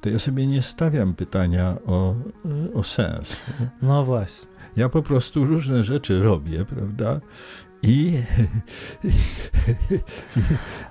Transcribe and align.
to 0.00 0.08
ja 0.08 0.18
sobie 0.18 0.46
nie 0.46 0.62
stawiam 0.62 1.14
pytania 1.14 1.76
o, 1.86 2.14
o 2.74 2.82
sens. 2.82 3.36
No 3.82 4.04
właśnie. 4.04 4.48
Ja 4.76 4.88
po 4.88 5.02
prostu 5.02 5.44
różne 5.44 5.84
rzeczy 5.84 6.22
robię, 6.22 6.64
prawda? 6.64 7.20
I, 7.82 8.22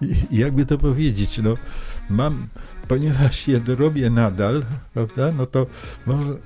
i, 0.02 0.16
i 0.32 0.38
jakby 0.38 0.66
to 0.66 0.78
powiedzieć, 0.78 1.38
no, 1.38 1.56
mam, 2.10 2.48
ponieważ 2.88 3.48
je 3.48 3.62
robię 3.68 4.10
nadal, 4.10 4.66
prawda, 4.94 5.32
no 5.32 5.46
to 5.46 5.66
może, 6.06 6.38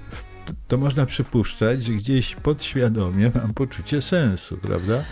to, 0.51 0.57
to, 0.67 0.77
można 0.77 1.05
przypuszczać, 1.05 1.83
że 1.83 1.93
gdzieś 1.93 2.35
podświadomie 2.35 3.31
mam 3.35 3.53
poczucie 3.53 4.01
sensu, 4.01 4.57
prawda? 4.57 5.03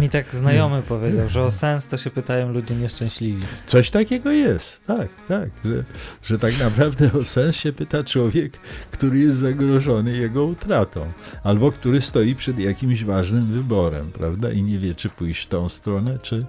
Mi 0.00 0.08
tak 0.08 0.34
znajomy 0.34 0.82
powiedział, 0.92 1.28
że 1.28 1.42
o 1.42 1.50
sens 1.50 1.86
to 1.86 1.96
się 1.96 2.10
pytają 2.10 2.52
ludzie 2.52 2.74
nieszczęśliwi. 2.74 3.42
Coś 3.66 3.90
takiego 3.90 4.30
jest, 4.30 4.80
tak, 4.86 5.08
tak, 5.28 5.50
że, 5.64 5.84
że 6.22 6.38
tak 6.38 6.58
naprawdę 6.58 7.10
o 7.12 7.24
sens 7.24 7.56
się 7.56 7.72
pyta 7.72 8.04
człowiek, 8.04 8.58
który 8.90 9.18
jest 9.18 9.36
zagrożony 9.36 10.16
jego 10.16 10.44
utratą, 10.44 11.12
albo 11.42 11.72
który 11.72 12.00
stoi 12.00 12.34
przed 12.34 12.58
jakimś 12.58 13.04
ważnym 13.04 13.46
wyborem, 13.46 14.10
prawda, 14.12 14.50
i 14.50 14.62
nie 14.62 14.78
wie, 14.78 14.94
czy 14.94 15.08
pójść 15.08 15.46
w 15.46 15.48
tą 15.48 15.68
stronę, 15.68 16.18
czy, 16.22 16.46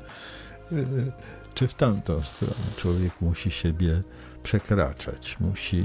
czy 1.54 1.68
w 1.68 1.74
tamtą 1.74 2.22
stronę. 2.22 2.54
Człowiek 2.78 3.12
musi 3.22 3.52
siebie 3.52 4.02
przekraczać, 4.44 5.38
musi 5.40 5.84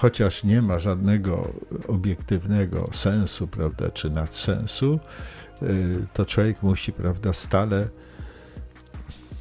chociaż 0.00 0.44
nie 0.44 0.62
ma 0.62 0.78
żadnego 0.78 1.52
obiektywnego 1.88 2.88
sensu, 2.92 3.46
prawda, 3.46 3.90
czy 3.90 4.10
nadsensu, 4.10 5.00
y, 5.62 6.06
to 6.12 6.26
człowiek 6.26 6.62
musi, 6.62 6.92
prawda, 6.92 7.32
stale, 7.32 7.88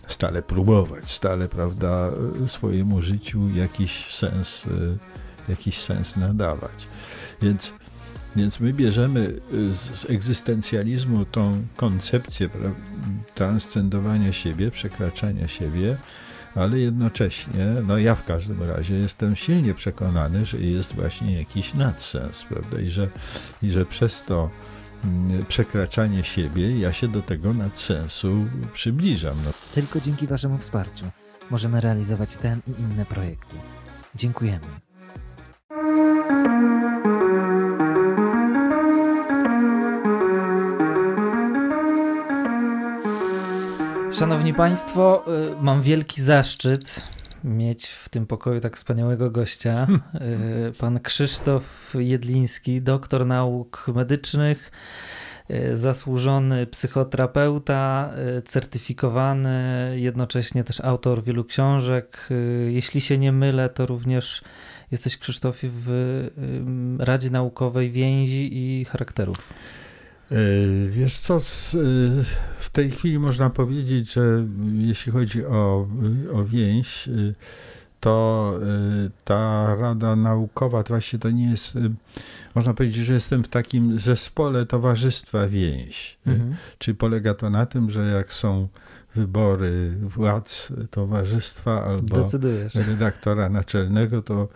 stale 0.08 0.42
próbować, 0.42 1.12
stale, 1.12 1.48
prawda, 1.48 2.10
swojemu 2.48 3.02
życiu 3.02 3.50
jakiś 3.50 4.16
sens, 4.16 4.66
y, 4.66 4.98
jakiś 5.50 5.82
sens 5.82 6.16
nadawać. 6.16 6.88
Więc, 7.42 7.74
więc 8.36 8.60
my 8.60 8.74
bierzemy 8.74 9.40
z, 9.72 10.00
z 10.00 10.10
egzystencjalizmu 10.10 11.26
tą 11.26 11.64
koncepcję 11.76 12.50
transcendowania 13.36 14.34
siebie, 14.34 14.72
przekraczania 14.72 15.48
siebie, 15.48 15.98
ale 16.56 16.80
jednocześnie, 16.80 17.66
no 17.88 17.98
ja 17.98 18.16
w 18.16 18.26
każdym 18.26 18.64
razie 18.64 18.96
jestem 18.96 19.36
silnie 19.36 19.74
przekonany, 19.74 20.46
że 20.46 20.58
jest 20.58 20.96
właśnie 20.96 21.38
jakiś 21.38 21.74
nadsens, 21.74 22.46
prawda, 22.50 22.80
i 22.80 22.90
że, 22.90 23.10
i 23.64 23.72
że 23.72 23.86
przez 23.86 24.24
to 24.24 24.50
mm, 25.04 25.46
przekraczanie 25.46 26.24
siebie 26.24 26.80
ja 26.80 26.94
się 26.94 27.08
do 27.08 27.22
tego 27.22 27.54
nadsensu 27.54 28.46
przybliżam. 28.74 29.36
No. 29.46 29.52
Tylko 29.76 30.02
dzięki 30.02 30.28
Waszemu 30.28 30.58
wsparciu 30.58 31.06
możemy 31.50 31.82
realizować 31.82 32.38
ten 32.38 32.60
i 32.68 32.82
inne 32.82 33.06
projekty. 33.06 33.56
Dziękujemy. 34.16 34.68
Szanowni 44.20 44.54
Państwo, 44.54 45.24
y, 45.60 45.64
mam 45.64 45.82
wielki 45.82 46.22
zaszczyt 46.22 47.10
mieć 47.44 47.88
w 47.88 48.10
tym 48.10 48.28
pokoju 48.28 48.60
tak 48.60 48.76
wspaniałego 48.78 49.32
gościa. 49.32 49.88
Y, 50.70 50.74
pan 50.80 51.00
Krzysztof 51.00 51.94
Jedliński, 52.00 52.82
doktor 52.82 53.26
nauk 53.26 53.86
medycznych, 53.96 54.72
y, 55.52 55.78
zasłużony 55.78 56.68
psychoterapeuta, 56.68 58.14
certyfikowany, 58.46 59.94
jednocześnie 59.96 60.64
też 60.64 60.80
autor 60.82 61.24
wielu 61.24 61.46
książek. 61.46 62.30
Jeśli 62.68 63.02
się 63.02 63.18
nie 63.18 63.32
mylę, 63.32 63.70
to 63.70 63.86
również 63.86 64.42
jesteś 64.92 65.18
Krzysztofie 65.18 65.70
w 65.74 66.28
Radzie 67.00 67.30
Naukowej 67.30 67.92
Więzi 67.92 68.50
i 68.52 68.86
Charakterów. 68.86 69.38
E, 70.32 70.36
wiesz 70.90 71.18
co, 71.18 71.40
w 72.60 72.70
tej 72.72 72.92
chwili 72.92 73.20
można 73.20 73.50
powiedzieć, 73.50 74.14
że 74.14 74.46
jeśli 74.78 75.12
chodzi 75.12 75.46
o, 75.46 75.88
o 76.34 76.46
więź, 76.46 77.08
e, 77.08 77.12
to 78.00 78.54
e, 78.62 79.10
ta 79.24 79.76
Rada 79.76 80.16
Naukowa, 80.16 80.84
to 80.84 80.94
właśnie 80.94 81.20
to 81.20 81.32
nie 81.32 81.52
jest, 81.52 81.78
można 82.56 82.74
powiedzieć, 82.74 83.06
że 83.06 83.14
jestem 83.14 83.44
w 83.44 83.48
takim 83.48 84.00
zespole 84.00 84.66
Towarzystwa 84.66 85.48
Więź. 85.48 86.18
Mhm. 86.28 86.56
Czyli 86.78 86.98
polega 86.98 87.34
to 87.34 87.50
na 87.50 87.66
tym, 87.66 87.90
że 87.90 88.12
jak 88.12 88.34
są 88.34 88.68
wybory 89.16 89.92
władz 90.02 90.68
towarzystwa 90.92 91.86
albo 91.86 92.24
Decydujesz. 92.24 92.76
redaktora 92.76 93.50
naczelnego, 93.50 94.22
to 94.22 94.48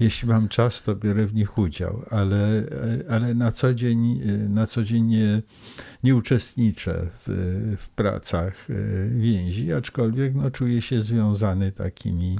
jeśli 0.00 0.28
mam 0.28 0.48
czas, 0.48 0.82
to 0.82 0.96
biorę 0.96 1.26
w 1.26 1.34
nich 1.34 1.58
udział, 1.58 2.04
ale, 2.10 2.62
ale 3.10 3.34
na 3.34 3.52
co 3.52 3.74
dzień, 3.74 4.20
na 4.48 4.66
co 4.66 4.84
dzień 4.84 5.04
nie, 5.04 5.42
nie 6.02 6.16
uczestniczę 6.16 7.06
w, 7.26 7.76
w 7.78 7.88
pracach 7.88 8.66
e, 8.70 8.74
więzi, 9.08 9.72
aczkolwiek 9.72 10.34
no, 10.34 10.50
czuję 10.50 10.82
się 10.82 11.02
związany 11.02 11.72
takimi 11.72 12.38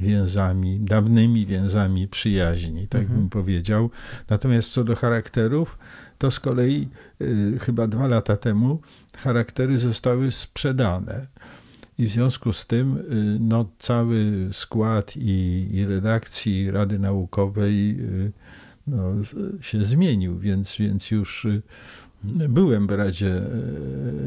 więzami, 0.00 0.80
dawnymi 0.80 1.46
więzami 1.46 2.08
przyjaźni, 2.08 2.88
tak 2.88 3.00
mhm. 3.00 3.20
bym 3.20 3.30
powiedział. 3.30 3.90
Natomiast 4.28 4.70
co 4.70 4.84
do 4.84 4.96
charakterów, 4.96 5.78
to 6.18 6.30
z 6.30 6.40
kolei 6.40 6.88
y, 7.20 7.58
chyba 7.60 7.86
dwa 7.86 8.06
lata 8.08 8.36
temu 8.36 8.80
charaktery 9.16 9.78
zostały 9.78 10.32
sprzedane. 10.32 11.26
I 11.98 12.06
w 12.06 12.10
związku 12.10 12.52
z 12.52 12.66
tym 12.66 12.96
y, 12.96 13.02
no, 13.40 13.68
cały 13.78 14.48
skład 14.52 15.16
i, 15.16 15.68
i 15.72 15.86
redakcji 15.86 16.70
Rady 16.70 16.98
Naukowej 16.98 18.00
y, 18.00 18.32
no, 18.86 19.14
się 19.60 19.84
zmienił, 19.84 20.38
więc, 20.38 20.76
więc 20.76 21.10
już 21.10 21.44
y, 21.44 21.62
byłem 22.48 22.86
w 22.86 22.90
Radzie 22.90 23.40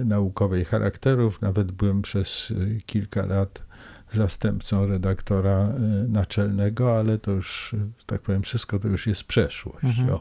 Naukowej 0.06 0.66
Charakterów, 0.66 1.42
nawet 1.42 1.72
byłem 1.72 2.02
przez 2.02 2.54
kilka 2.86 3.26
lat 3.26 3.64
zastępcą 4.14 4.86
redaktora 4.86 5.74
naczelnego, 6.08 6.98
ale 7.00 7.18
to 7.18 7.32
już, 7.32 7.76
tak 8.06 8.22
powiem, 8.22 8.42
wszystko 8.42 8.80
to 8.80 8.88
już 8.88 9.08
jest 9.08 9.24
przeszłość. 9.24 10.00
Mhm. 10.00 10.18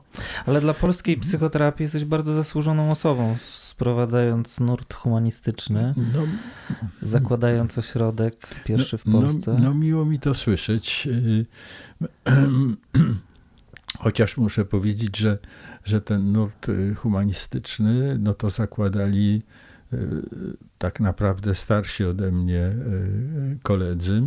Ale 0.47 0.61
dla 0.61 0.75
polskiej 0.75 1.17
psychoterapii 1.17 1.85
jesteś 1.85 2.05
bardzo 2.05 2.35
zasłużoną 2.35 2.91
osobą 2.91 3.37
sprowadzając 3.73 4.61
nurt 4.61 4.95
humanistyczny, 4.95 5.93
no, 5.97 6.23
zakładając 7.03 7.79
ośrodek 7.79 8.49
pierwszy 8.65 8.99
w 8.99 9.07
no, 9.07 9.19
Polsce. 9.19 9.53
No, 9.53 9.59
no 9.59 9.75
miło 9.75 10.05
mi 10.05 10.21
to 10.21 10.35
słyszeć. 10.35 11.09
Chociaż 13.99 14.37
muszę 14.37 14.65
powiedzieć, 14.65 15.17
że, 15.17 15.39
że 15.85 16.01
ten 16.01 16.33
nurt 16.33 16.69
y, 16.69 16.95
humanistyczny, 16.95 18.19
no 18.19 18.35
to 18.35 18.51
zakładali 18.51 19.43
y, 19.49 19.72
tak 20.79 21.01
naprawdę 21.01 21.55
starsi 21.55 22.05
ode 22.05 22.33
mnie 22.33 22.67
y, 22.67 23.59
koledzy. 23.63 24.23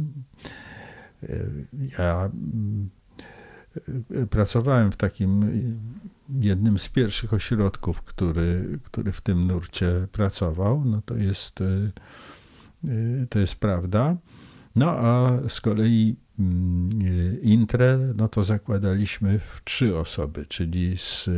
Ja 1.99 2.31
pracowałem 4.29 4.91
w 4.91 4.97
takim 4.97 5.45
jednym 6.29 6.79
z 6.79 6.89
pierwszych 6.89 7.33
ośrodków, 7.33 8.01
który, 8.01 8.79
który 8.83 9.11
w 9.11 9.21
tym 9.21 9.47
nurcie 9.47 10.07
pracował. 10.11 10.85
No 10.85 11.01
to 11.05 11.15
jest, 11.15 11.59
to 13.29 13.39
jest 13.39 13.55
prawda. 13.55 14.17
No 14.75 14.89
a 14.89 15.39
z 15.47 15.61
kolei 15.61 16.15
mm, 16.39 16.89
Intre, 17.41 17.99
no 18.15 18.27
to 18.27 18.43
zakładaliśmy 18.43 19.39
w 19.39 19.61
trzy 19.63 19.97
osoby, 19.97 20.45
czyli 20.45 20.97
z 20.97 21.29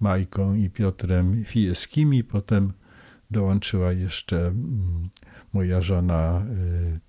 Majką 0.00 0.54
i 0.54 0.70
Piotrem 0.70 1.44
Fijeskimi. 1.44 2.24
Potem 2.24 2.72
dołączyła 3.30 3.92
jeszcze 3.92 4.46
mm, 4.46 5.08
moja 5.52 5.80
żona 5.80 6.46
y, 6.46 7.00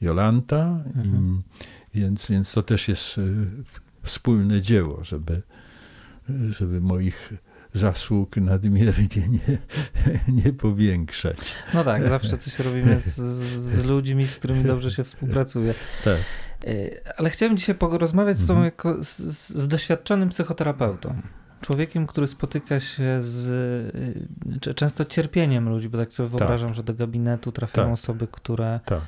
Jolanta, 0.00 0.84
mhm. 0.96 1.42
więc, 1.94 2.26
więc 2.26 2.52
to 2.52 2.62
też 2.62 2.88
jest 2.88 3.20
wspólne 4.02 4.62
dzieło, 4.62 5.04
żeby 5.04 5.42
żeby 6.50 6.80
moich 6.80 7.32
zasług 7.72 8.36
nadmiernie 8.36 9.28
nie, 9.28 9.58
nie 10.44 10.52
powiększać. 10.52 11.38
No 11.74 11.84
tak, 11.84 12.08
zawsze 12.08 12.36
coś 12.36 12.58
robimy 12.58 13.00
z, 13.00 13.16
z 13.16 13.84
ludźmi, 13.84 14.26
z 14.26 14.36
którymi 14.36 14.64
dobrze 14.64 14.90
się 14.90 15.04
współpracuje. 15.04 15.74
Tak. 16.04 16.18
E, 16.64 17.18
ale 17.18 17.30
chciałem 17.30 17.56
dzisiaj 17.56 17.74
porozmawiać 17.74 18.38
z 18.38 18.46
tobą 18.46 18.60
mhm. 18.60 18.64
jako 18.64 19.04
z, 19.04 19.18
z 19.56 19.68
doświadczonym 19.68 20.28
psychoterapeutą 20.28 21.22
człowiekiem, 21.62 22.06
który 22.06 22.26
spotyka 22.26 22.80
się 22.80 23.18
z 23.22 23.48
e, 24.68 24.74
często 24.74 25.04
cierpieniem 25.04 25.68
ludzi, 25.68 25.88
bo 25.88 25.98
tak 25.98 26.12
sobie 26.12 26.28
tak. 26.28 26.38
wyobrażam, 26.38 26.74
że 26.74 26.82
do 26.82 26.94
gabinetu 26.94 27.52
trafiają 27.52 27.86
tak. 27.86 27.94
osoby, 27.94 28.28
które, 28.32 28.80
tak. 28.84 29.00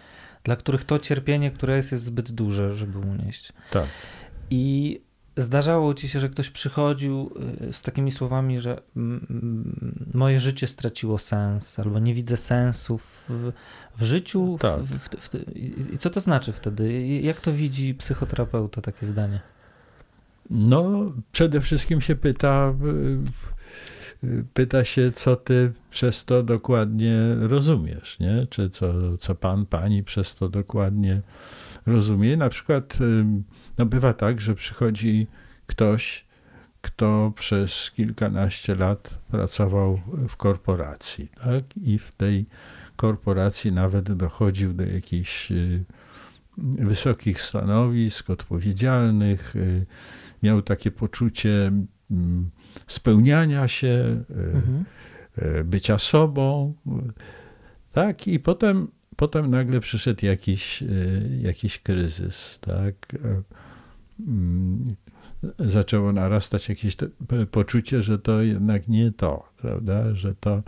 dla 0.45 0.57
których 0.57 0.85
to 0.85 0.99
cierpienie, 0.99 1.51
które 1.51 1.77
jest, 1.77 1.93
jest 1.93 2.05
zbyt 2.05 2.33
duże, 2.33 2.75
żeby 2.75 2.99
unieść. 2.99 3.53
Tak. 3.71 3.87
I 4.51 5.01
zdarzało 5.37 5.95
ci 5.95 6.09
się, 6.09 6.21
że 6.21 6.29
ktoś 6.29 6.51
przychodził 6.51 7.31
y, 7.69 7.73
z 7.73 7.83
takimi 7.83 8.13
słowami, 8.13 8.61
że 8.61 8.81
moje 10.15 10.41
życie 10.41 10.67
straciło 10.67 11.19
sens, 11.19 11.79
albo 11.79 11.99
nie 11.99 12.15
widzę 12.15 12.37
sensu 12.37 12.99
w, 12.99 13.31
w 13.97 14.03
życiu? 14.03 14.57
Tak. 14.61 14.81
W, 14.81 14.99
w, 14.99 15.31
I 15.93 15.99
co 15.99 16.11
to 16.11 16.21
znaczy 16.21 16.53
wtedy? 16.53 17.03
Jak 17.07 17.41
to 17.41 17.53
widzi 17.53 17.95
psychoterapeuta 17.95 18.81
takie 18.81 19.07
zdanie? 19.07 19.41
No, 20.51 21.13
przede 21.33 21.61
wszystkim 21.61 22.01
się 22.01 22.17
pyta, 22.17 22.75
pyta 24.55 24.85
się, 24.85 25.11
co 25.11 25.37
ty 25.37 25.73
przez 25.91 26.25
to 26.25 26.43
dokładnie 26.43 27.19
rozumiesz, 27.41 28.19
nie? 28.21 28.47
Czy 28.51 28.71
co, 28.71 29.19
co 29.19 29.35
pan, 29.35 29.67
pani 29.67 30.03
przez 30.03 30.35
to 30.35 30.49
dokładnie 30.49 31.21
rozumie. 31.87 32.37
Na 32.37 32.49
przykład 32.49 32.99
no 33.79 33.87
bywa 33.87 34.13
tak, 34.13 34.41
że 34.41 34.55
przychodzi 34.55 35.27
ktoś, 35.67 36.25
kto 36.85 37.33
przez 37.37 37.91
kilkanaście 37.91 38.75
lat 38.75 39.19
pracował 39.31 40.01
w 40.29 40.37
korporacji, 40.37 41.29
tak? 41.45 41.65
I 41.77 41.99
w 41.99 42.13
tej 42.13 42.47
korporacji 42.97 43.73
nawet 43.73 44.13
dochodził 44.13 44.73
do 44.73 44.85
jakichś 44.85 45.51
y, 45.51 45.85
wysokich 46.59 47.43
stanowisk, 47.43 48.31
odpowiedzialnych, 48.31 49.57
y, 49.57 49.87
miał 50.45 50.63
takie 50.63 50.91
poczucie 50.91 51.73
mm, 52.11 52.51
spełniania 52.87 53.69
się, 53.69 54.23
y, 54.31 54.35
mhm. 54.55 54.85
bycia 55.65 55.99
sobą. 55.99 56.75
Tak, 57.93 58.29
i 58.29 58.39
potem, 58.39 58.89
potem 59.17 59.51
nagle 59.51 59.81
przyszedł 59.81 60.27
jakiś, 60.27 60.85
jakiś 61.41 61.79
kryzys, 61.79 62.59
tak. 62.61 62.95
Mm, 64.21 64.95
zaczęło 65.59 66.13
narastać 66.13 66.69
jakieś 66.69 66.97
poczucie, 67.51 68.03
że 68.03 68.19
to 68.19 68.43
jednak 68.43 68.89
nie 68.89 69.13
to, 69.13 69.49
prawda, 69.57 70.15
że 70.15 70.35
to 70.35 70.63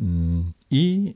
mm, 0.00 0.52
i 0.70 1.14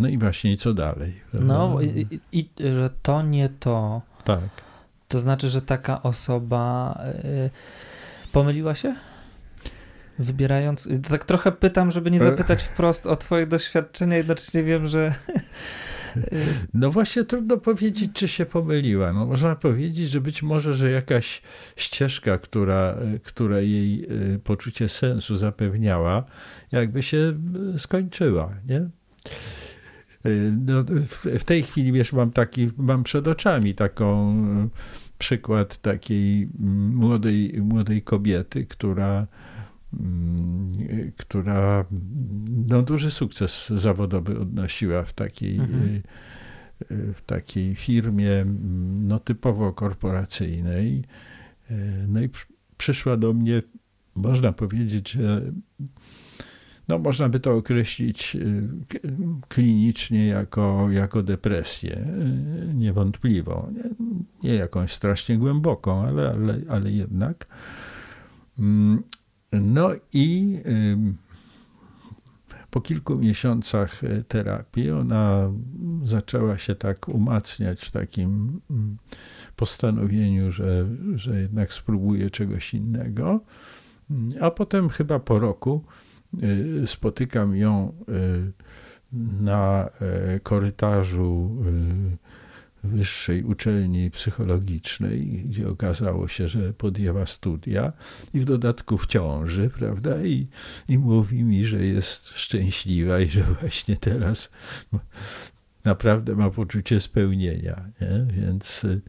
no 0.00 0.08
i 0.08 0.18
właśnie 0.18 0.56
co 0.56 0.74
dalej. 0.74 1.20
Prawda? 1.30 1.54
No 1.54 1.80
i, 1.80 2.20
i, 2.32 2.48
że 2.58 2.90
to 3.02 3.22
nie 3.22 3.48
to. 3.48 4.02
Tak. 4.24 4.69
To 5.10 5.20
znaczy, 5.20 5.48
że 5.48 5.62
taka 5.62 6.02
osoba 6.02 6.94
y, 7.24 7.50
pomyliła 8.32 8.74
się? 8.74 8.94
Wybierając. 10.18 10.88
Tak 11.08 11.24
trochę 11.24 11.52
pytam, 11.52 11.90
żeby 11.90 12.10
nie 12.10 12.20
e. 12.20 12.24
zapytać 12.24 12.62
wprost 12.62 13.06
o 13.06 13.16
Twoje 13.16 13.46
doświadczenia, 13.46 14.16
jednocześnie 14.16 14.64
wiem, 14.64 14.86
że 14.86 15.14
no 16.74 16.90
właśnie 16.90 17.24
trudno 17.24 17.56
powiedzieć, 17.56 18.10
czy 18.14 18.28
się 18.28 18.46
pomyliła. 18.46 19.12
No 19.12 19.26
można 19.26 19.56
powiedzieć, 19.56 20.10
że 20.10 20.20
być 20.20 20.42
może, 20.42 20.74
że 20.74 20.90
jakaś 20.90 21.42
ścieżka, 21.76 22.38
która, 22.38 22.96
która 23.24 23.60
jej 23.60 24.06
poczucie 24.44 24.88
sensu 24.88 25.36
zapewniała, 25.36 26.24
jakby 26.72 27.02
się 27.02 27.32
skończyła, 27.78 28.50
nie? 28.68 28.90
No, 30.66 30.84
w, 31.38 31.44
tej 31.44 31.62
chwili, 31.62 31.92
wiesz, 31.92 32.12
mam 32.12 32.30
taki, 32.30 32.70
mam 32.76 33.04
przed 33.04 33.28
oczami 33.28 33.74
taką 33.74 34.36
przykład 35.20 35.78
takiej 35.78 36.48
młodej, 36.94 37.62
młodej 37.62 38.02
kobiety, 38.02 38.66
która 38.66 39.26
Mm, 39.98 41.12
która 41.16 41.84
no, 42.68 42.82
duży 42.82 43.10
sukces 43.10 43.68
zawodowy 43.68 44.38
odnosiła 44.38 45.04
w 45.04 45.12
takiej, 45.12 45.58
mhm. 45.58 45.82
Y, 45.82 46.02
y, 46.94 47.14
w 47.14 47.22
takiej 47.22 47.74
firmie 47.74 48.32
mm, 48.32 49.08
no, 49.08 49.18
typowo 49.18 49.72
korporacyjnej. 49.72 51.04
Y, 51.70 51.74
no 52.08 52.22
i 52.22 52.28
przyszła 52.76 53.16
do 53.16 53.32
mnie, 53.32 53.62
można 54.14 54.52
powiedzieć, 54.52 55.10
że 55.10 55.52
no, 56.90 56.98
można 56.98 57.28
by 57.28 57.40
to 57.40 57.56
określić 57.56 58.36
klinicznie 59.48 60.26
jako, 60.26 60.88
jako 60.90 61.22
depresję, 61.22 62.06
niewątpliwą. 62.74 63.72
Nie, 63.74 64.08
nie 64.50 64.54
jakąś 64.56 64.92
strasznie 64.92 65.38
głęboką, 65.38 66.06
ale, 66.06 66.30
ale, 66.30 66.60
ale 66.68 66.90
jednak. 66.90 67.46
Mm, 68.58 69.02
no 69.52 69.90
i 70.12 70.58
po 72.70 72.80
kilku 72.80 73.16
miesiącach 73.16 74.04
e, 74.04 74.24
terapii 74.24 74.90
ona 74.90 75.52
zaczęła 76.02 76.58
się 76.58 76.74
tak 76.74 77.08
umacniać 77.08 77.80
w 77.80 77.90
takim 77.90 78.60
postanowieniu, 79.56 80.52
że, 80.52 80.86
że 81.14 81.40
jednak 81.40 81.72
spróbuje 81.72 82.30
czegoś 82.30 82.74
innego. 82.74 83.40
A 84.40 84.50
potem 84.50 84.88
chyba 84.88 85.18
po 85.18 85.38
roku 85.38 85.84
spotykam 86.86 87.56
ją 87.56 87.92
e, 88.08 88.12
na 89.42 89.88
korytarzu 90.42 91.56
wyższej 92.84 93.44
uczelni 93.44 94.10
psychologicznej, 94.10 95.26
gdzie 95.26 95.68
okazało 95.68 96.28
się, 96.28 96.48
że 96.48 96.72
podjęła 96.72 97.26
studia 97.26 97.92
i 98.34 98.40
w 98.40 98.44
dodatku 98.44 98.98
w 98.98 99.06
ciąży, 99.06 99.70
prawda? 99.70 100.24
I, 100.24 100.48
i 100.88 100.98
mówi 100.98 101.42
mi, 101.42 101.66
że 101.66 101.86
jest 101.86 102.28
szczęśliwa 102.28 103.20
i 103.20 103.28
że 103.28 103.42
właśnie 103.60 103.96
teraz 103.96 104.50
naprawdę 105.84 106.36
ma 106.36 106.50
poczucie 106.50 107.00
spełnienia. 107.00 107.84
Nie? 108.00 108.26
Więc 108.42 108.84
y, 108.84 109.00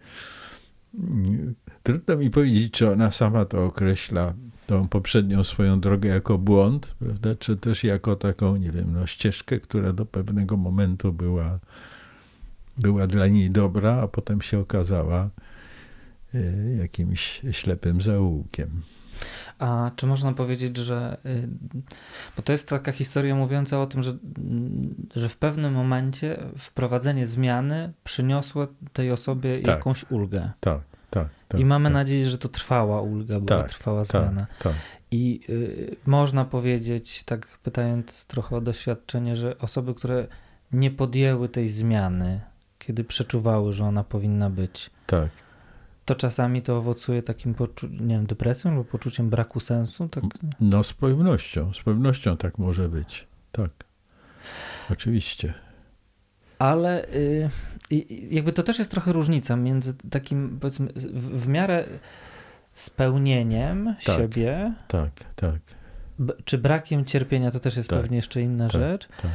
trudno 1.84 2.18
mi 2.18 2.30
powiedzieć, 2.30 2.74
czy 2.74 2.92
ona 2.92 3.12
sama 3.12 3.46
to 3.46 3.66
określa, 3.66 4.34
tą 4.68 4.88
poprzednią 4.88 5.44
swoją 5.44 5.80
drogę 5.80 6.10
jako 6.10 6.38
błąd, 6.38 6.96
prawda? 7.00 7.36
czy 7.36 7.58
też 7.58 7.84
jako 7.84 8.16
taką, 8.16 8.56
nie 8.56 8.72
wiem, 8.72 8.94
no, 8.94 9.08
ścieżkę, 9.08 9.60
która 9.60 9.94
do 9.94 10.06
pewnego 10.06 10.58
momentu 10.58 11.14
była 11.14 11.60
była 12.78 13.08
dla 13.08 13.28
niej 13.28 13.52
dobra, 13.52 13.94
a 13.94 14.08
potem 14.08 14.42
się 14.42 14.60
okazała 14.60 15.30
e, 16.34 16.40
jakimś 16.78 17.42
ślepym 17.52 18.02
zaułkiem. 18.02 18.82
A 19.60 19.92
czy 19.96 20.08
można 20.08 20.34
powiedzieć, 20.34 20.78
że. 20.78 21.18
Y, 21.26 21.48
bo 22.38 22.44
to 22.44 22.52
jest 22.52 22.70
taka 22.70 22.92
historia 22.92 23.36
mówiąca 23.36 23.82
o 23.82 23.88
tym, 23.88 24.04
że, 24.04 24.14
że 25.16 25.30
w 25.30 25.38
pewnym 25.38 25.74
momencie 25.74 26.38
wprowadzenie 26.58 27.28
zmiany 27.28 27.94
przyniosło 28.04 28.68
tej 28.94 29.12
osobie 29.12 29.62
tak, 29.62 29.68
jakąś 29.68 30.12
ulgę. 30.12 30.52
Tak, 30.60 30.82
tak. 31.52 31.62
I 31.62 31.66
mamy 31.66 31.90
tak. 31.90 31.94
nadzieję, 31.94 32.26
że 32.30 32.38
to 32.38 32.50
trwała 32.50 33.02
ulga, 33.02 33.40
była 33.40 33.62
tak, 33.62 33.70
trwała 33.70 34.06
tak, 34.06 34.22
zmiana. 34.22 34.48
Tak. 34.60 34.74
I 35.12 35.42
y, 35.50 35.96
można 36.06 36.46
powiedzieć, 36.46 37.24
tak 37.24 37.48
pytając 37.64 38.26
trochę 38.26 38.56
o 38.56 38.62
doświadczenie, 38.62 39.36
że 39.36 39.58
osoby, 39.58 39.94
które 39.94 40.28
nie 40.72 40.92
podjęły 40.92 41.50
tej 41.50 41.70
zmiany, 41.70 42.42
kiedy 42.80 43.04
przeczuwały, 43.04 43.74
że 43.74 43.86
ona 43.86 44.04
powinna 44.04 44.50
być. 44.50 44.90
Tak. 45.08 45.30
To 46.06 46.16
czasami 46.16 46.62
to 46.62 46.78
owocuje 46.78 47.24
takim 47.24 47.56
nie 47.84 48.16
wiem, 48.16 48.26
depresją 48.26 48.76
lub 48.76 48.90
poczuciem 48.90 49.30
braku 49.30 49.60
sensu? 49.60 50.10
Tak? 50.10 50.24
No 50.60 50.84
z 50.84 50.94
pewnością, 50.94 51.74
z 51.74 51.82
pewnością 51.82 52.38
tak 52.38 52.58
może 52.58 52.90
być. 52.90 53.28
Tak. 53.52 53.72
Oczywiście. 54.90 55.54
Ale 56.62 57.06
y, 57.14 57.50
jakby 58.30 58.54
to 58.54 58.64
też 58.64 58.80
jest 58.80 58.92
trochę 58.92 59.14
różnica 59.14 59.56
między 59.56 59.94
takim, 59.94 60.58
powiedzmy, 60.62 60.88
w, 60.96 61.44
w 61.44 61.48
miarę 61.48 61.86
spełnieniem 62.74 63.96
tak, 64.06 64.16
siebie. 64.16 64.74
Tak, 64.88 65.12
tak. 65.36 65.56
Czy 66.46 66.58
brakiem 66.58 67.06
cierpienia 67.06 67.52
to 67.52 67.60
też 67.60 67.78
jest 67.78 67.90
tak, 67.90 68.02
pewnie 68.02 68.18
jeszcze 68.18 68.42
inna 68.42 68.68
tak, 68.68 68.82
rzecz. 68.82 69.08
Tak 69.08 69.32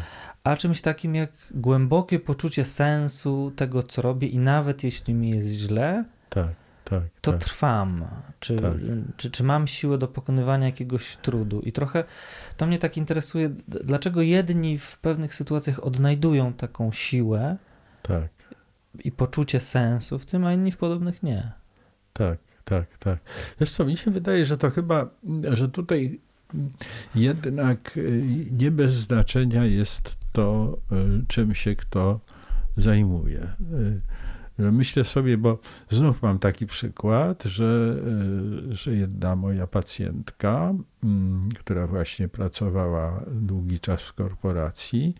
a 0.46 0.56
czymś 0.56 0.80
takim 0.80 1.14
jak 1.14 1.30
głębokie 1.50 2.20
poczucie 2.20 2.64
sensu 2.64 3.52
tego, 3.56 3.82
co 3.82 4.02
robię, 4.02 4.28
i 4.28 4.38
nawet 4.38 4.84
jeśli 4.84 5.14
mi 5.14 5.30
jest 5.30 5.48
źle, 5.48 6.04
tak, 6.28 6.48
tak, 6.90 7.02
to 7.20 7.32
tak. 7.32 7.40
trwam. 7.40 8.04
Czy, 8.40 8.56
tak. 8.56 8.72
czy, 9.16 9.30
czy 9.30 9.44
mam 9.44 9.66
siłę 9.66 9.98
do 9.98 10.08
pokonywania 10.08 10.66
jakiegoś 10.66 11.16
trudu? 11.16 11.60
I 11.60 11.72
trochę 11.72 12.04
to 12.56 12.66
mnie 12.66 12.78
tak 12.78 12.96
interesuje, 12.96 13.50
dlaczego 13.68 14.22
jedni 14.22 14.78
w 14.78 14.98
pewnych 14.98 15.34
sytuacjach 15.34 15.84
odnajdują 15.84 16.52
taką 16.52 16.92
siłę 16.92 17.56
tak. 18.02 18.28
i 19.04 19.12
poczucie 19.12 19.60
sensu 19.60 20.18
w 20.18 20.26
tym, 20.26 20.44
a 20.44 20.52
inni 20.52 20.72
w 20.72 20.76
podobnych 20.76 21.22
nie. 21.22 21.52
Tak, 22.12 22.38
tak, 22.64 22.98
tak. 22.98 23.18
Co, 23.68 23.84
mi 23.84 23.96
się 23.96 24.10
wydaje, 24.10 24.44
że 24.44 24.58
to 24.58 24.70
chyba, 24.70 25.10
że 25.52 25.68
tutaj 25.68 26.20
jednak 27.14 27.96
y, 27.96 28.22
nie 28.52 28.70
bez 28.70 28.92
znaczenia 28.92 29.64
jest 29.64 30.16
to, 30.32 30.78
y, 30.92 31.24
czym 31.28 31.54
się 31.54 31.76
kto 31.76 32.20
zajmuje. 32.76 33.46
Myślę 34.58 35.04
sobie, 35.04 35.38
bo 35.38 35.58
znów 35.90 36.22
mam 36.22 36.38
taki 36.38 36.66
przykład, 36.66 37.42
że, 37.44 37.96
że 38.70 38.94
jedna 38.94 39.36
moja 39.36 39.66
pacjentka, 39.66 40.74
mm, 41.04 41.48
która 41.58 41.86
właśnie 41.86 42.28
pracowała 42.28 43.24
długi 43.26 43.80
czas 43.80 44.02
w 44.02 44.12
korporacji, 44.12 45.14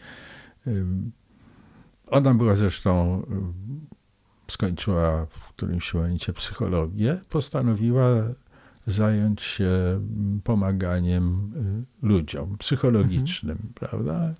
ona 2.06 2.34
była 2.34 2.56
zresztą 2.56 3.22
skończyła 4.48 5.26
w 5.26 5.48
którymś 5.48 5.94
momencie 5.94 6.32
psychologię, 6.32 7.20
postanowiła 7.28 8.06
zająć 8.86 9.42
się 9.42 9.70
pomaganiem 10.44 11.52
y, 12.02 12.06
ludziom 12.06 12.58
psychologicznym, 12.58 13.56
mhm. 13.56 13.72
prawda? 13.74 14.34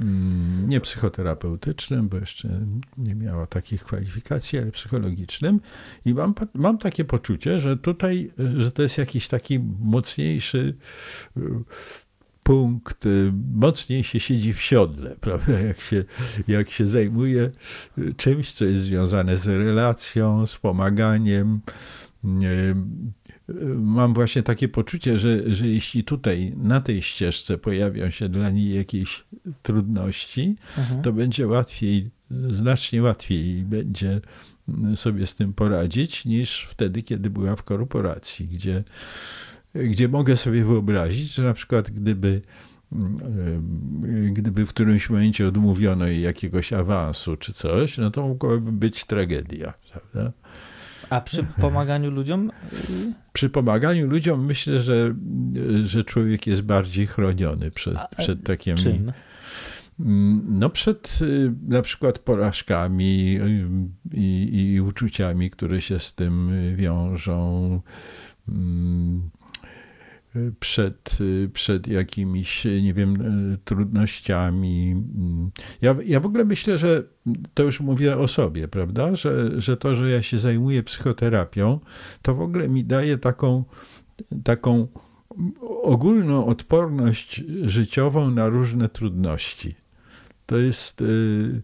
Mm, 0.00 0.68
nie 0.68 0.80
psychoterapeutycznym, 0.80 2.08
bo 2.08 2.16
jeszcze 2.16 2.48
nie 2.98 3.14
miała 3.14 3.46
takich 3.46 3.84
kwalifikacji, 3.84 4.58
ale 4.58 4.72
psychologicznym. 4.72 5.60
I 6.04 6.14
mam, 6.14 6.34
mam 6.54 6.78
takie 6.78 7.04
poczucie, 7.04 7.58
że 7.58 7.76
tutaj, 7.76 8.30
że 8.58 8.72
to 8.72 8.82
jest 8.82 8.98
jakiś 8.98 9.28
taki 9.28 9.60
mocniejszy 9.80 10.74
y, 11.36 11.40
punkt, 12.42 13.06
y, 13.06 13.32
mocniej 13.54 14.04
się 14.04 14.20
siedzi 14.20 14.54
w 14.54 14.60
siodle, 14.62 15.16
prawda? 15.20 15.60
Jak 15.60 15.80
się, 15.80 16.04
jak 16.48 16.70
się 16.70 16.86
zajmuje 16.86 17.50
y, 17.98 18.14
czymś, 18.14 18.52
co 18.52 18.64
jest 18.64 18.82
związane 18.82 19.36
z 19.36 19.46
relacją, 19.46 20.46
z 20.46 20.56
pomaganiem. 20.56 21.60
Mam 23.76 24.14
właśnie 24.14 24.42
takie 24.42 24.68
poczucie, 24.68 25.18
że, 25.18 25.54
że 25.54 25.68
jeśli 25.68 26.04
tutaj 26.04 26.52
na 26.56 26.80
tej 26.80 27.02
ścieżce 27.02 27.58
pojawią 27.58 28.10
się 28.10 28.28
dla 28.28 28.50
niej 28.50 28.74
jakieś 28.74 29.24
trudności, 29.62 30.56
mhm. 30.78 31.02
to 31.02 31.12
będzie 31.12 31.46
łatwiej, 31.46 32.10
znacznie 32.50 33.02
łatwiej 33.02 33.62
będzie 33.62 34.20
sobie 34.96 35.26
z 35.26 35.36
tym 35.36 35.52
poradzić, 35.52 36.24
niż 36.24 36.66
wtedy, 36.70 37.02
kiedy 37.02 37.30
była 37.30 37.56
w 37.56 37.62
korporacji, 37.62 38.46
gdzie, 38.46 38.84
gdzie 39.74 40.08
mogę 40.08 40.36
sobie 40.36 40.64
wyobrazić, 40.64 41.34
że 41.34 41.42
na 41.42 41.54
przykład 41.54 41.90
gdyby 41.90 42.40
gdyby 44.30 44.66
w 44.66 44.68
którymś 44.68 45.10
momencie 45.10 45.48
odmówiono 45.48 46.06
jej 46.06 46.22
jakiegoś 46.22 46.72
awansu 46.72 47.36
czy 47.36 47.52
coś, 47.52 47.98
no 47.98 48.10
to 48.10 48.28
mogłaby 48.28 48.72
być 48.72 49.04
tragedia, 49.04 49.74
prawda? 49.92 50.32
A 51.10 51.20
przy 51.20 51.44
pomaganiu 51.44 52.10
ludziom? 52.10 52.52
Przy 53.32 53.50
pomaganiu 53.50 54.06
ludziom 54.06 54.44
myślę, 54.44 54.80
że, 54.80 55.14
że 55.84 56.04
człowiek 56.04 56.46
jest 56.46 56.62
bardziej 56.62 57.06
chroniony 57.06 57.70
przed, 57.70 57.98
przed 58.18 58.42
takimi. 58.42 58.78
Czym? 58.78 59.12
No 60.48 60.70
przed 60.70 61.18
y, 61.22 61.52
na 61.68 61.82
przykład 61.82 62.18
porażkami 62.18 63.38
y, 63.40 63.68
i, 64.14 64.72
i 64.72 64.80
uczuciami, 64.80 65.50
które 65.50 65.80
się 65.80 65.98
z 65.98 66.14
tym 66.14 66.52
wiążą 66.76 67.80
mm, 68.48 69.30
przed, 70.60 71.18
przed 71.52 71.88
jakimiś, 71.88 72.64
nie 72.82 72.94
wiem, 72.94 73.16
trudnościami. 73.64 74.96
Ja, 75.82 75.96
ja 76.04 76.20
w 76.20 76.26
ogóle 76.26 76.44
myślę, 76.44 76.78
że 76.78 77.02
to 77.54 77.62
już 77.62 77.80
mówię 77.80 78.18
o 78.18 78.28
sobie, 78.28 78.68
prawda, 78.68 79.16
że, 79.16 79.60
że 79.60 79.76
to, 79.76 79.94
że 79.94 80.10
ja 80.10 80.22
się 80.22 80.38
zajmuję 80.38 80.82
psychoterapią, 80.82 81.80
to 82.22 82.34
w 82.34 82.40
ogóle 82.40 82.68
mi 82.68 82.84
daje 82.84 83.18
taką, 83.18 83.64
taką 84.44 84.88
ogólną 85.82 86.46
odporność 86.46 87.44
życiową 87.62 88.30
na 88.30 88.48
różne 88.48 88.88
trudności. 88.88 89.74
To 90.46 90.56
jest 90.56 91.00
y, 91.00 91.62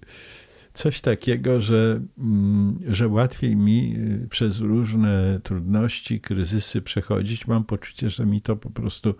coś 0.74 1.00
takiego, 1.00 1.60
że, 1.60 2.00
mm, 2.18 2.78
że 2.88 3.08
łatwiej 3.08 3.56
mi 3.56 3.96
y, 4.24 4.28
przez 4.28 4.58
różne 4.58 5.40
trudności, 5.42 6.20
kryzysy 6.20 6.82
przechodzić. 6.82 7.46
Mam 7.46 7.64
poczucie, 7.64 8.10
że 8.10 8.26
mi 8.26 8.40
to 8.40 8.56
po 8.56 8.70
prostu, 8.70 9.14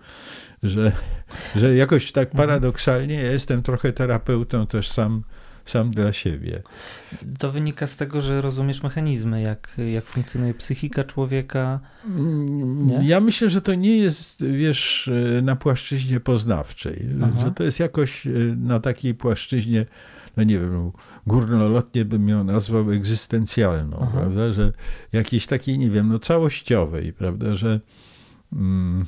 że, 0.63 0.91
że 1.55 1.75
jakoś 1.75 2.11
tak 2.11 2.29
mhm. 2.29 2.47
paradoksalnie 2.47 3.15
ja 3.15 3.31
jestem 3.31 3.61
trochę 3.61 3.93
terapeutą 3.93 4.67
też 4.67 4.89
sam 4.89 5.23
sam 5.65 5.91
dla 5.91 6.13
siebie. 6.13 6.63
To 7.39 7.51
wynika 7.51 7.87
z 7.87 7.97
tego, 7.97 8.21
że 8.21 8.41
rozumiesz 8.41 8.83
mechanizmy, 8.83 9.41
jak, 9.41 9.77
jak 9.93 10.05
funkcjonuje 10.05 10.53
psychika 10.53 11.03
człowieka. 11.03 11.79
Mm, 12.05 12.87
nie? 12.87 13.07
Ja 13.07 13.19
myślę, 13.19 13.49
że 13.49 13.61
to 13.61 13.75
nie 13.75 13.97
jest, 13.97 14.45
wiesz, 14.45 15.09
na 15.41 15.55
płaszczyźnie 15.55 16.19
poznawczej, 16.19 17.09
Aha. 17.23 17.41
że 17.41 17.51
to 17.51 17.63
jest 17.63 17.79
jakoś 17.79 18.27
y, 18.27 18.55
na 18.57 18.79
takiej 18.79 19.13
płaszczyźnie 19.13 19.85
no 20.37 20.43
nie 20.43 20.59
wiem, 20.59 20.91
górnolotnie 21.27 22.05
bym 22.05 22.29
ją 22.29 22.43
nazwał 22.43 22.91
egzystencjalną, 22.91 23.97
Aha. 24.01 24.11
prawda, 24.11 24.53
że 24.53 24.73
jakiejś 25.11 25.47
takiej, 25.47 25.77
nie 25.77 25.89
wiem, 25.89 26.09
no 26.09 26.19
całościowej, 26.19 27.13
prawda, 27.13 27.55
że 27.55 27.79
mm, 28.53 29.05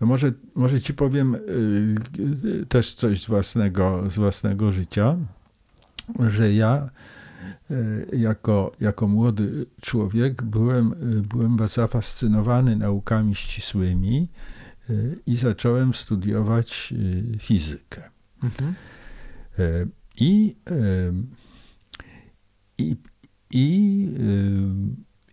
no 0.00 0.06
może, 0.06 0.32
może 0.54 0.80
ci 0.80 0.94
powiem 0.94 1.34
y, 1.34 2.66
też 2.68 2.94
coś 2.94 3.22
z 3.22 3.26
własnego, 3.26 4.10
z 4.10 4.14
własnego 4.14 4.72
życia, 4.72 5.16
że 6.28 6.52
ja 6.52 6.90
y, 7.70 8.16
jako, 8.16 8.72
jako 8.80 9.08
młody 9.08 9.66
człowiek 9.80 10.42
byłem, 10.42 10.92
y, 10.92 11.22
byłem 11.22 11.68
zafascynowany 11.68 12.76
naukami 12.76 13.34
ścisłymi 13.34 14.28
y, 14.90 15.18
i 15.26 15.36
zacząłem 15.36 15.94
studiować 15.94 16.94
y, 17.34 17.38
fizykę. 17.38 18.10
Mhm. 18.42 18.74
I, 20.20 20.56
i, 22.78 22.96
i, 23.50 24.08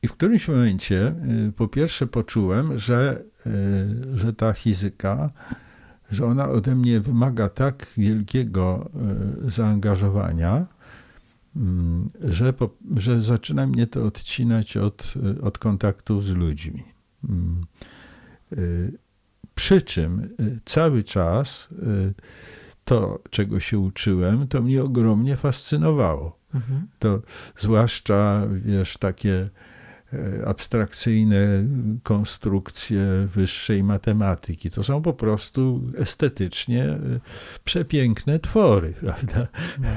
i 0.03 0.07
w 0.07 0.13
którymś 0.13 0.47
momencie 0.47 1.15
po 1.55 1.67
pierwsze 1.67 2.07
poczułem, 2.07 2.79
że, 2.79 3.23
że 4.15 4.33
ta 4.33 4.53
fizyka, 4.53 5.31
że 6.11 6.25
ona 6.25 6.49
ode 6.49 6.75
mnie 6.75 6.99
wymaga 6.99 7.49
tak 7.49 7.87
wielkiego 7.97 8.89
zaangażowania, 9.47 10.67
mm, 11.55 12.09
że, 12.23 12.53
po, 12.53 12.69
że 12.97 13.21
zaczyna 13.21 13.67
mnie 13.67 13.87
to 13.87 14.05
odcinać 14.05 14.77
od, 14.77 15.13
od 15.41 15.57
kontaktu 15.57 16.21
z 16.21 16.29
ludźmi. 16.29 16.83
Mm. 17.29 17.65
Przy 19.55 19.81
czym 19.81 20.29
cały 20.65 21.03
czas 21.03 21.69
to, 22.85 23.19
czego 23.29 23.59
się 23.59 23.79
uczyłem, 23.79 24.47
to 24.47 24.61
mnie 24.61 24.83
ogromnie 24.83 25.37
fascynowało. 25.37 26.41
Mhm. 26.53 26.87
To 26.99 27.21
zwłaszcza, 27.57 28.47
wiesz, 28.65 28.97
takie 28.97 29.49
e, 30.13 30.47
abstrakcyjne 30.47 31.63
konstrukcje 32.03 33.27
wyższej 33.35 33.83
matematyki. 33.83 34.69
To 34.69 34.83
są 34.83 35.01
po 35.01 35.13
prostu 35.13 35.81
estetycznie 35.97 36.83
e, 36.83 36.99
przepiękne 37.63 38.39
twory, 38.39 38.93
prawda? 39.01 39.47
No, 39.79 39.89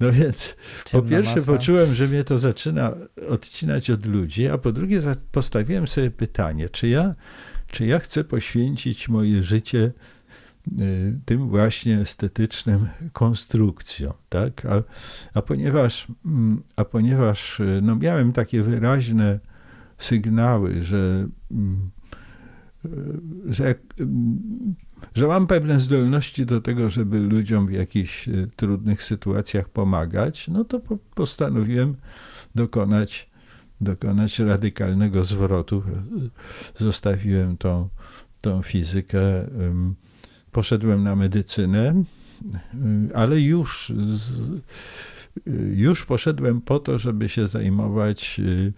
no 0.00 0.12
więc 0.12 0.56
Ciemna 0.84 1.02
po 1.02 1.10
pierwsze 1.10 1.36
masa. 1.36 1.52
poczułem, 1.52 1.94
że 1.94 2.08
mnie 2.08 2.24
to 2.24 2.38
zaczyna 2.38 2.94
odcinać 3.28 3.90
od 3.90 4.06
ludzi, 4.06 4.48
a 4.48 4.58
po 4.58 4.72
drugie 4.72 5.02
postawiłem 5.32 5.88
sobie 5.88 6.10
pytanie, 6.10 6.68
czy 6.68 6.88
ja, 6.88 7.14
czy 7.66 7.86
ja 7.86 7.98
chcę 7.98 8.24
poświęcić 8.24 9.08
moje 9.08 9.42
życie 9.42 9.92
tym 11.24 11.48
właśnie 11.48 11.98
estetycznym 11.98 12.88
konstrukcją. 13.12 14.12
Tak? 14.28 14.66
A, 14.66 14.82
a, 15.34 15.42
ponieważ, 15.42 16.06
mm, 16.26 16.62
a 16.76 16.84
ponieważ 16.84 17.60
y, 17.60 17.80
no, 17.82 17.96
miałem 17.96 18.32
takie 18.32 18.62
wyraźne 18.62 19.40
sygnały, 19.98 20.84
że, 20.84 21.28
mm, 21.50 21.90
y, 22.84 22.88
że, 23.54 23.74
mm, 24.00 24.74
że 25.14 25.26
mam 25.26 25.46
pewne 25.46 25.78
zdolności 25.78 26.46
do 26.46 26.60
tego, 26.60 26.90
żeby 26.90 27.20
ludziom 27.20 27.66
w 27.66 27.72
jakichś 27.72 28.28
trudnych 28.56 29.02
sytuacjach 29.02 29.68
pomagać, 29.68 30.48
no 30.48 30.64
to 30.64 30.80
postanowiłem 31.14 31.96
dokonać, 32.54 33.30
dokonać 33.80 34.38
radykalnego 34.38 35.24
zwrotu. 35.24 35.82
Zostawiłem 36.76 37.56
tą, 37.56 37.88
tą 38.40 38.62
fizykę 38.62 39.20
poszedłem 40.52 41.02
na 41.02 41.16
medycynę, 41.16 41.94
ale 43.14 43.40
już, 43.40 43.92
już 45.74 46.06
poszedłem 46.06 46.60
po 46.60 46.78
to, 46.78 46.98
żeby 46.98 47.28
się 47.28 47.48
zajmować 47.48 48.40
y, 48.40 48.72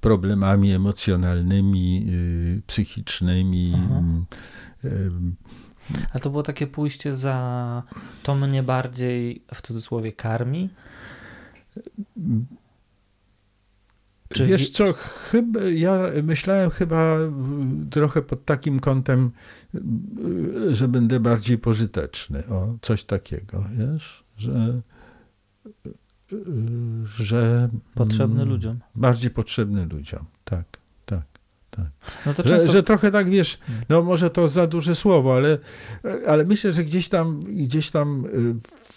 problemami 0.00 0.72
emocjonalnymi, 0.72 2.06
y, 2.08 2.62
psychicznymi. 2.66 3.74
Y, 4.84 5.10
A 6.12 6.18
to 6.18 6.30
było 6.30 6.42
takie 6.42 6.66
pójście 6.66 7.14
za 7.14 7.82
to 8.22 8.34
mnie 8.34 8.62
bardziej 8.62 9.42
w 9.54 9.62
cudzysłowie 9.62 10.12
karmi? 10.12 10.70
Czy 14.34 14.46
Wiesz 14.46 14.70
co, 14.70 14.92
chyba, 15.30 15.60
ja 15.60 16.00
myślałem 16.22 16.70
chyba 16.70 17.16
trochę 17.90 18.22
pod 18.22 18.44
takim 18.44 18.80
kątem, 18.80 19.30
że 20.72 20.88
będę 20.88 21.20
bardziej 21.20 21.58
pożyteczny, 21.58 22.46
o 22.46 22.74
coś 22.82 23.04
takiego, 23.04 23.64
wiesz, 23.78 24.24
że 24.36 24.82
że 27.16 27.68
potrzebny 27.94 28.44
ludziom. 28.44 28.78
Bardziej 28.94 29.30
potrzebny 29.30 29.86
ludziom, 29.86 30.24
tak, 30.44 30.64
tak. 31.06 31.22
Tak. 31.70 31.86
No 32.26 32.32
że, 32.36 32.42
często... 32.42 32.72
że, 32.72 32.82
trochę 32.82 33.10
tak 33.10 33.30
wiesz, 33.30 33.58
no 33.88 34.02
może 34.02 34.30
to 34.30 34.48
za 34.48 34.66
duże 34.66 34.94
słowo, 34.94 35.34
ale, 35.34 35.58
ale 36.26 36.44
myślę, 36.44 36.72
że 36.72 36.84
gdzieś 36.84 37.08
tam, 37.08 37.40
gdzieś 37.40 37.90
tam 37.90 38.24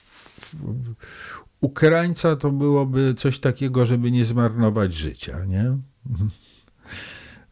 w, 0.05 0.55
Ukraińca 1.61 2.35
to 2.35 2.51
byłoby 2.51 3.13
coś 3.13 3.39
takiego, 3.39 3.85
żeby 3.85 4.11
nie 4.11 4.25
zmarnować 4.25 4.93
życia, 4.93 5.45
nie? 5.45 5.77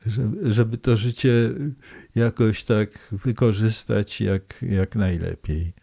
Żeby, 0.05 0.53
żeby 0.53 0.77
to 0.77 0.97
życie 0.97 1.31
jakoś 2.15 2.63
tak 2.63 2.89
wykorzystać 3.11 4.21
jak, 4.21 4.61
jak 4.61 4.95
najlepiej. 4.95 5.73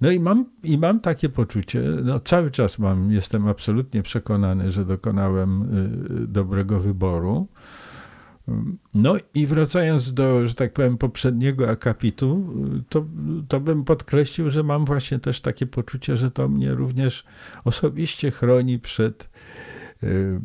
No 0.00 0.10
i 0.10 0.20
mam, 0.20 0.44
i 0.62 0.78
mam 0.78 1.00
takie 1.00 1.28
poczucie, 1.28 1.82
no 2.04 2.20
cały 2.20 2.50
czas 2.50 2.78
mam, 2.78 3.12
jestem 3.12 3.48
absolutnie 3.48 4.02
przekonany, 4.02 4.72
że 4.72 4.84
dokonałem 4.84 5.62
y, 6.22 6.26
dobrego 6.26 6.80
wyboru. 6.80 7.48
No 8.94 9.16
i 9.34 9.46
wracając 9.46 10.14
do, 10.14 10.48
że 10.48 10.54
tak 10.54 10.72
powiem, 10.72 10.98
poprzedniego 10.98 11.70
akapitu, 11.70 12.54
to, 12.88 13.06
to 13.48 13.60
bym 13.60 13.84
podkreślił, 13.84 14.50
że 14.50 14.62
mam 14.62 14.84
właśnie 14.84 15.18
też 15.18 15.40
takie 15.40 15.66
poczucie, 15.66 16.16
że 16.16 16.30
to 16.30 16.48
mnie 16.48 16.74
również 16.74 17.24
osobiście 17.64 18.30
chroni 18.30 18.78
przed, 18.78 19.30
y, 20.02 20.40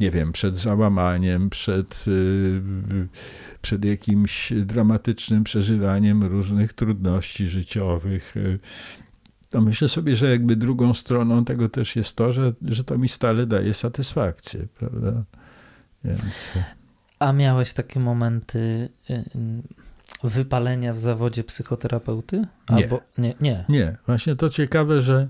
nie 0.00 0.10
wiem, 0.10 0.32
przed 0.32 0.56
załamaniem, 0.56 1.50
przed, 1.50 2.04
y, 2.08 2.62
przed 3.62 3.84
jakimś 3.84 4.52
dramatycznym 4.52 5.44
przeżywaniem 5.44 6.24
różnych 6.24 6.72
trudności 6.72 7.48
życiowych. 7.48 8.34
To 9.50 9.60
myślę 9.60 9.88
sobie, 9.88 10.16
że 10.16 10.30
jakby 10.30 10.56
drugą 10.56 10.94
stroną 10.94 11.44
tego 11.44 11.68
też 11.68 11.96
jest 11.96 12.16
to, 12.16 12.32
że, 12.32 12.52
że 12.62 12.84
to 12.84 12.98
mi 12.98 13.08
stale 13.08 13.46
daje 13.46 13.74
satysfakcję, 13.74 14.66
prawda? 14.78 15.24
Więc... 16.04 16.52
A 17.24 17.32
miałeś 17.32 17.72
takie 17.72 18.00
momenty 18.00 18.88
y, 19.10 19.14
y, 19.14 20.28
wypalenia 20.28 20.92
w 20.92 20.98
zawodzie 20.98 21.44
psychoterapeuty? 21.44 22.46
Albo 22.66 23.00
nie. 23.18 23.28
nie. 23.28 23.34
Nie, 23.40 23.64
nie. 23.78 23.96
Właśnie 24.06 24.36
to 24.36 24.50
ciekawe, 24.50 25.02
że, 25.02 25.28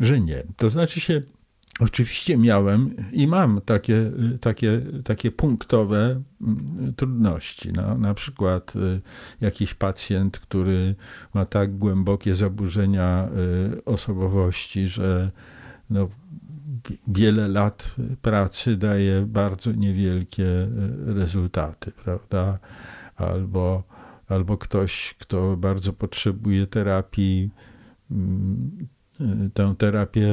że 0.00 0.20
nie. 0.20 0.42
To 0.56 0.70
znaczy 0.70 1.00
się, 1.00 1.22
oczywiście 1.80 2.36
miałem 2.36 2.94
i 3.12 3.26
mam 3.26 3.60
takie, 3.60 3.94
y, 4.34 4.38
takie, 4.40 4.80
takie 5.04 5.30
punktowe 5.30 6.22
mm, 6.40 6.94
trudności. 6.96 7.72
No, 7.72 7.98
na 7.98 8.14
przykład 8.14 8.72
jakiś 9.40 9.74
pacjent, 9.74 10.38
który 10.38 10.94
ma 11.34 11.44
tak 11.44 11.78
głębokie 11.78 12.34
zaburzenia 12.34 13.28
osobowości, 13.84 14.88
że 14.88 15.30
no, 15.90 16.08
wiele 17.08 17.48
lat 17.48 17.94
pracy 18.22 18.76
daje 18.76 19.26
bardzo 19.26 19.72
niewielkie 19.72 20.46
e, 20.46 20.68
rezultaty, 21.14 21.92
prawda? 22.04 22.58
Albo, 23.16 23.82
albo 24.28 24.58
ktoś, 24.58 25.14
kto 25.18 25.56
bardzo 25.56 25.92
potrzebuje 25.92 26.66
terapii, 26.66 27.50
mm, 28.10 28.88
e, 29.20 29.50
tę 29.54 29.74
terapię 29.78 30.28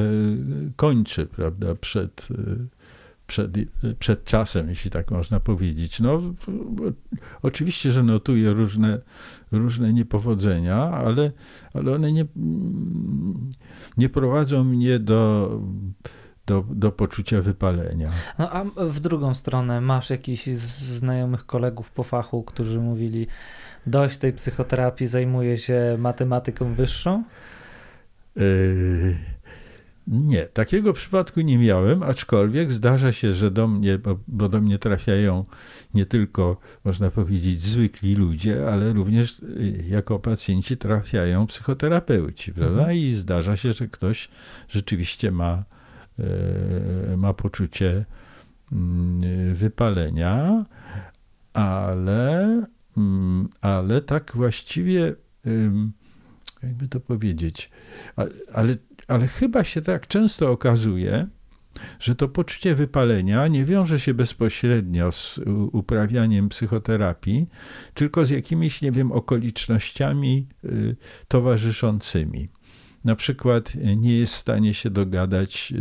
kończy, 0.76 1.26
prawda, 1.26 1.74
przed, 1.74 2.28
e, 2.30 2.66
przed, 3.26 3.52
przed 3.98 4.24
czasem, 4.24 4.68
jeśli 4.68 4.90
tak 4.90 5.10
można 5.10 5.40
powiedzieć. 5.40 6.00
No, 6.00 6.22
oczywiście, 7.42 7.92
że 7.92 8.02
notuję 8.02 8.52
różne, 8.52 9.00
różne 9.52 9.92
niepowodzenia, 9.92 10.76
ale, 10.76 11.32
ale 11.74 11.92
one 11.92 12.12
nie, 12.12 12.26
nie 13.96 14.08
prowadzą 14.08 14.64
mnie 14.64 14.98
do 14.98 15.50
do, 16.46 16.64
do 16.70 16.92
poczucia 16.92 17.42
wypalenia. 17.42 18.10
No 18.38 18.50
a 18.50 18.64
w 18.84 19.00
drugą 19.00 19.34
stronę, 19.34 19.80
masz 19.80 20.10
jakichś 20.10 20.46
znajomych 20.46 21.46
kolegów 21.46 21.90
po 21.90 22.02
fachu, 22.02 22.42
którzy 22.42 22.80
mówili, 22.80 23.26
dość 23.86 24.16
tej 24.16 24.32
psychoterapii, 24.32 25.06
zajmuję 25.06 25.56
się 25.56 25.96
matematyką 25.98 26.74
wyższą? 26.74 27.24
Yy, 28.36 29.16
nie, 30.06 30.46
takiego 30.46 30.92
przypadku 30.92 31.40
nie 31.40 31.58
miałem, 31.58 32.02
aczkolwiek 32.02 32.72
zdarza 32.72 33.12
się, 33.12 33.32
że 33.32 33.50
do 33.50 33.68
mnie, 33.68 33.98
bo, 33.98 34.18
bo, 34.28 34.48
do 34.48 34.60
mnie 34.60 34.78
trafiają 34.78 35.44
nie 35.94 36.06
tylko, 36.06 36.56
można 36.84 37.10
powiedzieć, 37.10 37.60
zwykli 37.60 38.14
ludzie, 38.14 38.68
ale 38.68 38.92
również 38.92 39.42
yy, 39.42 39.84
jako 39.88 40.18
pacjenci 40.18 40.76
trafiają 40.76 41.46
psychoterapeuci, 41.46 42.52
prawda? 42.52 42.80
Mhm. 42.80 42.96
I 42.96 43.14
zdarza 43.14 43.56
się, 43.56 43.72
że 43.72 43.88
ktoś 43.88 44.28
rzeczywiście 44.68 45.30
ma 45.30 45.64
ma 47.16 47.34
poczucie 47.34 48.04
mm, 48.72 49.54
wypalenia, 49.54 50.64
ale, 51.52 52.62
mm, 52.96 53.48
ale 53.60 54.00
tak 54.00 54.32
właściwie, 54.34 55.14
jakby 56.62 56.88
to 56.88 57.00
powiedzieć, 57.00 57.70
ale, 58.52 58.76
ale 59.08 59.26
chyba 59.26 59.64
się 59.64 59.82
tak 59.82 60.06
często 60.06 60.50
okazuje, 60.50 61.26
że 62.00 62.14
to 62.14 62.28
poczucie 62.28 62.74
wypalenia 62.74 63.48
nie 63.48 63.64
wiąże 63.64 64.00
się 64.00 64.14
bezpośrednio 64.14 65.12
z 65.12 65.40
uprawianiem 65.72 66.48
psychoterapii, 66.48 67.46
tylko 67.94 68.24
z 68.24 68.30
jakimiś, 68.30 68.82
nie 68.82 68.92
wiem, 68.92 69.12
okolicznościami 69.12 70.48
y, 70.64 70.96
towarzyszącymi 71.28 72.48
na 73.04 73.16
przykład 73.16 73.72
e, 73.84 73.96
nie 73.96 74.18
jest 74.18 74.34
w 74.34 74.38
stanie 74.38 74.74
się 74.74 74.90
dogadać 74.90 75.72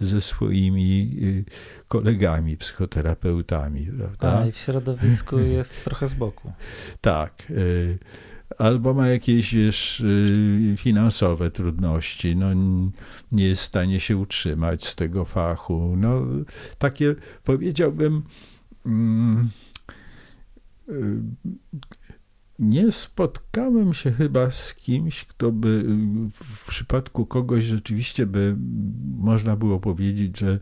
e, 0.00 0.04
ze 0.04 0.20
swoimi 0.20 1.16
e, 1.22 1.50
kolegami, 1.88 2.56
psychoterapeutami. 2.56 3.86
Prawda? 3.98 4.38
A 4.38 4.46
i 4.46 4.52
w 4.52 4.56
środowisku 4.56 5.38
jest 5.58 5.84
trochę 5.84 6.08
z 6.08 6.14
boku. 6.14 6.52
Tak. 7.00 7.52
Albo 8.58 8.94
ma 8.94 9.08
jakieś 9.08 9.54
wiesz, 9.54 10.02
finansowe 10.76 11.50
trudności, 11.50 12.36
no, 12.36 12.46
nie 13.32 13.46
jest 13.46 13.62
w 13.62 13.66
stanie 13.66 14.00
się 14.00 14.16
utrzymać 14.16 14.86
z 14.86 14.94
tego 14.94 15.24
fachu. 15.24 15.94
No, 15.96 16.22
takie 16.78 17.14
powiedziałbym. 17.44 18.22
Mm, 18.86 19.50
nie 22.58 22.92
spotkałem 22.92 23.94
się 23.94 24.12
chyba 24.12 24.50
z 24.50 24.74
kimś, 24.74 25.24
kto 25.24 25.52
by 25.52 25.84
w 26.32 26.64
przypadku 26.68 27.26
kogoś 27.26 27.64
rzeczywiście 27.64 28.26
by 28.26 28.56
można 29.18 29.56
było 29.56 29.80
powiedzieć, 29.80 30.38
że 30.38 30.58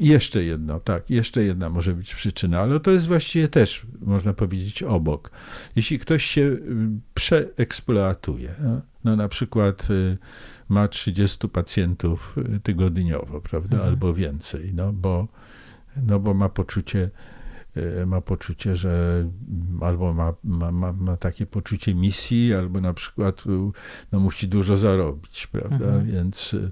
jeszcze 0.00 0.44
jedno, 0.44 0.80
tak, 0.80 1.10
jeszcze 1.10 1.44
jedna 1.44 1.70
może 1.70 1.94
być 1.94 2.14
przyczyna, 2.14 2.60
ale 2.60 2.80
to 2.80 2.90
jest 2.90 3.06
właściwie 3.06 3.48
też, 3.48 3.86
można 4.00 4.32
powiedzieć, 4.32 4.82
obok. 4.82 5.30
Jeśli 5.76 5.98
ktoś 5.98 6.24
się 6.24 6.40
y, 6.40 6.58
przeeksploatuje, 7.14 8.54
no, 9.04 9.16
na 9.16 9.28
przykład 9.28 9.90
y, 9.90 10.18
ma 10.68 10.88
30 10.88 11.48
pacjentów 11.48 12.36
y, 12.56 12.60
tygodniowo, 12.60 13.40
prawda, 13.40 13.76
mhm. 13.76 13.90
albo 13.90 14.14
więcej, 14.14 14.72
no 14.74 14.92
bo, 14.92 15.28
no 16.06 16.20
bo 16.20 16.34
ma 16.34 16.48
poczucie 16.48 17.10
ma 18.06 18.20
poczucie, 18.20 18.76
że 18.76 19.24
albo 19.80 20.14
ma, 20.14 20.34
ma, 20.44 20.92
ma, 20.92 21.16
takie 21.16 21.46
poczucie 21.46 21.94
misji, 21.94 22.54
albo 22.54 22.80
na 22.80 22.94
przykład 22.94 23.42
no, 24.12 24.20
musi 24.20 24.48
dużo 24.48 24.76
zarobić, 24.76 25.46
prawda? 25.46 25.86
Mhm. 25.86 26.06
Więc 26.06 26.54
e, 26.54 26.70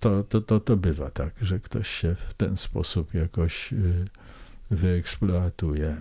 to, 0.00 0.22
to, 0.22 0.40
to, 0.40 0.60
to 0.60 0.76
bywa 0.76 1.10
tak, 1.10 1.34
że 1.42 1.60
ktoś 1.60 1.88
się 1.88 2.14
w 2.28 2.34
ten 2.34 2.56
sposób 2.56 3.14
jakoś 3.14 3.74
wyeksploatuje. 4.70 5.96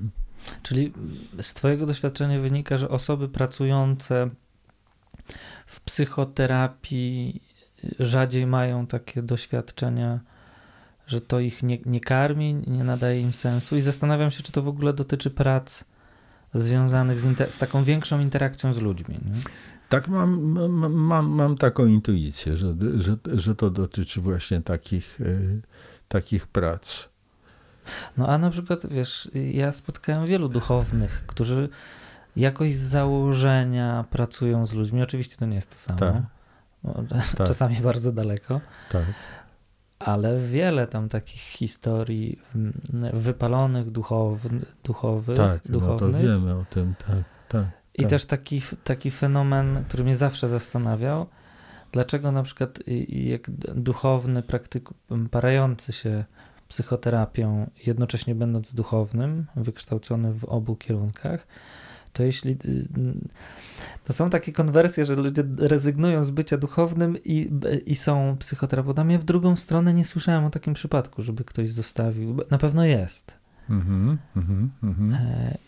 Czyli 0.64 0.94
z 1.42 1.54
Twojego 1.54 1.86
doświadczenia 1.86 2.40
wynika, 2.40 2.78
że 2.78 2.90
osoby 2.90 3.30
pracujące 3.30 4.30
w 5.66 5.82
psychoterapii 5.82 7.42
rzadziej 8.00 8.48
mają 8.48 8.88
takie 8.88 9.22
doświadczenia 9.22 10.20
że 11.12 11.22
to 11.22 11.40
ich 11.40 11.64
nie, 11.64 11.78
nie 11.86 12.00
karmi, 12.00 12.54
nie 12.68 12.84
nadaje 12.84 13.22
im 13.22 13.34
sensu 13.34 13.78
i 13.78 13.82
zastanawiam 13.82 14.32
się, 14.32 14.44
czy 14.44 14.52
to 14.52 14.62
w 14.62 14.68
ogóle 14.68 14.94
dotyczy 14.94 15.30
prac 15.30 15.84
związanych 16.54 17.20
z, 17.20 17.54
z 17.54 17.58
taką 17.58 17.84
większą 17.84 18.20
interakcją 18.20 18.74
z 18.74 18.78
ludźmi. 18.78 19.16
Nie? 19.26 19.42
Tak, 19.90 20.08
mam, 20.08 20.42
mam, 20.92 21.30
mam, 21.30 21.58
taką 21.58 21.86
intuicję, 21.86 22.58
że, 22.58 22.76
że, 23.00 23.16
że 23.34 23.56
to 23.56 23.70
dotyczy 23.70 24.22
właśnie 24.22 24.62
takich, 24.62 25.22
y, 25.22 25.62
takich 26.08 26.48
prac. 26.48 27.10
No 28.18 28.28
a 28.28 28.38
na 28.38 28.50
przykład, 28.50 28.88
wiesz, 28.92 29.30
ja 29.34 29.72
spotkałem 29.72 30.26
wielu 30.26 30.50
duchownych, 30.50 31.24
którzy 31.28 31.70
jakoś 32.36 32.76
z 32.76 32.82
założenia 32.82 34.06
pracują 34.10 34.66
z 34.66 34.74
ludźmi. 34.74 35.02
Oczywiście 35.02 35.38
to 35.38 35.46
nie 35.46 35.56
jest 35.56 35.70
to 35.70 35.78
samo. 35.78 36.00
Tak. 36.00 36.16
tak. 37.38 37.48
Czasami 37.48 37.76
bardzo 37.76 38.12
daleko. 38.12 38.62
Tak 38.90 39.06
ale 40.06 40.40
wiele 40.40 40.88
tam 40.88 41.10
takich 41.10 41.42
historii 41.42 42.40
mm, 42.56 42.74
wypalonych 43.14 43.92
duchowy, 43.92 44.50
duchowych. 44.84 45.38
Tak, 45.38 45.62
duchownych. 45.66 46.12
no 46.12 46.18
to 46.18 46.24
wiemy 46.24 46.56
o 46.56 46.66
tym, 46.70 46.94
tak, 47.08 47.24
tak. 47.50 47.66
I 47.94 48.02
tak. 48.02 48.10
też 48.10 48.26
taki, 48.26 48.62
taki 48.84 49.12
fenomen, 49.12 49.84
który 49.88 50.04
mnie 50.04 50.16
zawsze 50.16 50.48
zastanawiał, 50.48 51.26
dlaczego 51.92 52.32
na 52.32 52.44
przykład 52.44 52.80
jak 53.08 53.50
duchowny 53.76 54.44
praktyk 54.44 54.90
parający 55.32 55.94
się 55.94 56.26
psychoterapią, 56.68 57.70
jednocześnie 57.86 58.36
będąc 58.36 58.74
duchownym, 58.74 59.46
wykształcony 59.56 60.34
w 60.34 60.46
obu 60.46 60.76
kierunkach, 60.76 61.48
to 62.14 62.24
jeśli. 62.24 62.52
Y, 62.52 62.88
to 64.06 64.14
są 64.14 64.30
takie 64.30 64.52
konwersje, 64.52 65.06
że 65.06 65.16
ludzie 65.16 65.44
rezygnują 65.58 66.24
z 66.24 66.30
bycia 66.30 66.58
duchownym 66.58 67.18
i, 67.26 67.52
i 67.86 67.96
są 67.96 68.36
psychoterapeutami. 68.40 69.14
Ja 69.14 69.20
w 69.20 69.24
drugą 69.24 69.56
stronę 69.56 69.94
nie 69.94 70.06
słyszałem 70.06 70.46
o 70.46 70.50
takim 70.50 70.74
przypadku, 70.74 71.22
żeby 71.22 71.44
ktoś 71.44 71.70
zostawił. 71.70 72.38
Na 72.52 72.58
pewno 72.58 72.86
jest. 72.86 73.34
Mm-hmm, 73.70 74.18
mm-hmm. 74.84 75.18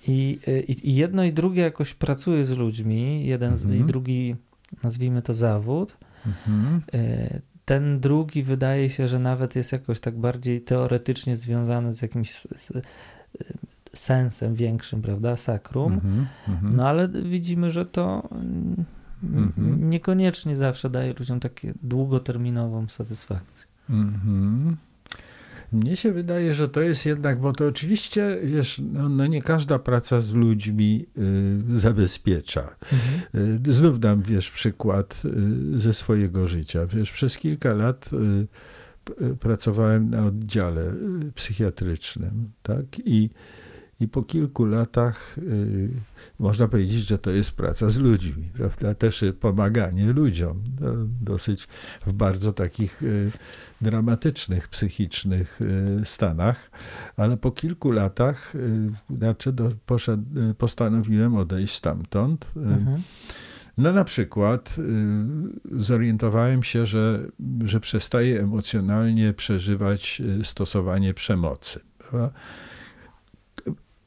I, 0.07 0.39
i, 0.67 0.89
I, 0.89 0.95
jedno 0.95 1.23
i 1.23 1.33
drugie 1.33 1.61
jakoś 1.61 1.93
pracuje 1.93 2.45
z 2.45 2.51
ludźmi, 2.51 3.25
jeden 3.25 3.53
mm-hmm. 3.53 3.69
i 3.69 3.71
mhm. 3.71 3.87
drugi, 3.87 4.35
nazwijmy 4.83 5.21
to 5.21 5.33
zawód. 5.33 5.97
Mhm. 6.25 6.81
E, 6.93 7.39
ten 7.65 7.99
drugi 7.99 8.43
wydaje 8.43 8.89
się, 8.89 9.07
że 9.07 9.19
nawet 9.19 9.55
jest 9.55 9.71
jakoś 9.71 9.99
tak 9.99 10.19
bardziej 10.19 10.61
teoretycznie 10.61 11.37
związany 11.37 11.93
z 11.93 12.01
jakimś 12.01 12.31
z, 12.31 12.71
sensem 13.95 14.55
większym, 14.55 15.01
prawda, 15.01 15.37
sakrum. 15.37 15.93
Mm 15.93 16.25
-hmm, 16.47 16.73
no 16.75 16.87
ale 16.87 17.07
widzimy, 17.07 17.71
że 17.71 17.85
to 17.85 18.29
mm 18.31 18.85
-hmm. 19.23 19.79
niekoniecznie 19.79 20.55
zawsze 20.55 20.89
daje 20.89 21.13
ludziom 21.13 21.39
takie 21.39 21.73
długoterminową 21.83 22.87
satysfakcję. 22.87 23.67
Mm 23.89 24.13
-hmm. 24.13 24.75
Mnie 25.73 25.95
się 25.95 26.11
wydaje, 26.11 26.53
że 26.53 26.69
to 26.69 26.81
jest 26.81 27.05
jednak, 27.05 27.39
bo 27.39 27.53
to 27.53 27.67
oczywiście, 27.67 28.37
wiesz, 28.43 28.81
no, 28.93 29.09
no 29.09 29.27
nie 29.27 29.41
każda 29.41 29.79
praca 29.79 30.21
z 30.21 30.33
ludźmi 30.33 31.05
y, 31.75 31.79
zabezpiecza. 31.79 32.75
Mhm. 32.93 33.59
Y, 33.67 33.73
znów 33.73 33.99
dam, 33.99 34.21
wiesz, 34.21 34.51
przykład 34.51 35.21
y, 35.75 35.79
ze 35.79 35.93
swojego 35.93 36.47
życia. 36.47 36.85
Wiesz, 36.85 37.11
przez 37.11 37.37
kilka 37.37 37.73
lat 37.73 38.09
y, 38.13 39.23
y, 39.25 39.35
pracowałem 39.35 40.09
na 40.09 40.25
oddziale 40.25 40.93
psychiatrycznym, 41.35 42.51
tak? 42.63 42.85
I 43.05 43.29
i 43.99 44.07
po 44.07 44.23
kilku 44.23 44.65
latach 44.65 45.37
y, 45.37 45.89
można 46.39 46.67
powiedzieć, 46.67 47.07
że 47.07 47.17
to 47.17 47.31
jest 47.31 47.51
praca 47.51 47.89
z 47.89 47.97
ludźmi, 47.97 48.49
prawda? 48.53 48.93
Też 48.93 49.25
pomaganie 49.39 50.13
ludziom, 50.13 50.63
no, 50.81 50.87
dosyć 51.21 51.67
w 52.05 52.13
bardzo 52.13 52.53
takich 52.53 53.03
y, 53.03 53.31
dramatycznych, 53.81 54.67
psychicznych 54.67 55.59
y, 55.61 56.05
stanach, 56.05 56.71
ale 57.17 57.37
po 57.37 57.51
kilku 57.51 57.91
latach 57.91 58.53
znaczy 59.17 59.53
do, 59.53 59.71
poszedł, 59.85 60.23
postanowiłem 60.57 61.35
odejść 61.35 61.75
stamtąd. 61.75 62.51
Mhm. 62.55 63.01
No 63.77 63.93
na 63.93 64.03
przykład 64.03 64.75
zorientowałem 65.71 66.63
się, 66.63 66.85
że, 66.85 67.27
że 67.65 67.79
przestaję 67.79 68.41
emocjonalnie 68.41 69.33
przeżywać 69.33 70.21
stosowanie 70.43 71.13
przemocy. 71.13 71.79
Prawda? 71.97 72.31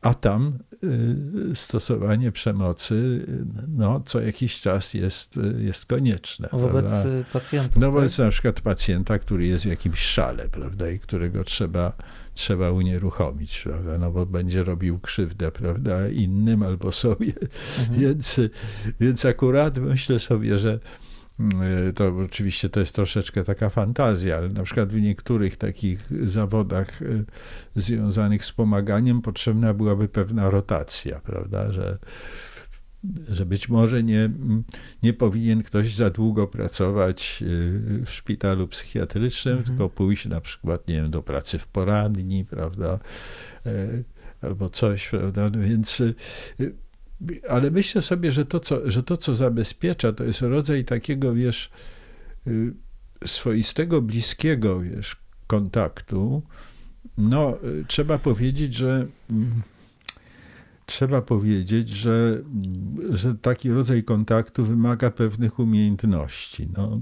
A 0.06 0.14
tam 0.14 0.58
y, 1.52 1.56
stosowanie 1.56 2.32
przemocy 2.32 3.26
no, 3.68 4.00
co 4.00 4.20
jakiś 4.20 4.60
czas 4.60 4.94
jest, 4.94 5.40
jest 5.58 5.86
konieczne. 5.86 6.48
Wobec 6.52 6.90
prawda? 6.90 7.10
pacjentów. 7.32 7.82
No 7.82 7.90
wobec 7.90 8.16
tak? 8.16 8.26
na 8.26 8.30
przykład 8.30 8.60
pacjenta, 8.60 9.18
który 9.18 9.46
jest 9.46 9.64
w 9.64 9.68
jakimś 9.68 9.98
szale, 9.98 10.48
prawda, 10.48 10.90
i 10.90 10.98
którego 10.98 11.44
trzeba, 11.44 11.92
trzeba 12.34 12.70
unieruchomić, 12.70 13.60
prawda, 13.62 13.98
no 13.98 14.10
bo 14.10 14.26
będzie 14.26 14.64
robił 14.64 14.98
krzywdę, 14.98 15.52
prawda, 15.52 16.08
innym 16.08 16.62
albo 16.62 16.92
sobie. 16.92 17.32
Mhm. 17.78 18.00
Więc, 18.00 18.40
więc 19.00 19.24
akurat 19.24 19.78
myślę 19.78 20.18
sobie, 20.18 20.58
że 20.58 20.80
to 21.94 22.16
oczywiście 22.24 22.68
to 22.68 22.80
jest 22.80 22.94
troszeczkę 22.94 23.44
taka 23.44 23.70
fantazja, 23.70 24.36
ale 24.36 24.48
na 24.48 24.62
przykład 24.62 24.92
w 24.92 25.00
niektórych 25.00 25.56
takich 25.56 26.08
zawodach 26.24 27.02
y, 27.02 27.24
związanych 27.76 28.44
z 28.44 28.52
pomaganiem 28.52 29.22
potrzebna 29.22 29.74
byłaby 29.74 30.08
pewna 30.08 30.50
rotacja, 30.50 31.20
prawda, 31.20 31.72
że 31.72 31.98
że 33.28 33.46
być 33.46 33.68
może 33.68 34.02
nie, 34.02 34.30
nie 35.02 35.12
powinien 35.12 35.62
ktoś 35.62 35.94
za 35.94 36.10
długo 36.10 36.46
pracować 36.46 37.42
y, 37.42 38.02
w 38.04 38.10
szpitalu 38.10 38.68
psychiatrycznym, 38.68 39.58
mhm. 39.58 39.66
tylko 39.66 39.88
pójść 39.88 40.26
na 40.26 40.40
przykład, 40.40 40.88
nie 40.88 40.94
wiem, 40.94 41.10
do 41.10 41.22
pracy 41.22 41.58
w 41.58 41.66
poradni, 41.66 42.44
prawda, 42.44 42.98
albo 44.40 44.68
coś, 44.68 45.08
prawda, 45.08 45.50
no 45.50 45.58
więc 45.60 46.00
y, 46.00 46.14
ale 47.48 47.70
myślę 47.70 48.02
sobie, 48.02 48.32
że 48.32 48.44
to, 48.44 48.60
co, 48.60 48.90
że 48.90 49.02
to, 49.02 49.16
co 49.16 49.34
zabezpiecza, 49.34 50.12
to 50.12 50.24
jest 50.24 50.40
rodzaj 50.40 50.84
takiego, 50.84 51.34
wiesz, 51.34 51.70
y, 52.46 52.74
swoistego, 53.26 54.02
bliskiego, 54.02 54.80
wiesz, 54.80 55.16
kontaktu. 55.46 56.42
No, 57.18 57.58
y, 57.64 57.84
trzeba 57.88 58.18
powiedzieć, 58.18 58.74
że 58.74 59.06
mm, 59.30 59.62
trzeba 60.86 61.22
powiedzieć, 61.22 61.88
że, 61.88 62.42
że 63.10 63.34
taki 63.34 63.70
rodzaj 63.70 64.04
kontaktu 64.04 64.64
wymaga 64.64 65.10
pewnych 65.10 65.58
umiejętności. 65.58 66.68
No, 66.76 67.00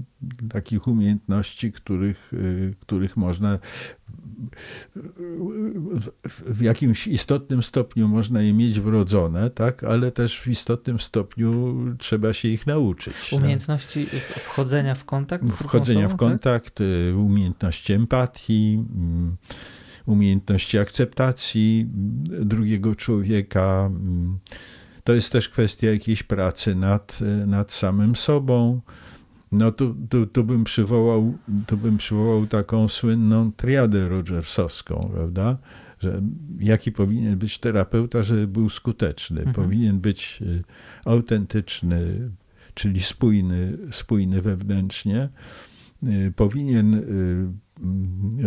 takich 0.49 0.87
umiejętności, 0.87 1.71
których, 1.71 2.33
y, 2.33 2.75
których 2.79 3.17
można 3.17 3.59
w 6.45 6.61
jakimś 6.61 7.07
istotnym 7.07 7.63
stopniu 7.63 8.07
można 8.07 8.41
je 8.41 8.53
mieć 8.53 8.79
wrodzone, 8.79 9.49
tak? 9.49 9.83
ale 9.83 10.11
też 10.11 10.39
w 10.39 10.47
istotnym 10.47 10.99
stopniu 10.99 11.75
trzeba 11.97 12.33
się 12.33 12.47
ich 12.47 12.67
nauczyć. 12.67 13.31
No. 13.31 13.37
Umiejętności 13.37 14.07
no. 14.13 14.19
wchodzenia 14.19 14.95
w 14.95 15.05
kontakt? 15.05 15.45
Wchodzenia 15.47 16.05
osobą, 16.05 16.15
w 16.15 16.19
tak? 16.19 16.29
kontakt, 16.29 16.75
tak? 16.75 17.17
umiejętności 17.17 17.93
empatii, 17.93 18.85
mm, 18.95 19.37
umiejętności 20.05 20.77
akceptacji 20.77 21.87
drugiego 22.41 22.95
człowieka. 22.95 23.85
Mm. 23.85 24.39
To 25.03 25.13
jest 25.13 25.31
też 25.31 25.49
kwestia 25.49 25.87
jakiejś 25.87 26.23
pracy 26.23 26.75
nad, 26.75 27.19
nad 27.47 27.71
samym 27.71 28.15
sobą. 28.15 28.81
No 29.51 29.71
tu, 29.71 29.95
tu, 30.09 30.25
tu, 30.25 30.43
bym 30.43 30.63
przywołał, 30.63 31.37
tu 31.67 31.77
bym 31.77 31.97
przywołał 31.97 32.47
taką 32.47 32.89
słynną 32.89 33.51
triadę 33.51 34.09
rogersowską, 34.09 35.09
prawda? 35.13 35.57
Że 35.99 36.21
jaki 36.59 36.91
powinien 36.91 37.37
być 37.37 37.59
terapeuta, 37.59 38.23
żeby 38.23 38.47
był 38.47 38.69
skuteczny? 38.69 39.39
Mhm. 39.39 39.55
Powinien 39.55 39.99
być 39.99 40.39
y, 40.41 40.63
autentyczny, 41.05 42.31
czyli 42.73 43.01
spójny, 43.01 43.77
spójny 43.91 44.41
wewnętrznie. 44.41 45.29
Y, 46.03 46.33
powinien 46.35 46.93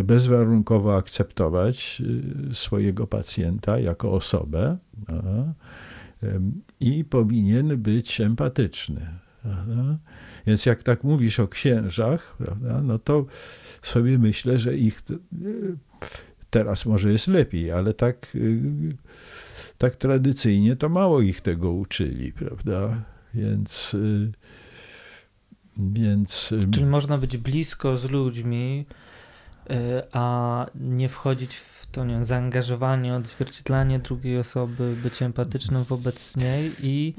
bezwarunkowo 0.03 0.97
akceptować 0.97 2.01
swojego 2.53 3.07
pacjenta 3.07 3.79
jako 3.79 4.11
osobę 4.11 4.77
i 6.79 7.05
powinien 7.05 7.77
być 7.77 8.21
empatyczny. 8.21 9.19
Więc 10.47 10.65
jak 10.65 10.83
tak 10.83 11.03
mówisz 11.03 11.39
o 11.39 11.47
księżach, 11.47 12.37
no 12.83 12.99
to 12.99 13.25
sobie 13.81 14.19
myślę, 14.19 14.59
że 14.59 14.77
ich 14.77 15.01
e, 15.11 15.15
teraz 16.49 16.85
może 16.85 17.11
jest 17.11 17.27
lepiej, 17.27 17.71
ale 17.71 17.93
tak, 17.93 18.27
e, 18.35 18.39
tak 19.77 19.95
tradycyjnie 19.95 20.75
to 20.75 20.89
mało 20.89 21.21
ich 21.21 21.41
tego 21.41 21.71
uczyli, 21.71 22.33
prawda? 22.33 23.03
Więc. 23.33 23.95
Więc. 25.77 26.53
Czyli 26.71 26.85
można 26.85 27.17
być 27.17 27.37
blisko 27.37 27.97
z 27.97 28.09
ludźmi, 28.09 28.85
a 30.11 30.65
nie 30.75 31.09
wchodzić 31.09 31.55
w 31.55 31.87
to 31.91 32.05
nie, 32.05 32.23
zaangażowanie, 32.23 33.15
odzwierciedlanie 33.15 33.99
drugiej 33.99 34.39
osoby, 34.39 34.95
być 35.03 35.21
empatycznym 35.21 35.83
wobec 35.83 36.37
niej 36.37 36.71
i 36.81 37.13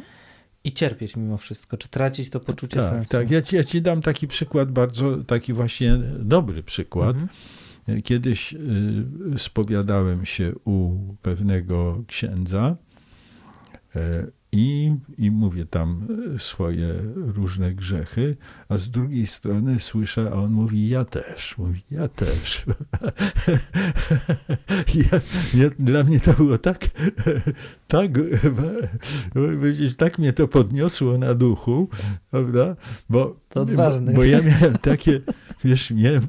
i 0.64 0.72
cierpieć 0.72 1.16
mimo 1.16 1.38
wszystko, 1.38 1.76
czy 1.76 1.88
tracić 1.88 2.30
to 2.30 2.40
poczucie 2.40 2.76
tak, 2.76 2.90
sensu. 2.90 3.10
Tak, 3.10 3.30
ja 3.30 3.42
ci, 3.42 3.56
ja 3.56 3.64
ci 3.64 3.82
dam 3.82 4.02
taki 4.02 4.28
przykład, 4.28 4.72
bardzo 4.72 5.24
taki 5.24 5.52
właśnie 5.52 5.98
dobry 6.18 6.62
przykład. 6.62 7.16
Mhm. 7.16 8.02
Kiedyś 8.02 8.52
y, 8.54 8.58
spowiadałem 9.38 10.26
się 10.26 10.52
u 10.64 10.98
pewnego 11.22 12.04
księdza 12.06 12.76
e, 13.96 14.26
i, 14.52 14.94
I 15.18 15.30
mówię 15.30 15.66
tam 15.66 16.06
swoje 16.38 16.94
różne 17.16 17.70
grzechy, 17.70 18.36
a 18.68 18.76
z 18.76 18.90
drugiej 18.90 19.26
strony 19.26 19.80
słyszę, 19.80 20.30
a 20.32 20.34
on 20.34 20.52
mówi, 20.52 20.88
ja 20.88 21.04
też, 21.04 21.58
mówi, 21.58 21.82
ja 21.90 22.08
też. 22.08 22.64
ja, 24.94 25.20
ja, 25.54 25.70
dla 25.78 26.04
mnie 26.04 26.20
to 26.20 26.32
było 26.32 26.58
tak, 26.58 26.88
tak, 27.88 28.10
tak 29.96 30.18
mnie 30.18 30.32
to 30.32 30.48
podniosło 30.48 31.18
na 31.18 31.34
duchu, 31.34 31.88
prawda? 32.30 32.76
Bo, 33.08 33.36
to 33.48 33.64
bo, 33.64 33.90
bo 34.14 34.24
ja 34.24 34.40
miałem 34.42 34.78
takie, 34.78 35.20
wiesz, 35.64 35.90
miałem 35.90 36.26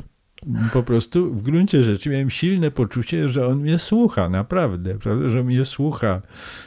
po 0.73 0.83
prostu 0.83 1.33
w 1.33 1.41
gruncie 1.41 1.83
rzeczy 1.83 2.09
miałem 2.09 2.29
silne 2.29 2.71
poczucie, 2.71 3.29
że 3.29 3.47
on 3.47 3.59
mnie 3.59 3.79
słucha, 3.79 4.29
naprawdę, 4.29 4.99
prawda? 4.99 5.29
że 5.29 5.43
mnie 5.43 5.65
słucha 5.65 6.21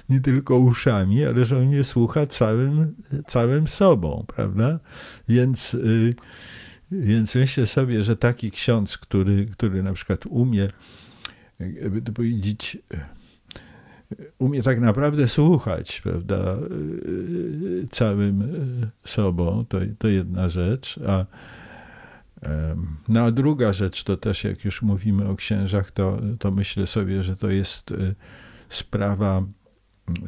nie 0.08 0.20
tylko 0.20 0.58
uszami, 0.58 1.24
ale 1.24 1.44
że 1.44 1.58
on 1.58 1.66
mnie 1.66 1.84
słucha 1.84 2.26
całym, 2.26 2.94
całym 3.26 3.68
sobą, 3.68 4.24
prawda? 4.26 4.78
Więc, 5.28 5.74
y, 5.74 6.14
więc 6.90 7.34
myślę 7.34 7.66
sobie, 7.66 8.04
że 8.04 8.16
taki 8.16 8.50
ksiądz, 8.50 8.98
który, 8.98 9.46
który 9.46 9.82
na 9.82 9.92
przykład 9.92 10.26
umie, 10.26 10.68
jakby 11.60 12.02
to 12.02 12.12
powiedzieć, 12.12 12.78
umie 14.38 14.62
tak 14.62 14.80
naprawdę 14.80 15.28
słuchać, 15.28 16.00
prawda, 16.00 16.56
całym 17.90 18.52
sobą, 19.04 19.64
to, 19.68 19.78
to 19.98 20.08
jedna 20.08 20.48
rzecz, 20.48 21.00
a 21.06 21.26
no 23.09 23.20
a 23.20 23.30
druga 23.30 23.72
rzecz 23.72 24.04
to 24.04 24.16
też, 24.16 24.44
jak 24.44 24.64
już 24.64 24.83
mówimy 24.83 25.28
o 25.28 25.37
księżach, 25.37 25.90
to, 25.90 26.18
to 26.38 26.50
myślę 26.50 26.87
sobie, 26.87 27.22
że 27.22 27.37
to 27.37 27.50
jest 27.50 27.94
sprawa, 28.68 29.42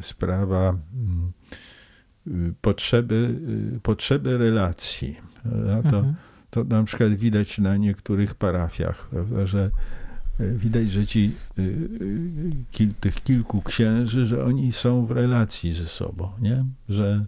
sprawa 0.01 0.77
mm, 0.93 1.33
potrzeby, 2.61 3.39
potrzeby 3.83 4.37
relacji. 4.37 5.17
To, 5.89 5.97
mhm. 5.97 6.15
to 6.49 6.63
na 6.63 6.83
przykład 6.83 7.13
widać 7.13 7.57
na 7.57 7.77
niektórych 7.77 8.35
parafiach, 8.35 9.07
prawda, 9.09 9.45
że 9.45 9.71
widać, 10.39 10.91
że 10.91 11.05
ci 11.05 11.35
kil, 12.71 12.93
tych 12.99 13.23
kilku 13.23 13.61
księży, 13.61 14.25
że 14.25 14.45
oni 14.45 14.73
są 14.73 15.05
w 15.05 15.11
relacji 15.11 15.73
ze 15.73 15.87
sobą, 15.87 16.31
nie? 16.41 16.65
Że, 16.89 17.25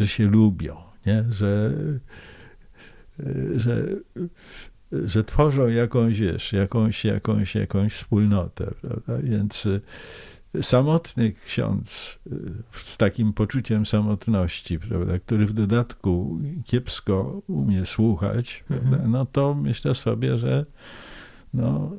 że 0.00 0.08
się 0.08 0.26
lubią, 0.26 0.76
nie? 1.06 1.24
Że, 1.30 1.70
że, 3.56 3.86
że 4.92 5.24
tworzą 5.24 5.68
jakąś, 5.68 6.20
wiesz, 6.20 6.52
jakąś, 6.52 7.04
jakąś, 7.04 7.54
jakąś 7.54 7.92
wspólnotę, 7.92 8.70
prawda? 8.80 9.18
Więc 9.22 9.68
samotny 10.62 11.32
ksiądz 11.46 12.18
y, 12.26 12.32
z 12.72 12.96
takim 12.96 13.32
poczuciem 13.32 13.86
samotności, 13.86 14.78
prawda, 14.78 15.18
który 15.18 15.46
w 15.46 15.52
dodatku 15.52 16.38
kiepsko 16.64 17.42
umie 17.46 17.86
słuchać, 17.86 18.64
mhm. 18.70 19.10
no 19.10 19.26
to 19.26 19.54
myślę 19.54 19.94
sobie, 19.94 20.38
że 20.38 20.66
no, 21.54 21.92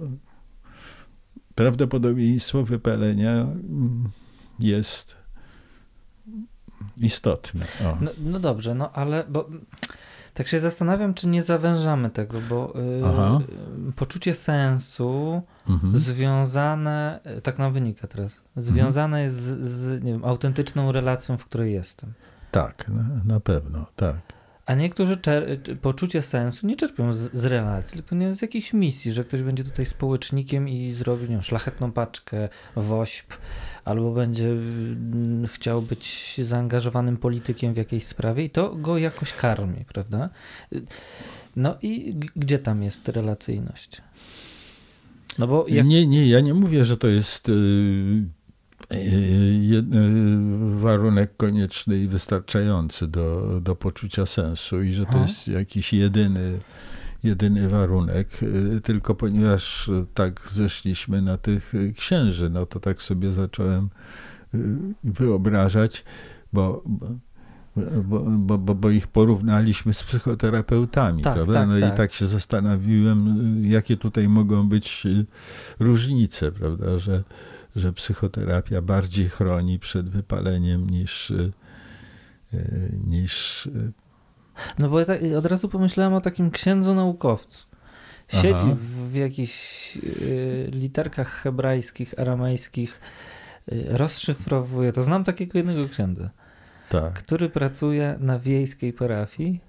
prawdopodobieństwo 1.56 2.64
wypalenia 2.64 3.32
mm, 3.32 4.10
jest 4.60 5.16
istotne. 6.98 7.66
No, 8.02 8.12
no, 8.24 8.40
dobrze, 8.40 8.76
no 8.76 8.92
ale 8.92 9.24
bo 9.30 9.50
tak 10.34 10.48
się 10.48 10.60
zastanawiam, 10.60 11.14
czy 11.14 11.28
nie 11.28 11.44
zawężamy 11.44 12.10
tego, 12.10 12.38
bo 12.50 12.74
y, 13.90 13.94
poczucie 13.96 14.36
sensu 14.36 15.42
mhm. 15.70 15.98
związane, 15.98 17.20
tak 17.44 17.60
nam 17.60 17.74
wynika 17.74 18.08
teraz, 18.08 18.42
związane 18.56 19.18
mhm. 19.18 19.24
jest 19.24 19.38
z, 19.38 20.04
wiem, 20.04 20.26
autentyczną 20.26 20.92
relacją, 20.92 21.38
w 21.38 21.46
której 21.46 21.74
jestem. 21.74 22.14
Tak, 22.52 22.90
na, 22.90 23.04
na 23.26 23.40
pewno, 23.40 23.86
tak. 23.96 24.16
A 24.70 24.76
niektórzy 24.76 25.18
poczucie 25.82 26.22
sensu 26.22 26.68
nie 26.68 26.76
czerpią 26.76 27.14
z, 27.14 27.34
z, 27.34 27.46
relacji, 27.46 27.98
tylko 27.98 28.16
nie 28.16 28.34
z 28.34 28.42
jakiejś 28.42 28.74
misji, 28.74 29.12
że 29.12 29.24
ktoś 29.24 29.42
będzie 29.42 29.64
tutaj 29.64 29.86
społecznikiem 29.86 30.70
i 30.70 30.92
zrobi 30.92 31.28
wiem, 31.28 31.42
szlachetną 31.42 31.92
paczkę, 31.92 32.50
wośp, 32.76 33.34
albo 33.86 34.12
będzie 34.12 34.48
mm, 34.48 35.48
chciał 35.48 35.82
być 35.82 36.36
zaangażowanym 36.44 37.18
politykiem 37.18 37.74
w 37.74 37.78
jakiejś 37.78 38.04
sprawie 38.04 38.44
i 38.44 38.50
to 38.50 38.76
go 38.76 38.98
jakoś 38.98 39.34
karmi, 39.34 39.86
prawda? 39.86 40.30
No 41.56 41.78
i 41.82 42.12
gdzie 42.36 42.60
tam 42.60 42.84
jest 42.84 43.08
relacyjność? 43.08 44.02
No 45.40 45.48
bo 45.48 45.66
jak... 45.68 45.86
Nie, 45.86 46.08
nie, 46.08 46.28
ja 46.28 46.40
nie 46.40 46.54
mówię, 46.54 46.86
że 46.86 46.98
to 46.98 47.08
jest 47.08 47.50
y, 47.50 47.52
y, 47.52 47.56
y, 47.56 48.39
warunek 50.76 51.38
konieczny 51.38 52.00
i 52.00 52.08
wystarczający 52.08 53.08
do, 53.08 53.60
do 53.62 53.76
poczucia 53.76 54.26
sensu 54.26 54.84
i 54.84 54.94
że 54.94 55.06
to 55.06 55.18
jest 55.22 55.48
jakiś 55.48 55.94
jedyny 55.94 56.60
jedyny 57.24 57.70
warunek, 57.70 58.28
tylko 58.84 59.16
ponieważ 59.16 59.92
tak 60.14 60.42
zeszliśmy 60.52 61.22
na 61.22 61.38
tych 61.38 61.74
księży, 61.98 62.50
no 62.50 62.66
to 62.66 62.80
tak 62.80 63.02
sobie 63.02 63.32
zacząłem 63.32 63.90
wyobrażać, 65.04 66.04
bo, 66.54 66.84
bo, 68.06 68.20
bo, 68.38 68.58
bo, 68.58 68.76
bo 68.76 68.90
ich 68.90 69.08
porównaliśmy 69.08 69.94
z 69.94 70.04
psychoterapeutami, 70.04 71.22
tak, 71.22 71.34
prawda? 71.34 71.54
Tak, 71.54 71.70
no 71.70 71.80
tak. 71.80 71.94
i 71.94 71.98
tak 71.98 72.14
się 72.14 72.28
zastanowiłem, 72.28 73.36
jakie 73.66 73.98
tutaj 73.98 74.30
mogą 74.30 74.70
być 74.70 75.08
różnice, 75.80 76.52
prawda, 76.52 77.00
że, 77.00 77.24
że 77.76 77.94
psychoterapia 77.94 78.82
bardziej 78.82 79.30
chroni 79.30 79.80
przed 79.80 80.10
wypaleniem 80.10 80.90
niż, 80.90 81.34
niż 83.08 83.68
no 84.80 84.90
bo 84.90 85.00
ja 85.00 85.06
tak, 85.06 85.22
od 85.38 85.46
razu 85.46 85.70
pomyślałem 85.70 86.14
o 86.14 86.22
takim 86.22 86.52
księdzu 86.52 86.94
naukowcu. 86.94 87.68
Siedzi 88.28 88.74
w, 88.76 89.12
w 89.12 89.16
jakichś 89.16 89.98
y, 89.98 90.70
literkach 90.72 91.42
hebrajskich, 91.42 92.20
aramejskich, 92.20 93.02
y, 93.72 93.86
rozszyfrowuje. 93.90 94.92
To 94.92 95.04
znam 95.04 95.24
takiego 95.24 95.58
jednego 95.58 95.90
księdza, 95.90 96.30
tak. 96.90 97.14
który 97.14 97.50
pracuje 97.50 98.16
na 98.20 98.40
wiejskiej 98.40 98.94
parafii. 98.94 99.62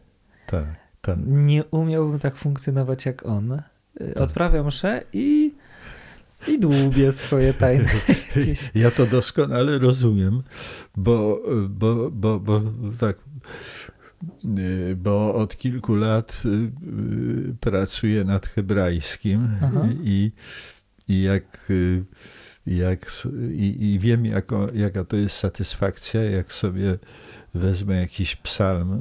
Tak, 0.46 0.66
tak. 1.00 1.18
Nie 1.26 1.64
umiałbym 1.64 2.18
tak 2.18 2.36
funkcjonować 2.36 3.06
jak 3.06 3.26
on. 3.26 3.62
Tak. 3.98 4.20
Odprawia 4.20 4.62
mszę 4.62 5.02
i 5.12 5.49
i 6.48 6.58
dłubię 6.58 7.12
swoje 7.12 7.54
tajne. 7.54 7.90
Ja 8.74 8.90
to 8.90 9.06
doskonale 9.06 9.78
rozumiem, 9.78 10.42
bo, 10.96 11.42
bo, 11.68 12.10
bo, 12.10 12.40
bo 12.40 12.62
tak 13.00 13.16
Y, 14.58 14.96
bo 14.96 15.34
od 15.34 15.56
kilku 15.56 15.94
lat 15.94 16.42
y, 16.44 16.48
y, 16.48 17.54
pracuję 17.60 18.24
nad 18.24 18.46
hebrajskim 18.46 19.48
i, 20.04 20.32
i 21.08 21.22
jak, 21.22 21.70
jak 22.66 23.26
i, 23.52 23.92
i 23.92 23.98
wiem, 23.98 24.26
jako, 24.26 24.68
jaka 24.74 25.04
to 25.04 25.16
jest 25.16 25.36
satysfakcja, 25.36 26.22
jak 26.22 26.52
sobie 26.52 26.98
wezmę 27.54 28.00
jakiś 28.00 28.36
psalm 28.36 29.00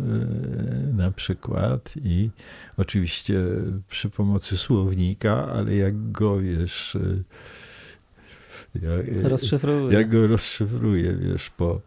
na 0.98 1.12
przykład 1.12 1.94
i 2.04 2.30
oczywiście 2.78 3.36
przy 3.90 4.10
pomocy 4.10 4.58
słownika, 4.58 5.48
ale 5.54 5.76
jak 5.76 6.12
go 6.12 6.38
wiesz, 6.40 6.98
jak, 8.76 9.08
jak 9.92 10.10
go 10.10 10.28
rozszyfruję, 10.28 11.14
wiesz, 11.14 11.50
po 11.50 11.82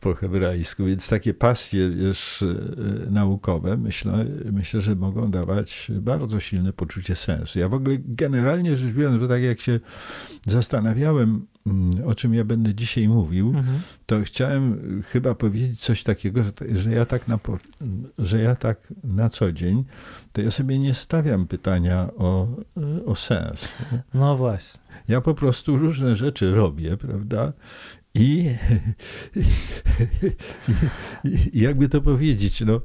po 0.00 0.14
hebrajsku, 0.14 0.84
więc 0.84 1.08
takie 1.08 1.34
pasje 1.34 1.90
wiesz, 1.90 2.42
e, 2.42 3.10
naukowe 3.10 3.76
myślę, 3.76 4.24
myślę, 4.52 4.80
że 4.80 4.94
mogą 4.94 5.30
dawać 5.30 5.90
bardzo 6.00 6.40
silne 6.40 6.72
poczucie 6.72 7.16
sensu. 7.16 7.58
Ja 7.58 7.68
w 7.68 7.74
ogóle 7.74 7.96
generalnie 7.98 8.76
rzecz 8.76 8.92
biorąc, 8.92 9.20
bo 9.20 9.28
tak 9.28 9.42
jak 9.42 9.60
się 9.60 9.80
zastanawiałem, 10.46 11.46
mm, 11.66 11.90
o 12.06 12.14
czym 12.14 12.34
ja 12.34 12.44
będę 12.44 12.74
dzisiaj 12.74 13.08
mówił, 13.08 13.48
mhm. 13.48 13.80
to 14.06 14.22
chciałem 14.22 14.80
chyba 15.08 15.34
powiedzieć 15.34 15.80
coś 15.80 16.02
takiego, 16.02 16.42
że, 16.42 16.52
że, 16.74 16.90
ja 16.90 17.04
tak 17.04 17.28
na, 17.28 17.38
że 18.18 18.42
ja 18.42 18.54
tak 18.54 18.92
na 19.04 19.30
co 19.30 19.52
dzień, 19.52 19.84
to 20.32 20.40
ja 20.40 20.50
sobie 20.50 20.78
nie 20.78 20.94
stawiam 20.94 21.46
pytania 21.46 22.10
o, 22.16 22.48
o 23.06 23.16
sens. 23.16 23.68
No 24.14 24.36
właśnie. 24.36 24.80
Ja 25.08 25.20
po 25.20 25.34
prostu 25.34 25.76
różne 25.76 26.16
rzeczy 26.16 26.54
robię, 26.54 26.96
prawda? 26.96 27.52
I, 28.18 28.56
i, 31.24 31.60
jakby 31.60 31.88
to 31.88 32.00
powiedzieć, 32.00 32.60
no, 32.60 32.80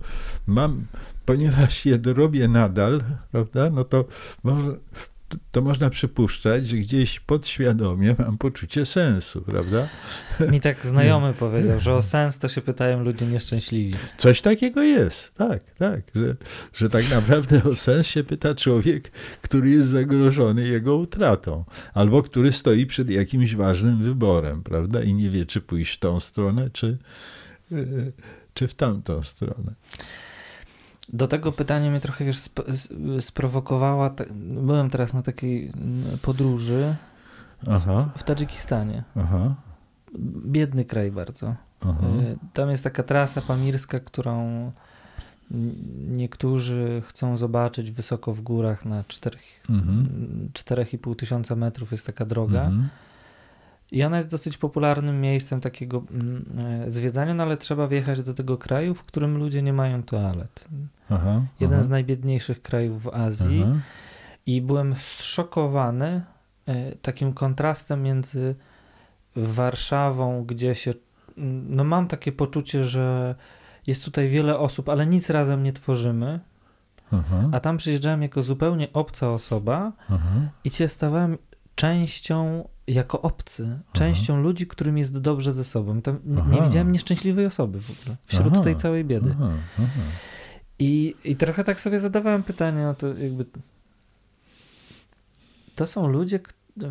mam, 0.47 0.85
ponieważ 1.25 1.85
je 1.85 1.99
robię 2.03 2.47
nadal, 2.47 3.03
prawda, 3.31 3.69
no 3.69 3.83
to 3.83 4.05
może, 4.43 4.77
to 5.51 5.61
można 5.61 5.89
przypuszczać, 5.89 6.67
że 6.67 6.77
gdzieś 6.77 7.19
podświadomie 7.19 8.15
mam 8.19 8.37
poczucie 8.37 8.85
sensu, 8.85 9.41
prawda? 9.41 9.87
Mi 10.51 10.61
tak 10.61 10.85
znajomy 10.93 11.33
powiedział, 11.33 11.79
że 11.79 11.95
o 11.95 12.01
sens 12.01 12.37
to 12.37 12.47
się 12.47 12.61
pytają 12.61 13.03
ludzie 13.03 13.25
nieszczęśliwi. 13.25 13.93
Coś 14.17 14.41
takiego 14.41 14.83
jest, 14.83 15.33
tak, 15.33 15.63
tak, 15.77 16.01
że, 16.15 16.35
że 16.73 16.89
tak 16.89 17.09
naprawdę 17.09 17.63
o 17.63 17.75
sens 17.75 18.07
się 18.07 18.23
pyta 18.23 18.55
człowiek, 18.55 19.11
który 19.41 19.69
jest 19.69 19.87
zagrożony 19.87 20.67
jego 20.67 20.95
utratą, 20.95 21.65
albo 21.93 22.23
który 22.23 22.51
stoi 22.51 22.85
przed 22.85 23.09
jakimś 23.09 23.55
ważnym 23.55 23.97
wyborem, 23.97 24.63
prawda, 24.63 25.03
i 25.03 25.13
nie 25.13 25.29
wie, 25.29 25.45
czy 25.45 25.61
pójść 25.61 25.95
w 25.95 25.99
tą 25.99 26.19
stronę, 26.19 26.69
czy, 26.69 26.97
czy 28.53 28.67
w 28.67 28.73
tamtą 28.73 29.23
stronę. 29.23 29.73
Do 31.09 31.27
tego 31.27 31.51
pytania 31.51 31.89
mnie 31.91 31.99
trochę 31.99 32.25
wiesz, 32.25 32.49
sprowokowała. 33.19 34.09
Byłem 34.61 34.89
teraz 34.89 35.13
na 35.13 35.21
takiej 35.21 35.71
podróży 36.21 36.95
Aha. 37.69 38.09
w 38.17 38.23
Tadżykistanie. 38.23 39.03
Aha. 39.15 39.55
Biedny 40.45 40.85
kraj 40.85 41.11
bardzo. 41.11 41.55
Aha. 41.81 41.99
E, 42.01 42.35
tam 42.53 42.69
jest 42.69 42.83
taka 42.83 43.03
trasa 43.03 43.41
pamirska, 43.41 43.99
którą 43.99 44.71
niektórzy 46.07 47.03
chcą 47.07 47.37
zobaczyć 47.37 47.91
wysoko 47.91 48.33
w 48.33 48.41
górach 48.41 48.85
na 48.85 49.03
4,5 49.03 49.69
mhm. 49.69 51.15
tysiąca 51.17 51.55
metrów 51.55 51.91
jest 51.91 52.05
taka 52.05 52.25
droga. 52.25 52.61
Mhm. 52.61 52.89
I 53.91 54.03
ona 54.03 54.17
jest 54.17 54.29
dosyć 54.29 54.57
popularnym 54.57 55.21
miejscem 55.21 55.61
takiego 55.61 56.03
mm, 56.11 56.45
e, 56.85 56.91
zwiedzania, 56.91 57.33
no 57.33 57.43
ale 57.43 57.57
trzeba 57.57 57.87
wjechać 57.87 58.21
do 58.21 58.33
tego 58.33 58.57
kraju, 58.57 58.95
w 58.95 59.03
którym 59.03 59.37
ludzie 59.37 59.61
nie 59.61 59.73
mają 59.73 60.03
toalet. 60.03 60.67
Aha, 61.09 61.41
Jeden 61.59 61.79
aha. 61.79 61.83
z 61.83 61.89
najbiedniejszych 61.89 62.61
krajów 62.61 63.03
w 63.03 63.07
Azji. 63.07 63.63
Aha. 63.63 63.79
I 64.45 64.61
byłem 64.61 64.95
zszokowany 64.95 66.21
e, 66.65 66.95
takim 66.95 67.33
kontrastem 67.33 68.03
między 68.03 68.55
Warszawą, 69.35 70.43
gdzie 70.43 70.75
się. 70.75 70.93
No 71.67 71.83
mam 71.83 72.07
takie 72.07 72.31
poczucie, 72.31 72.85
że 72.85 73.35
jest 73.87 74.05
tutaj 74.05 74.29
wiele 74.29 74.59
osób, 74.59 74.89
ale 74.89 75.05
nic 75.05 75.29
razem 75.29 75.63
nie 75.63 75.73
tworzymy. 75.73 76.39
A 77.51 77.59
tam 77.59 77.77
przyjeżdżałem 77.77 78.21
jako 78.21 78.43
zupełnie 78.43 78.93
obca 78.93 79.29
osoba 79.31 79.91
i 80.63 80.69
się 80.69 80.87
stawałem 80.87 81.37
częścią, 81.75 82.67
jako 82.87 83.21
obcy, 83.21 83.79
częścią 83.93 84.41
ludzi, 84.41 84.67
którym 84.67 84.97
jest 84.97 85.19
dobrze 85.19 85.51
ze 85.53 85.63
sobą. 85.63 86.01
Tam 86.01 86.19
nie, 86.25 86.35
nie 86.35 86.41
Aha. 86.41 86.65
widziałem 86.65 86.91
nieszczęśliwej 86.91 87.45
osoby 87.45 87.81
w 87.81 87.91
ogóle, 87.91 88.17
wśród 88.25 88.53
Aha. 88.53 88.63
tej 88.63 88.75
całej 88.75 89.05
biedy. 89.05 89.35
aha, 89.35 89.51
aha. 89.79 90.01
I, 90.79 91.15
I 91.23 91.35
trochę 91.35 91.63
tak 91.63 91.81
sobie 91.81 91.99
zadawałem 91.99 92.43
pytanie 92.43 92.89
o 92.89 92.93
to, 92.93 93.07
jakby. 93.07 93.45
To 95.75 95.87
są 95.87 96.07
ludzie, 96.07 96.39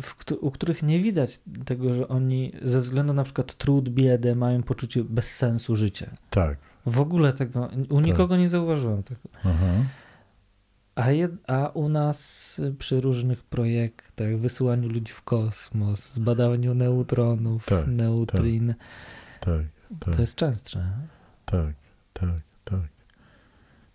w, 0.01 0.31
u 0.41 0.51
których 0.51 0.83
nie 0.83 0.99
widać 0.99 1.39
tego, 1.65 1.93
że 1.93 2.07
oni 2.07 2.51
ze 2.61 2.79
względu 2.79 3.13
na 3.13 3.23
przykład 3.23 3.55
trud, 3.55 3.89
biedę 3.89 4.35
mają 4.35 4.63
poczucie 4.63 5.03
bezsensu 5.03 5.75
życia. 5.75 6.11
Tak. 6.29 6.57
W 6.85 6.99
ogóle 6.99 7.33
tego, 7.33 7.69
u 7.89 7.99
nikogo 7.99 8.37
nie 8.37 8.49
zauważyłem 8.49 9.03
tego. 9.03 9.21
Aha. 9.43 9.73
A, 10.95 11.11
jed, 11.11 11.31
a 11.47 11.67
u 11.73 11.89
nas 11.89 12.59
y, 12.59 12.73
przy 12.79 13.01
różnych 13.01 13.43
projektach, 13.43 14.37
wysyłaniu 14.37 14.89
ludzi 14.89 15.13
w 15.13 15.21
kosmos, 15.21 16.13
zbadaniu 16.13 16.73
neutronów, 16.73 17.65
Tak, 17.65 17.87
neutrin, 17.87 18.73
Tak, 19.39 19.61
tak, 19.99 20.15
to 20.15 20.21
jest 20.21 20.35
częstsze. 20.35 20.91
tak, 21.45 21.73
tak, 22.13 22.29
tak. 22.65 22.79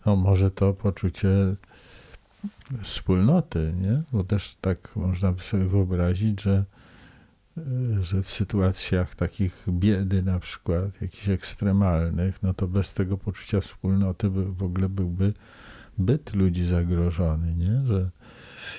No 0.07 0.17
może 0.17 0.51
to 0.51 0.73
poczucie 0.75 1.29
wspólnoty, 2.83 3.73
nie? 3.81 4.03
Bo 4.13 4.25
też 4.25 4.57
tak 4.61 4.97
można 4.97 5.33
by 5.33 5.43
sobie 5.43 5.65
wyobrazić, 5.65 6.43
że, 6.43 6.65
y, 7.59 8.03
że 8.03 8.23
w 8.23 8.31
sytuacjach 8.31 9.15
takich 9.15 9.65
biedy 9.69 10.23
na 10.23 10.41
przykład, 10.41 11.03
jakichś 11.03 11.29
ekstremalnych, 11.29 12.43
no 12.43 12.55
to 12.55 12.69
bez 12.69 12.95
tego 12.95 13.19
poczucia 13.19 13.61
wspólnoty 13.61 14.31
by, 14.31 14.53
w 14.53 14.63
ogóle 14.63 14.89
byłby 14.89 15.33
byt 15.99 16.35
ludzi 16.35 16.67
zagrożony, 16.67 17.55
nie? 17.55 17.87
Że 17.87 18.11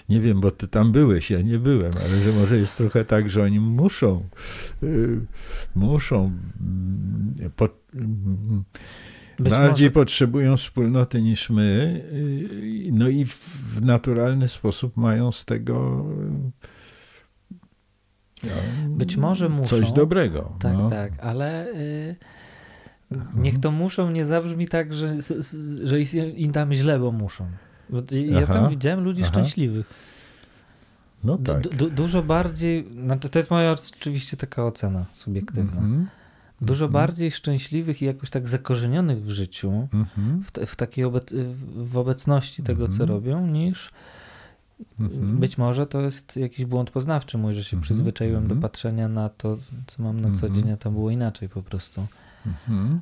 nie 0.09 0.21
wiem, 0.21 0.41
bo 0.41 0.51
ty 0.51 0.67
tam 0.67 0.91
byłeś, 0.91 1.31
ja 1.31 1.41
nie 1.41 1.59
byłem, 1.59 1.93
ale 2.05 2.19
że 2.19 2.31
może 2.31 2.57
jest 2.57 2.77
trochę 2.77 3.05
tak, 3.05 3.29
że 3.29 3.43
oni 3.43 3.59
muszą, 3.59 4.23
y, 4.83 5.19
muszą 5.75 6.31
mm, 6.61 7.51
po, 7.55 7.69
mm, 7.95 8.63
bardziej 9.39 9.87
może, 9.87 9.91
potrzebują 9.91 10.57
wspólnoty 10.57 11.21
niż 11.21 11.49
my, 11.49 12.01
y, 12.13 12.89
no 12.91 13.07
i 13.07 13.25
w, 13.25 13.35
w 13.75 13.81
naturalny 13.81 14.47
sposób 14.47 14.97
mają 14.97 15.31
z 15.31 15.45
tego 15.45 16.05
no, 18.43 18.49
Być 18.89 19.17
może 19.17 19.49
muszą. 19.49 19.69
coś 19.69 19.91
dobrego. 19.91 20.55
tak, 20.59 20.73
no. 20.73 20.89
tak, 20.89 21.13
ale 21.19 21.67
niech 23.35 23.59
to 23.59 23.71
muszą 23.71 24.11
nie 24.11 24.25
zabrzmi 24.25 24.67
tak, 24.67 24.93
że, 24.93 25.15
że 25.83 26.01
im 26.35 26.51
tam 26.51 26.73
źle, 26.73 26.99
bo 26.99 27.11
muszą. 27.11 27.45
Ja 28.11 28.43
Aha, 28.43 28.53
tam 28.53 28.69
widziałem 28.69 28.99
ludzi 29.03 29.21
aha. 29.23 29.31
szczęśliwych. 29.31 29.93
No 31.23 31.37
Du- 31.37 31.43
tak. 31.43 31.75
du- 31.75 31.89
dużo 31.89 32.23
bardziej, 32.23 32.87
znaczy 33.03 33.29
to 33.29 33.39
jest 33.39 33.51
moja 33.51 33.71
oczywiście 33.71 34.37
taka 34.37 34.65
ocena 34.65 35.05
subiektywna. 35.11 35.81
Mhm, 35.81 36.07
Dużo 36.61 36.85
Mhm. 36.85 36.93
bardziej 36.93 37.31
szczęśliwych 37.31 38.01
i 38.01 38.05
jakoś 38.05 38.29
tak 38.29 38.47
zakorzenionych 38.47 39.23
w 39.23 39.29
życiu, 39.29 39.87
mhm, 39.93 40.43
w, 40.43 40.51
te, 40.51 40.65
w 40.65 40.75
takiej 40.75 41.05
obec, 41.05 41.33
w 41.75 41.97
obecności 41.97 42.63
tego, 42.63 42.87
co 42.87 42.93
Mhm. 43.03 43.09
robią, 43.09 43.47
niż 43.47 43.91
mhm. 44.99 45.37
być 45.37 45.57
może 45.57 45.87
to 45.87 46.01
jest 46.01 46.37
jakiś 46.37 46.65
błąd 46.65 46.91
poznawczy 46.91 47.37
mój, 47.37 47.53
że 47.53 47.63
się 47.63 47.67
Mhm, 47.77 47.81
przyzwyczaiłem 47.81 48.43
mhm. 48.43 48.59
do 48.59 48.67
patrzenia 48.67 49.07
na 49.07 49.29
to, 49.29 49.57
co 49.87 50.03
mam 50.03 50.19
na 50.21 50.31
co 50.31 50.47
Mhm. 50.47 50.55
dzień, 50.55 50.71
a 50.71 50.77
to 50.77 50.91
było 50.91 51.11
inaczej 51.11 51.49
po 51.49 51.63
prostu. 51.63 52.07
Mhm, 52.45 53.01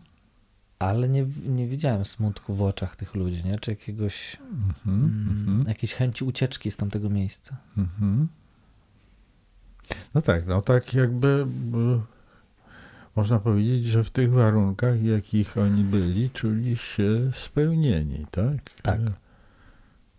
Ale 0.79 1.09
nie, 1.09 1.25
nie 1.45 1.67
widziałem 1.67 2.05
smutku 2.05 2.55
w 2.55 2.61
oczach 2.61 2.95
tych 2.95 3.15
ludzi, 3.15 3.43
nie? 3.45 3.59
czy 3.59 3.71
jakiegoś, 3.71 4.37
mhm, 4.41 4.75
mm, 4.85 5.29
mhm. 5.49 5.67
jakiejś 5.67 5.93
chęci 5.93 6.23
ucieczki 6.25 6.71
z 6.71 6.77
tamtego 6.77 7.09
miejsca. 7.09 7.57
Mhm. 7.77 8.27
No 10.13 10.21
tak, 10.21 10.47
no 10.47 10.61
tak 10.61 10.93
jakby 10.93 11.27
y, 11.97 12.01
można 13.15 13.39
powiedzieć, 13.39 13.85
że 13.85 14.03
w 14.03 14.09
tych 14.09 14.31
warunkach, 14.31 15.03
jakich 15.03 15.57
oni 15.57 15.83
byli, 15.83 16.29
czuli 16.29 16.77
się 16.77 17.31
spełnieni, 17.33 18.25
tak? 18.31 18.57
Tak. 18.81 18.99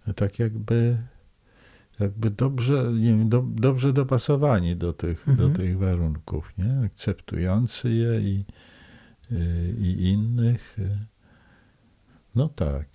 Y, 0.08 0.14
Tak 0.14 0.38
jakby, 0.38 0.98
jakby 2.00 2.30
dobrze, 2.30 2.92
nie 2.92 3.10
wiem, 3.10 3.28
do, 3.28 3.44
dobrze 3.48 3.92
dopasowani 3.92 4.76
do 4.76 4.92
tych, 4.92 5.28
Mhm. 5.28 5.36
do 5.52 5.56
tych 5.58 5.78
warunków, 5.78 6.52
nie? 6.58 6.86
Akceptujący 6.86 7.90
je 7.90 8.20
i, 8.20 8.44
i 9.78 10.08
innych. 10.12 10.78
y. 10.78 10.98
No 12.34 12.48
tak. 12.48 12.86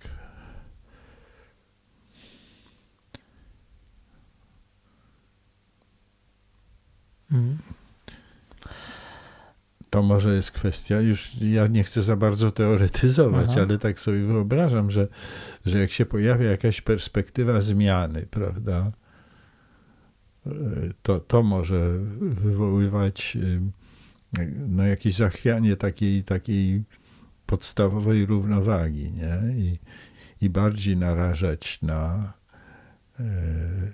Mhm. 7.30 7.58
To 9.90 10.02
może 10.02 10.34
jest 10.34 10.50
kwestia, 10.50 11.00
już 11.00 11.36
ja 11.40 11.66
nie 11.66 11.84
chcę 11.84 12.02
za 12.02 12.16
bardzo 12.16 12.50
teoretyzować, 12.50 13.48
Aha. 13.50 13.60
ale 13.60 13.78
tak 13.78 14.00
sobie 14.00 14.24
wyobrażam, 14.24 14.90
że, 14.90 15.08
że 15.66 15.78
jak 15.78 15.92
się 15.92 16.06
pojawia 16.06 16.50
jakaś 16.50 16.80
perspektywa 16.80 17.60
zmiany, 17.60 18.26
prawda, 18.30 18.92
y, 20.46 20.50
to, 21.02 21.20
to 21.20 21.42
może 21.42 21.98
wywoływać 22.20 23.36
y, 23.36 23.60
no, 24.68 24.86
jakieś 24.86 25.16
zachwianie 25.16 25.76
takiej, 25.76 26.24
takiej 26.24 26.84
podstawowej 27.46 28.26
równowagi, 28.26 29.12
nie? 29.12 29.54
I, 29.54 29.78
i 30.40 30.50
bardziej 30.50 30.96
narażać 30.96 31.82
na, 31.82 32.32
y, 33.20 33.24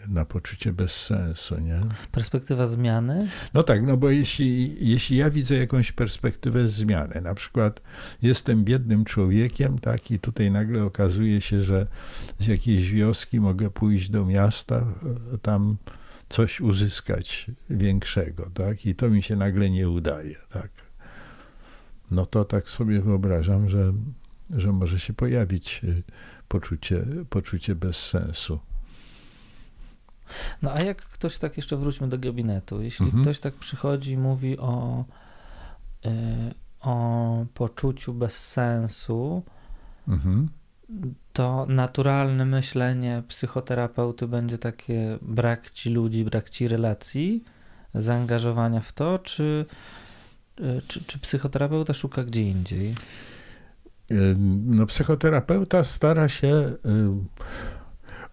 na 0.09 0.25
poczucie 0.25 0.73
bezsensu, 0.73 1.61
nie? 1.61 1.81
Perspektywa 2.13 2.67
zmiany? 2.67 3.29
No 3.55 3.63
tak, 3.63 3.83
no 3.83 3.97
bo 3.97 4.11
jeśli, 4.11 4.77
jeśli 4.89 5.17
ja 5.17 5.31
widzę 5.31 5.57
jakąś 5.57 5.93
perspektywę 5.93 6.69
zmiany, 6.69 7.21
na 7.21 7.35
przykład 7.35 7.83
jestem 8.23 8.65
biednym 8.65 9.05
człowiekiem, 9.05 9.79
tak, 9.79 10.11
i 10.11 10.19
tutaj 10.19 10.51
nagle 10.51 10.85
okazuje 10.85 11.41
się, 11.41 11.63
że 11.63 11.87
z 12.39 12.47
jakiejś 12.47 12.91
wioski 12.91 13.41
mogę 13.41 13.71
pójść 13.71 14.11
do 14.11 14.27
miasta, 14.27 14.77
e, 14.77 15.39
tam 15.39 15.77
coś 16.31 16.61
uzyskać 16.61 17.51
większego, 17.71 18.51
tak, 18.55 18.87
i 18.87 18.95
to 18.95 19.11
mi 19.11 19.23
się 19.23 19.37
nagle 19.37 19.71
nie 19.71 19.89
udaje, 19.89 20.37
tak. 20.53 20.71
No 22.11 22.27
to 22.27 22.45
tak 22.45 22.69
sobie 22.69 23.01
wyobrażam, 23.01 23.69
że, 23.69 23.93
że 24.51 24.73
może 24.73 24.99
się 25.01 25.13
pojawić 25.13 25.81
e, 25.85 26.03
poczucie, 26.49 27.07
poczucie 27.31 27.75
bezsensu. 27.75 28.61
No 30.63 30.73
a 30.73 30.81
jak 30.81 31.03
ktoś 31.03 31.39
tak, 31.39 31.57
jeszcze 31.57 31.77
wróćmy 31.77 32.09
do 32.09 32.19
gabinetu, 32.19 32.83
jeśli 32.83 33.05
Mhm. 33.07 33.23
ktoś 33.23 33.41
tak 33.41 33.55
przychodzi 33.55 34.13
i 34.13 34.19
mówi 34.19 34.59
o, 34.59 35.05
y, 36.07 36.09
o 36.81 37.47
poczuciu 37.55 38.15
bezsensu, 38.15 39.43
Mhm. 40.09 40.49
To 41.33 41.67
naturalne 41.67 42.45
myślenie 42.45 43.23
psychoterapeuty 43.29 44.29
będzie 44.29 44.59
takie 44.59 45.19
brak 45.23 45.71
ci 45.71 45.91
ludzi, 45.91 46.25
brak 46.25 46.51
ci 46.51 46.69
relacji, 46.69 47.45
zaangażowania 47.95 48.81
w 48.81 48.93
to, 48.93 49.19
czy, 49.19 49.67
y, 50.61 50.83
czy, 50.89 51.05
czy 51.05 51.19
psychoterapeuta 51.19 51.95
szuka 51.95 52.25
gdzie 52.25 52.43
indziej? 52.43 52.95
No, 54.67 54.87
psychoterapeuta 54.87 55.85
stara 55.85 56.29
się 56.29 56.73
ym, 56.87 57.27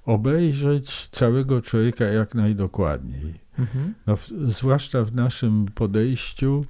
obejrzeć 0.05 1.07
całego 1.07 1.62
człowieka 1.62 2.05
jak 2.05 2.36
najdokładniej. 2.36 3.33
Mhm. 3.60 3.93
No, 4.07 4.17
zwłaszcza 4.47 5.03
w 5.03 5.15
naszym 5.15 5.65
podejściu, 5.75 6.65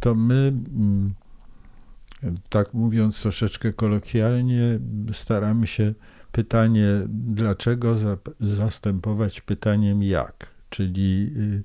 to 0.00 0.14
my, 0.14 0.52
mm, 0.76 1.14
tak 2.48 2.74
mówiąc 2.74 3.22
troszeczkę 3.22 3.72
kolokwialnie, 3.72 4.78
staramy 5.12 5.66
się 5.66 5.94
pytanie 6.32 6.88
dlaczego 7.08 7.98
za, 7.98 8.16
zastępować 8.40 9.40
pytaniem 9.40 10.02
jak, 10.02 10.46
czyli, 10.70 11.30
y, 11.36 11.62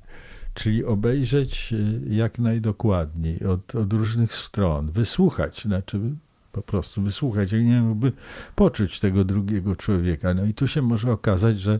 czyli 0.53 0.85
obejrzeć 0.85 1.73
y, 1.73 2.15
jak 2.15 2.39
najdokładniej 2.39 3.43
od, 3.43 3.75
od 3.75 3.93
różnych 3.93 4.33
stron, 4.35 4.91
wysłuchać, 4.91 5.61
znaczy 5.61 5.99
po 6.51 6.61
prostu 6.61 7.01
wysłuchać, 7.01 7.51
jak 7.51 7.65
nie 7.65 7.81
mógłby 7.81 8.11
poczuć 8.55 8.99
tego 8.99 9.23
drugiego 9.23 9.75
człowieka. 9.75 10.33
No 10.33 10.45
i 10.45 10.53
tu 10.53 10.67
się 10.67 10.81
może 10.81 11.11
okazać, 11.11 11.59
że 11.59 11.79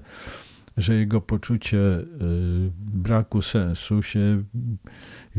że 0.77 0.95
jego 0.95 1.21
poczucie 1.21 1.77
y, 1.77 2.05
braku 2.79 3.41
sensu 3.41 4.03
się 4.03 4.43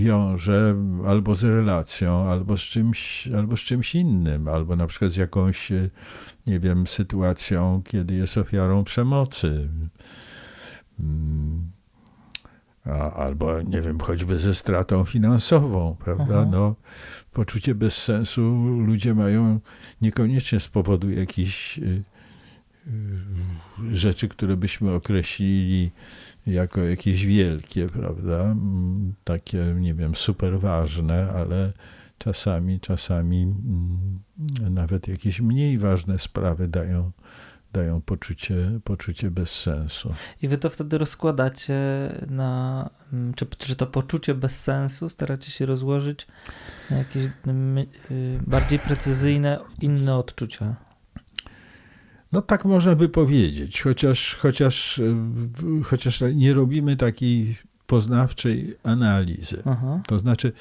wiąże 0.01 0.76
albo 1.07 1.34
z 1.34 1.44
relacją, 1.44 2.28
albo 2.28 2.57
z 2.57 2.61
czymś, 2.61 3.28
albo 3.28 3.57
z 3.57 3.61
czymś 3.61 3.94
innym, 3.94 4.48
albo 4.48 4.76
na 4.76 4.86
przykład 4.86 5.12
z 5.12 5.16
jakąś, 5.16 5.72
y, 5.72 5.90
nie 6.46 6.61
wiem, 6.61 6.86
sytuacją, 6.86 7.82
kiedy 7.88 8.14
jest 8.14 8.38
ofiarą 8.38 8.84
przemocy. 8.84 9.68
Mm. 11.01 11.70
a, 12.84 13.12
albo 13.12 13.62
nie 13.62 13.80
wiem, 13.82 14.01
choćby 14.01 14.38
ze 14.38 14.55
stratą 14.55 15.05
finansową, 15.05 15.96
prawda? 16.05 16.40
Aha. 16.40 16.48
No, 16.51 16.74
poczucie 17.32 17.74
bezsensu 17.74 18.42
ludzie 18.86 19.14
mają 19.14 19.61
niekoniecznie 20.01 20.61
z 20.61 20.68
powodu 20.68 21.11
jakichś 21.11 21.78
y, 21.78 22.03
y, 22.86 23.96
rzeczy, 23.96 24.28
które 24.28 24.57
byśmy 24.57 24.92
określili 24.92 25.90
jako 26.53 26.80
jakieś 26.80 27.26
wielkie, 27.26 27.86
prawda? 27.86 28.42
Mm, 28.42 29.14
Takie, 29.24 29.59
nie 29.80 29.94
wiem, 29.94 30.14
super 30.14 30.61
ważne, 30.61 31.30
ale 31.32 31.72
czasami, 32.18 32.80
czasami 32.80 33.42
mm, 33.42 34.20
nawet 34.70 35.09
jakieś 35.09 35.40
mniej 35.40 35.78
ważne 35.78 36.18
sprawy 36.18 36.68
dają, 36.68 37.11
dają 37.72 38.01
poczucie, 38.01 38.57
poczucie 38.84 39.30
bezsensu. 39.30 40.14
I 40.42 40.48
wy 40.48 40.59
to 40.59 40.70
wtedy 40.70 40.98
rozkładacie 40.98 41.74
na. 42.30 42.90
mm, 43.12 43.34
Czy, 43.34 43.46
czy 43.59 43.76
to 43.76 43.86
poczucie 43.86 44.34
bezsensu 44.34 45.09
staracie 45.09 45.51
się 45.51 45.66
rozłożyć 45.66 46.26
na 46.90 46.96
jakieś 46.98 47.24
y, 47.24 47.30
bardziej 48.46 48.78
precyzyjne, 48.78 49.59
inne 49.80 50.16
odczucia? 50.16 50.89
No 52.32 52.42
tak 52.42 52.64
można 52.64 52.94
by 52.94 53.08
powiedzieć, 53.08 53.82
chociaż, 53.82 54.34
chociaż, 54.34 54.98
y, 54.98 55.14
chociaż 55.84 56.22
nie 56.34 56.54
robimy 56.54 56.96
takiej 56.96 57.56
poznawczej 57.86 58.76
analizy. 58.82 59.62
Aha. 59.66 60.00
To 60.06 60.18
znaczy, 60.18 60.52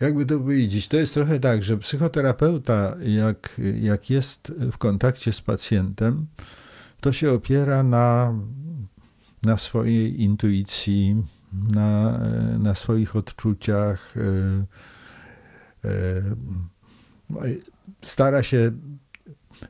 jakby 0.00 0.26
to 0.26 0.38
powiedzieć, 0.38 0.88
to 0.88 0.96
jest 0.96 1.14
trochę 1.14 1.40
tak, 1.40 1.62
że 1.62 1.76
psychoterapeuta, 1.76 2.96
jak, 3.02 3.60
jak 3.80 4.10
jest 4.10 4.52
w 4.72 4.78
kontakcie 4.78 5.32
z 5.32 5.40
pacjentem, 5.40 6.26
to 7.00 7.12
się 7.12 7.32
opiera 7.32 7.82
na, 7.82 8.34
na 9.42 9.58
swojej 9.58 10.22
intuicji, 10.22 11.22
na, 11.74 12.18
na 12.58 12.74
swoich 12.74 13.16
odczuciach. 13.16 14.16
y, 14.16 14.64
y, 15.84 17.60
Stara 18.00 18.42
się 18.42 18.70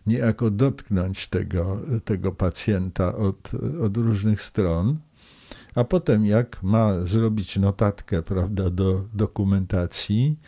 niejako 0.07 0.51
dotknąć 0.51 1.29
tego, 1.29 1.81
tego 2.05 2.33
pacjenta 2.33 3.17
od, 3.17 3.51
od 3.83 3.97
różnych 3.97 4.43
stron. 4.43 4.99
A 5.75 5.85
potem, 5.85 6.27
jak 6.27 6.63
ma 6.63 7.07
zrobić 7.07 7.57
notatkę 7.57 8.23
prawda, 8.23 8.71
do 8.71 9.05
dokumentacji, 9.15 10.39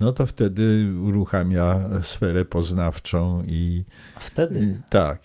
no 0.00 0.12
to 0.12 0.26
wtedy 0.26 0.92
uruchamia 1.02 1.80
sferę 2.02 2.44
poznawczą 2.44 3.44
i, 3.46 3.84
A 4.16 4.20
wtedy? 4.20 4.60
i 4.60 4.90
tak. 4.90 5.22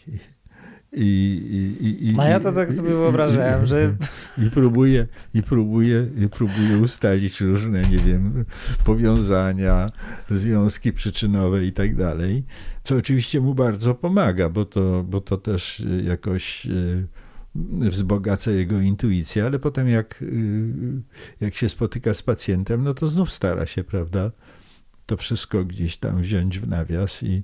I, 0.97 1.75
i, 1.81 2.07
i, 2.09 2.13
No 2.13 2.23
ja 2.23 2.39
to 2.39 2.51
tak 2.51 2.73
sobie 2.73 2.89
wyobrażałem, 2.89 3.65
że 3.65 3.95
i 4.47 4.51
próbuje, 4.51 5.07
i 5.33 5.43
próbuje, 5.43 6.07
i 6.17 6.29
próbuje 6.29 6.77
ustalić 6.77 7.41
różne, 7.41 7.81
nie 7.81 7.97
wiem, 7.97 8.45
powiązania, 8.83 9.89
związki 10.29 10.93
przyczynowe 10.93 11.65
i 11.65 11.71
tak 11.71 11.95
dalej, 11.95 12.43
co 12.83 12.95
oczywiście 12.95 13.41
mu 13.41 13.53
bardzo 13.53 13.95
pomaga, 13.95 14.49
bo 14.49 14.65
to, 14.65 15.03
bo 15.03 15.21
to 15.21 15.37
też 15.37 15.83
jakoś 16.03 16.65
e, 16.65 16.69
wzbogaca 17.89 18.51
jego 18.51 18.79
intuicję, 18.79 19.45
ale 19.45 19.59
potem 19.59 19.89
jak, 19.89 20.21
y, 20.21 20.73
jak 21.41 21.55
się 21.55 21.69
spotyka 21.69 22.13
z 22.13 22.23
pacjentem, 22.23 22.83
no 22.83 22.93
to 22.93 23.07
znów 23.07 23.31
stara 23.31 23.65
się, 23.65 23.83
prawda, 23.83 24.31
to 25.05 25.17
wszystko 25.17 25.65
gdzieś 25.65 25.97
tam 25.97 26.21
wziąć 26.21 26.59
w 26.59 26.67
nawias 26.67 27.23
i, 27.23 27.43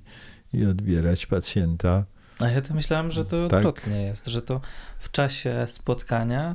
i 0.52 0.64
odbierać 0.64 1.26
pacjenta. 1.26 2.04
A 2.38 2.48
ja 2.48 2.60
to 2.60 2.74
myślałem, 2.74 3.10
że 3.10 3.24
to 3.24 3.48
Tak. 3.48 3.56
odwrotnie 3.58 4.02
jest, 4.02 4.26
że 4.26 4.42
to 4.42 4.60
w 4.98 5.10
czasie 5.10 5.64
spotkania 5.68 6.54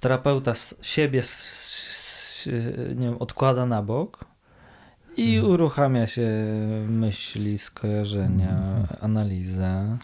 terapeuta 0.00 0.54
siebie 0.82 1.22
nie 2.96 3.06
wiem, 3.06 3.16
odkłada 3.18 3.66
na 3.66 3.82
bok 3.82 4.24
i 5.16 5.34
Mhm. 5.36 5.52
uruchamia 5.52 6.06
się 6.06 6.28
myśli, 6.88 7.58
skojarzenia, 7.58 8.50
Mhm. 8.50 8.86
analiza. 9.00 9.98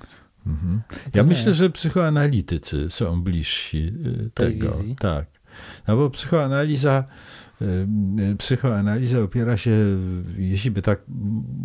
Mhm. 0.47 0.83
Ja 1.15 1.23
myślę, 1.23 1.55
że 1.55 1.71
psychoanalitycy 1.71 2.91
są 2.91 3.23
bliżsi 3.23 3.93
y, 4.27 4.31
Tej 4.35 4.59
tego. 4.59 4.71
wizji. 4.73 4.97
Tak. 4.97 5.27
No 5.89 5.97
bo 5.97 6.11
psychoanaliza, 6.11 7.05
psychoanaliza 8.39 9.21
opiera 9.21 9.57
się, 9.57 9.71
jeśli 10.39 10.71
by 10.71 10.83
tak 10.83 11.01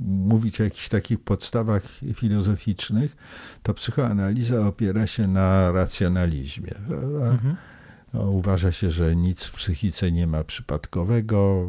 mówić 0.03 0.61
o 0.61 0.63
jakichś 0.63 0.89
takich 0.89 1.19
podstawach 1.19 1.83
filozoficznych, 2.13 3.17
to 3.63 3.73
psychoanaliza 3.73 4.67
opiera 4.67 5.07
się 5.07 5.27
na 5.27 5.71
racjonalizmie. 5.71 6.75
Mhm. 7.31 7.55
No, 8.13 8.31
uważa 8.31 8.71
się, 8.71 8.91
że 8.91 9.15
nic 9.15 9.43
w 9.43 9.51
psychice 9.51 10.11
nie 10.11 10.27
ma 10.27 10.43
przypadkowego, 10.43 11.67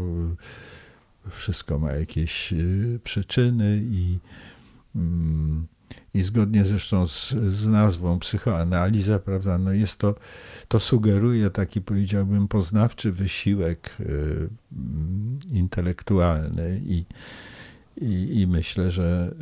wszystko 1.30 1.78
ma 1.78 1.92
jakieś 1.92 2.52
y, 2.52 3.00
przyczyny 3.04 3.80
i, 3.82 4.18
mm, 4.96 5.66
i 6.14 6.22
zgodnie 6.22 6.64
zresztą 6.64 7.07
z, 7.07 7.34
z 7.49 7.68
nazwą 7.68 8.18
psychoanaliza, 8.18 9.18
prawda, 9.18 9.59
no 9.59 9.72
jest 9.72 9.99
to, 9.99 10.14
to 10.68 10.80
sugeruje 10.80 11.51
taki 11.51 11.80
powiedziałbym 11.80 12.49
poznawczy 12.49 13.12
wysiłek 13.12 13.97
y, 14.01 14.49
mm, 14.72 15.39
intelektualny 15.51 16.80
i, 16.84 17.05
i, 18.01 18.41
i 18.41 18.47
myślę, 18.47 18.91
że, 18.91 19.34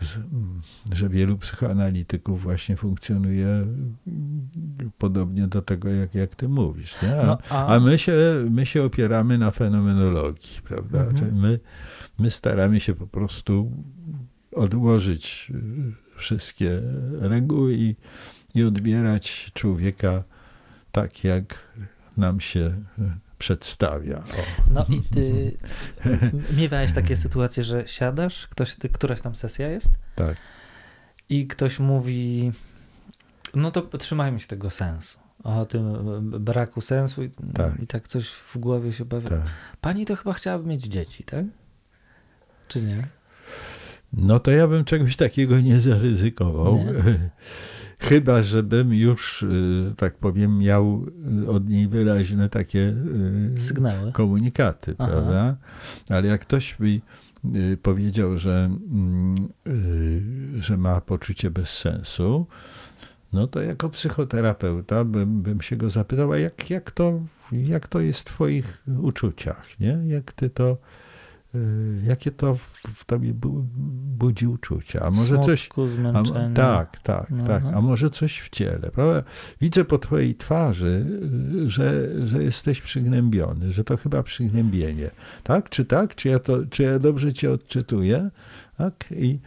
y, 0.00 0.04
z, 0.04 0.18
że 0.94 1.08
wielu 1.08 1.38
psychoanalityków 1.38 2.42
właśnie 2.42 2.76
funkcjonuje 2.76 3.46
mm, 3.46 4.48
podobnie 4.98 5.48
do 5.48 5.62
tego, 5.62 5.88
jak, 5.88 6.14
jak 6.14 6.34
ty 6.34 6.48
mówisz. 6.48 7.02
Nie? 7.02 7.20
A, 7.20 7.26
No, 7.26 7.38
a, 7.50 7.66
a 7.66 7.80
my 7.80 7.98
się, 7.98 8.14
my 8.50 8.66
się 8.66 8.82
opieramy 8.84 9.38
na 9.38 9.50
fenomenologii, 9.50 10.62
prawda? 10.64 11.04
Mhm. 11.04 11.40
My, 11.40 11.60
my 12.18 12.30
staramy 12.30 12.80
się 12.80 12.94
po 12.94 13.06
prostu 13.06 13.70
odłożyć 14.52 15.52
y, 15.54 16.18
wszystkie 16.18 16.80
reguły 17.20 17.74
i, 17.74 17.96
i 18.54 18.64
odbierać 18.64 19.50
człowieka 19.54 20.24
tak, 20.92 21.24
jak 21.24 21.58
nam 22.16 22.40
się 22.40 22.60
y, 22.60 22.74
przedstawia. 23.38 24.18
O. 24.18 24.70
no 24.70 24.86
i 24.88 25.02
ty 25.14 25.56
miewałeś 26.56 26.92
takie 26.92 27.16
sytuacje, 27.16 27.64
że 27.64 27.88
siadasz, 27.88 28.48
ktoś, 28.48 28.74
ty, 28.74 28.88
któraś 28.88 29.20
tam 29.20 29.36
sesja 29.36 29.68
jest 29.68 29.90
Tak. 30.14 30.36
i 31.28 31.46
ktoś 31.46 31.78
mówi, 31.78 32.52
no 33.54 33.70
to 33.70 33.82
trzymajmy 33.98 34.40
się 34.40 34.46
tego 34.46 34.70
sensu. 34.70 35.18
O 35.44 35.66
tym 35.66 35.84
braku 36.44 36.80
sensu 36.80 37.22
i 37.22 37.30
Tak. 37.54 37.82
i 37.82 37.86
tak 37.86 38.08
coś 38.08 38.28
w 38.28 38.58
głowie 38.58 38.92
się 38.92 39.04
pojawia. 39.04 39.28
tak. 39.28 39.40
Pani 39.80 40.06
to 40.06 40.16
chyba 40.16 40.32
chciałaby 40.32 40.68
mieć 40.68 40.84
dzieci, 40.84 41.24
tak? 41.24 41.44
Czy 42.68 42.82
nie? 42.82 43.08
No 44.12 44.38
to 44.38 44.50
ja 44.50 44.68
bym 44.68 44.84
czegoś 44.84 45.16
takiego 45.16 45.60
nie 45.60 45.80
zaryzykował. 45.80 46.76
Nie? 46.76 46.94
Chyba, 47.98 48.42
żebym 48.42 48.94
już, 48.94 49.42
y, 49.42 49.94
tak 49.96 50.14
powiem, 50.14 50.58
miał 50.58 51.06
od 51.48 51.68
niej 51.68 51.88
wyraźne 51.88 52.48
takie 52.48 52.94
y, 53.56 53.60
Sygnały. 53.60 54.12
komunikaty, 54.12 54.94
Aha. 54.98 55.10
prawda? 55.10 55.56
Ale 56.08 56.28
jak 56.28 56.40
ktoś 56.40 56.80
mi 56.80 57.00
y, 57.54 57.76
powiedział, 57.82 58.38
że, 58.38 58.70
mm, 58.92 59.34
że 60.60 60.76
ma 60.76 61.00
poczucie 61.00 61.50
bezsensu, 61.50 62.46
no 63.32 63.46
to 63.46 63.62
jako 63.62 63.88
psychoterapeuta 63.90 65.04
bym, 65.04 65.42
bym 65.42 65.60
się 65.60 65.76
go 65.76 65.90
zapytał, 65.90 66.32
a 66.32 66.38
jak, 66.38 66.70
jak, 66.70 66.90
to, 66.90 67.20
jak 67.52 67.88
to 67.88 68.00
jest 68.00 68.20
w 68.20 68.24
twoich 68.24 68.82
uczuciach, 69.02 69.80
nie? 69.80 69.98
Jak 70.06 70.32
ty 70.32 70.50
to, 70.50 70.76
jakie 72.06 72.30
to 72.30 72.54
w- 72.94 73.04
tobie 73.04 73.34
bu- 73.34 73.66
budzi 74.18 74.46
uczucia? 74.46 75.00
A 75.00 75.10
może 75.10 75.38
coś... 75.38 75.60
Smutku, 75.64 75.82
A, 75.84 75.88
zmęczenia. 75.88 76.50
tak, 76.54 77.00
tak, 77.02 77.30
No, 77.30 77.46
tak. 77.46 77.62
aha. 77.66 77.72
A 77.76 77.80
może 77.80 78.10
coś 78.10 78.40
w 78.40 78.48
ciele, 78.50 78.90
prawda? 78.94 79.22
Widzę 79.60 79.84
po 79.84 79.98
twojej 79.98 80.34
twarzy, 80.34 81.06
y, 81.66 81.70
że, 81.70 82.08
że 82.26 82.42
jesteś 82.42 82.80
przygnębiony, 82.80 83.72
że 83.72 83.84
to 83.84 83.96
chyba 83.96 84.22
przygnębienie. 84.22 85.10
Tak? 85.42 85.68
Czy 85.70 85.84
tak? 85.84 86.14
Czy 86.14 86.28
ja, 86.28 86.38
to, 86.38 86.66
czy 86.70 86.82
ja 86.82 86.98
dobrze 86.98 87.32
cię 87.32 87.50
odczytuję? 87.50 88.30
Tak? 88.78 89.04
I, 89.10 89.38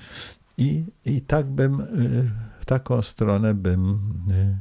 i, 0.58 0.86
i 1.06 1.22
tak 1.22 1.46
bym, 1.48 1.80
y, 1.82 2.32
w 2.60 2.66
taką 2.66 3.02
stronę 3.02 3.54
bym... 3.54 4.00
y, 4.32 4.56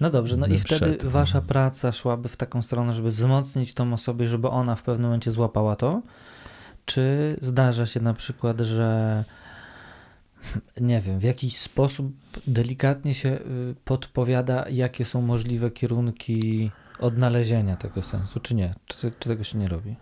No 0.00 0.10
dobrze, 0.10 0.36
no 0.36 0.46
i 0.46 0.58
wtedy 0.58 0.84
wszedł. 0.96 1.10
wasza 1.10 1.40
praca 1.40 1.92
szłaby 1.92 2.28
w 2.28 2.36
taką 2.36 2.62
stronę, 2.62 2.92
żeby 2.92 3.10
wzmocnić 3.10 3.74
tą 3.74 3.92
osobę, 3.92 4.28
żeby 4.28 4.48
ona 4.48 4.76
w 4.76 4.82
pewnym 4.82 5.04
momencie 5.06 5.30
złapała 5.30 5.76
to? 5.76 6.02
Czy 6.88 7.36
zdarza 7.40 7.86
się 7.86 8.00
na 8.00 8.14
przykład, 8.14 8.60
że 8.60 9.24
nie 10.80 11.00
wiem, 11.00 11.18
w 11.18 11.22
jakiś 11.22 11.56
sposób 11.56 12.12
delikatnie 12.46 13.14
się 13.14 13.28
y, 13.28 13.74
podpowiada, 13.84 14.64
jakie 14.70 15.04
są 15.04 15.22
możliwe 15.22 15.70
kierunki 15.70 16.70
odnalezienia 16.98 17.76
tego 17.76 18.02
sensu, 18.02 18.40
czy 18.40 18.54
nie? 18.54 18.74
Czy, 18.86 19.12
czy 19.18 19.28
tego 19.28 19.44
się 19.44 19.58
nie 19.58 19.68
robi? 19.68 19.96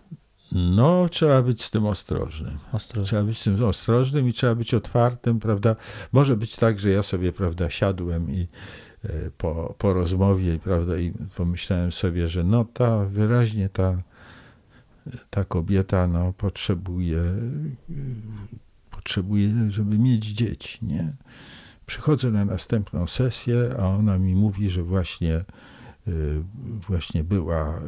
No, 0.51 1.09
trzeba 1.09 1.41
być 1.41 1.63
z 1.63 1.71
tym 1.71 1.85
ostrożnym. 1.85 2.57
Trzeba 3.03 3.23
być 3.23 3.39
z 3.39 3.43
tym 3.43 3.63
ostrożnym 3.63 4.27
i 4.27 4.33
trzeba 4.33 4.55
być 4.55 4.73
otwartym, 4.73 5.39
prawda? 5.39 5.75
Może 6.11 6.37
być 6.37 6.55
tak, 6.55 6.79
że 6.79 6.89
ja 6.89 7.03
sobie, 7.03 7.33
prawda, 7.33 7.69
siadłem 7.69 8.31
i 8.31 8.47
po, 9.37 9.75
po 9.77 9.93
rozmowie, 9.93 10.59
prawda, 10.59 10.97
i 10.97 11.13
pomyślałem 11.35 11.91
sobie, 11.91 12.27
że 12.27 12.43
no 12.43 12.65
ta, 12.65 13.05
wyraźnie 13.05 13.69
ta, 13.69 13.97
ta 15.29 15.45
kobieta, 15.45 16.07
no, 16.07 16.33
potrzebuje, 16.33 17.21
potrzebuje, 18.91 19.49
żeby 19.67 19.99
mieć 19.99 20.25
dzieci, 20.25 20.79
nie? 20.81 21.13
Przychodzę 21.85 22.31
na 22.31 22.45
następną 22.45 23.07
sesję, 23.07 23.75
a 23.79 23.87
ona 23.87 24.17
mi 24.17 24.35
mówi, 24.35 24.69
że 24.69 24.83
właśnie, 24.83 25.45
właśnie 26.87 27.23
była 27.23 27.81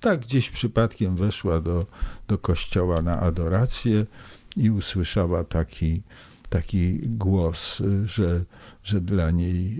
tak 0.00 0.20
gdzieś 0.20 0.50
przypadkiem 0.50 1.16
weszła 1.16 1.60
do, 1.60 1.86
do 2.28 2.38
kościoła 2.38 3.02
na 3.02 3.20
adorację 3.20 4.06
i 4.56 4.70
usłyszała 4.70 5.44
taki, 5.44 6.02
taki 6.48 6.98
głos, 7.08 7.82
że, 8.04 8.44
że 8.84 9.00
dla 9.00 9.30
niej 9.30 9.78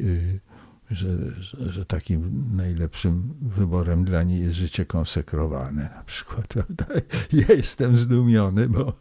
że, 0.92 1.08
że, 1.40 1.72
że, 1.72 1.84
takim 1.84 2.44
najlepszym 2.56 3.34
wyborem 3.42 4.04
dla 4.04 4.22
niej 4.22 4.40
jest 4.40 4.56
życie 4.56 4.84
konsekrowane 4.84 5.90
na 5.96 6.02
przykład. 6.02 6.46
Prawda? 6.54 6.84
Ja 7.32 7.54
jestem 7.54 7.96
zdumiony, 7.96 8.68
bo, 8.68 8.92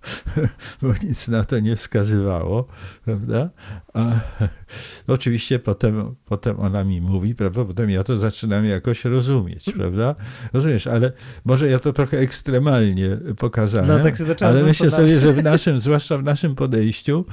bo 0.81 0.93
nic 1.03 1.27
na 1.27 1.43
to 1.43 1.59
nie 1.59 1.75
wskazywało. 1.75 2.67
Prawda? 3.05 3.49
A, 3.93 4.19
oczywiście 5.07 5.59
potem, 5.59 6.15
potem 6.25 6.59
ona 6.59 6.83
mi 6.83 7.01
mówi, 7.01 7.35
prawda? 7.35 7.65
potem 7.65 7.89
ja 7.89 8.03
to 8.03 8.17
zaczynam 8.17 8.65
jakoś 8.65 9.05
rozumieć. 9.05 9.65
Prawda? 9.73 10.15
Rozumiesz, 10.53 10.87
ale 10.87 11.11
może 11.45 11.67
ja 11.67 11.79
to 11.79 11.93
trochę 11.93 12.19
ekstremalnie 12.19 13.17
pokazałem, 13.37 13.87
no, 13.87 14.03
tak 14.03 14.15
ale 14.41 14.63
myślę 14.63 14.91
sobie, 14.91 15.19
że 15.19 15.33
w 15.33 15.43
naszym, 15.43 15.79
zwłaszcza 15.79 16.17
w 16.17 16.23
naszym 16.23 16.55
podejściu, 16.55 17.25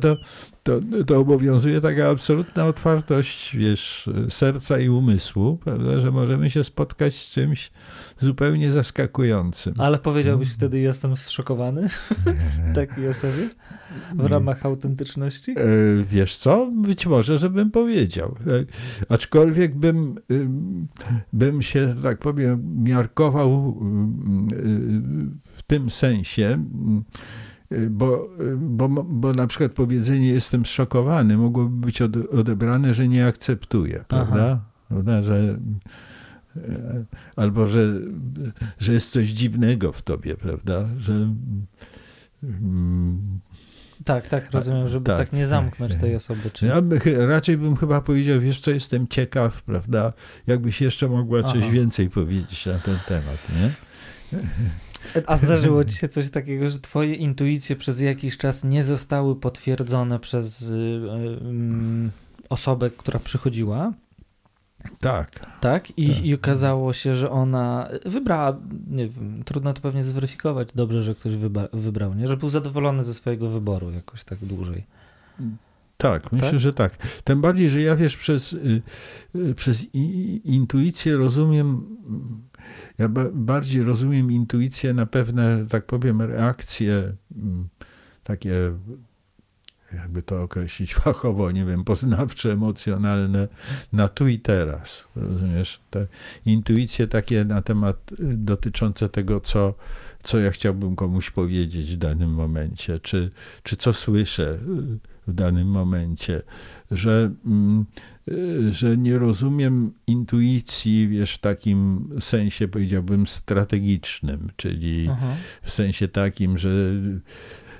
to, 0.00 0.16
to, 0.62 0.80
to 1.06 1.18
obowiązuje 1.18 1.80
taka 1.80 2.08
absolutna 2.08 2.66
otwartość, 2.66 3.56
wiesz, 3.56 4.10
serca 4.28 4.78
i 4.78 4.88
umysłu, 4.88 5.58
prawda, 5.64 6.00
że 6.00 6.10
możemy 6.10 6.50
się 6.50 6.64
spotkać 6.64 7.14
z 7.14 7.30
czymś 7.30 7.70
zupełnie 8.18 8.72
zaskakującym. 8.72 9.74
Ale 9.78 9.98
powiedziałbyś 9.98 10.48
hmm. 10.48 10.58
wtedy, 10.58 10.78
jestem 10.78 11.16
zszokowany 11.16 11.88
takiej 12.74 13.08
osobie? 13.08 13.48
W 14.14 14.26
ramach 14.26 14.66
autentyczności? 14.66 15.50
E, 15.50 15.64
wiesz 16.10 16.36
co? 16.36 16.70
Być 16.72 17.06
może, 17.06 17.38
żebym 17.38 17.70
powiedział. 17.70 18.36
E, 18.46 18.64
aczkolwiek 19.08 19.74
bym, 19.74 20.14
bym 21.32 21.62
się, 21.62 21.94
tak 22.02 22.18
powiem, 22.18 22.82
miarkował 22.82 23.80
w 25.56 25.62
tym 25.66 25.90
sensie, 25.90 26.64
bo, 27.90 28.28
bo, 28.56 28.88
bo 28.88 29.32
na 29.32 29.46
przykład 29.46 29.72
powiedzenie 29.72 30.28
jestem 30.28 30.66
zszokowany 30.66 31.36
mogłoby 31.36 31.86
być 31.86 32.02
odebrane, 32.32 32.94
że 32.94 33.08
nie 33.08 33.26
akceptuję, 33.26 34.04
prawda? 34.08 34.60
prawda? 34.88 35.22
Że, 35.22 35.58
albo 37.36 37.68
że, 37.68 37.92
że 38.78 38.92
jest 38.92 39.10
coś 39.10 39.28
dziwnego 39.28 39.92
w 39.92 40.02
tobie, 40.02 40.36
prawda? 40.36 40.84
Że, 41.00 41.34
mm, 42.42 43.40
tak, 44.04 44.28
tak, 44.28 44.52
rozumiem, 44.52 44.88
żeby 44.88 45.06
tak, 45.06 45.18
tak 45.18 45.32
nie 45.32 45.46
zamknąć 45.46 45.92
tak, 45.92 46.00
tej 46.00 46.16
osoby. 46.16 46.50
Czy... 46.52 46.66
Ja 46.66 46.82
by, 46.82 47.00
raczej 47.26 47.58
bym 47.58 47.76
chyba 47.76 48.00
powiedział, 48.00 48.40
wiesz 48.40 48.60
co, 48.60 48.70
jestem 48.70 49.08
ciekaw, 49.08 49.62
prawda, 49.62 50.12
jakbyś 50.46 50.80
jeszcze 50.80 51.08
mogła 51.08 51.42
coś 51.42 51.62
Aha. 51.62 51.72
więcej 51.72 52.10
powiedzieć 52.10 52.66
na 52.66 52.78
ten 52.78 52.98
temat, 53.08 53.38
nie? 53.60 53.70
A 55.26 55.36
zdarzyło 55.36 55.84
ci 55.88 55.96
się 55.96 56.08
coś 56.08 56.30
takiego, 56.30 56.70
że 56.70 56.78
twoje 56.78 57.14
intuicje 57.14 57.76
przez 57.76 58.00
jakiś 58.00 58.38
czas 58.38 58.64
nie 58.64 58.84
zostały 58.84 59.36
potwierdzone 59.36 60.18
przez 60.18 60.62
y, 60.62 60.74
y, 60.74 62.10
osobę, 62.48 62.90
która 62.90 63.18
przychodziła? 63.18 63.92
Tak. 65.00 65.46
Tak? 65.60 65.98
I, 65.98 66.08
tak. 66.08 66.24
I 66.24 66.34
okazało 66.34 66.92
się, 66.92 67.14
że 67.14 67.30
ona 67.30 67.88
wybrała, 68.04 68.58
nie 68.90 69.08
wiem, 69.08 69.42
trudno 69.44 69.72
to 69.72 69.80
pewnie 69.80 70.02
zweryfikować, 70.02 70.68
dobrze, 70.74 71.02
że 71.02 71.14
ktoś 71.14 71.36
wybra, 71.36 71.68
wybrał, 71.72 72.14
nie? 72.14 72.28
Że 72.28 72.36
był 72.36 72.48
zadowolony 72.48 73.02
ze 73.02 73.14
swojego 73.14 73.48
wyboru 73.48 73.90
jakoś 73.90 74.24
tak 74.24 74.38
dłużej. 74.38 74.84
Tak, 75.96 76.32
myślę, 76.32 76.50
tak? 76.50 76.60
że 76.60 76.72
tak. 76.72 76.96
Tym 77.24 77.40
bardziej, 77.40 77.70
że 77.70 77.80
ja 77.80 77.96
wiesz, 77.96 78.16
przez, 78.16 78.52
y, 78.52 78.82
przez 79.56 79.84
intuicję 80.44 81.16
rozumiem 81.16 81.96
ja 82.98 83.08
bardziej 83.32 83.82
rozumiem 83.82 84.32
intuicję 84.32 84.94
na 84.94 85.06
pewne, 85.06 85.66
tak 85.68 85.86
powiem, 85.86 86.22
reakcje 86.22 87.12
mm, 87.36 87.68
takie, 88.24 88.72
jakby 89.92 90.22
to 90.22 90.42
określić 90.42 90.94
fachowo, 91.04 91.50
nie 91.50 91.64
wiem, 91.64 91.84
poznawcze, 91.84 92.52
emocjonalne 92.52 93.48
na 93.92 94.08
tu 94.08 94.28
i 94.28 94.38
teraz. 94.38 95.08
Rozumiesz? 95.16 95.80
Te 95.90 96.06
intuicje 96.46 97.08
takie 97.08 97.44
na 97.44 97.62
temat 97.62 98.12
y, 98.12 98.16
dotyczące 98.36 99.08
tego, 99.08 99.40
co, 99.40 99.74
co 100.22 100.38
ja 100.38 100.50
chciałbym 100.50 100.96
komuś 100.96 101.30
powiedzieć 101.30 101.94
w 101.94 101.98
danym 101.98 102.30
momencie, 102.30 103.00
czy, 103.00 103.30
czy 103.62 103.76
co 103.76 103.92
słyszę 103.92 104.52
y, 104.52 105.12
w 105.26 105.32
danym 105.32 105.68
momencie, 105.68 106.42
że, 106.90 107.30
mm, 107.46 107.86
że 108.70 108.96
nie 108.96 109.18
rozumiem 109.18 109.92
intuicji, 110.06 111.08
wiesz, 111.08 111.34
w 111.34 111.38
takim 111.38 112.08
sensie, 112.20 112.68
powiedziałbym, 112.68 113.26
strategicznym, 113.26 114.48
czyli 114.56 115.08
Aha. 115.12 115.34
w 115.62 115.70
sensie 115.70 116.08
takim, 116.08 116.58
że 116.58 116.68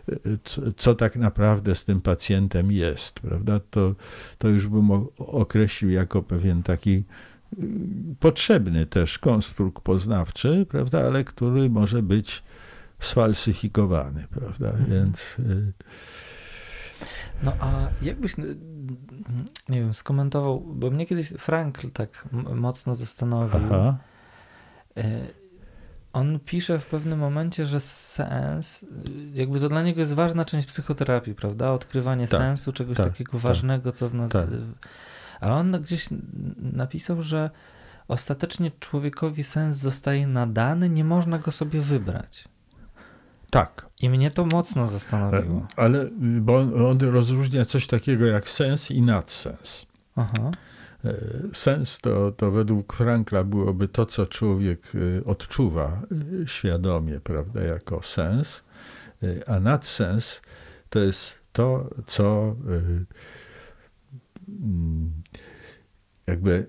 y, 0.08 0.38
co, 0.44 0.62
co, 0.76 0.94
tak 0.94 1.16
naprawdę 1.16 1.74
z 1.74 1.84
tym 1.84 2.00
pacjentem 2.00 2.72
jest, 2.72 3.20
prawda? 3.20 3.60
To, 3.70 3.94
to 4.38 4.48
już 4.48 4.66
bym 4.66 4.90
określił 5.18 5.90
jako 5.90 6.22
pewien 6.22 6.62
taki 6.62 7.04
y, 7.62 7.66
potrzebny 8.20 8.86
też 8.86 9.18
konstrukt 9.18 9.82
poznawczy, 9.82 10.66
prawda, 10.68 11.00
ale 11.06 11.24
który 11.24 11.70
może 11.70 12.02
być 12.02 12.42
sfalsyfikowany, 12.98 14.26
prawda? 14.30 14.70
Mhm. 14.70 14.90
Więc 14.90 15.36
no 17.42 17.52
a 17.60 17.88
jakbyś, 18.02 18.36
nie 19.68 19.80
wiem, 19.80 19.94
skomentował, 19.94 20.60
bo 20.60 20.90
mnie 20.90 21.06
kiedyś 21.06 21.28
Frankl 21.28 21.90
tak 21.90 22.28
mocno 22.54 22.94
zastanowił. 22.94 23.60
Aha. 23.66 23.98
E, 24.96 25.26
on 26.12 26.40
pisze 26.40 26.78
w 26.78 26.86
pewnym 26.86 27.18
momencie, 27.18 27.66
że 27.66 27.80
sens, 27.80 28.86
jakby 29.32 29.60
to 29.60 29.68
dla 29.68 29.82
niego 29.82 30.00
jest 30.00 30.12
ważna 30.12 30.44
część 30.44 30.66
psychoterapii, 30.66 31.34
prawda? 31.34 31.72
Odkrywanie 31.72 32.28
tak, 32.28 32.40
sensu, 32.40 32.72
czegoś 32.72 32.96
tak, 32.96 33.06
takiego 33.06 33.32
tak, 33.32 33.40
ważnego, 33.40 33.92
co 33.92 34.08
w 34.08 34.14
nas. 34.14 34.32
Tak. 34.32 34.46
Ale 35.40 35.52
on 35.52 35.72
gdzieś 35.72 36.08
napisał, 36.56 37.22
że 37.22 37.50
ostatecznie 38.08 38.70
człowiekowi 38.80 39.44
sens 39.44 39.76
zostaje 39.76 40.26
nadany, 40.26 40.88
nie 40.88 41.04
można 41.04 41.38
go 41.38 41.52
sobie 41.52 41.80
wybrać. 41.80 42.48
Tak. 43.50 43.86
I 44.02 44.10
mnie 44.10 44.30
to 44.30 44.44
mocno 44.44 44.86
zastanowiło. 44.86 45.58
E, 45.58 45.66
ale, 45.76 46.08
bo 46.40 46.56
on, 46.56 46.86
on 46.86 46.98
rozróżnia 47.00 47.64
coś 47.64 47.86
takiego 47.86 48.26
jak 48.26 48.48
sens 48.48 48.90
i 48.90 49.02
nadsens. 49.02 49.86
Aha. 50.16 50.50
E, 51.04 51.14
sens 51.52 51.98
to, 51.98 52.32
to 52.32 52.50
według 52.50 52.92
Frankla 52.92 53.44
byłoby 53.44 53.88
to, 53.88 54.06
co 54.06 54.26
człowiek 54.26 54.92
e, 54.94 55.24
odczuwa 55.24 56.02
świadomie, 56.46 57.20
prawda, 57.20 57.62
jako 57.62 58.02
sens, 58.02 58.64
a 59.46 59.60
nadsens 59.60 60.42
to 60.90 60.98
jest 60.98 61.38
to, 61.52 61.90
co 62.06 62.56
mm, 64.48 65.12
jakby 66.26 66.66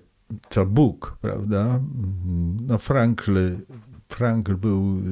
co 0.50 0.66
Bóg, 0.66 1.18
prawda? 1.20 1.64
Mm, 1.64 2.56
no 2.66 2.78
Frankl 2.78 3.38
Frankl 4.16 4.54
był 4.54 4.98
y, 4.98 5.02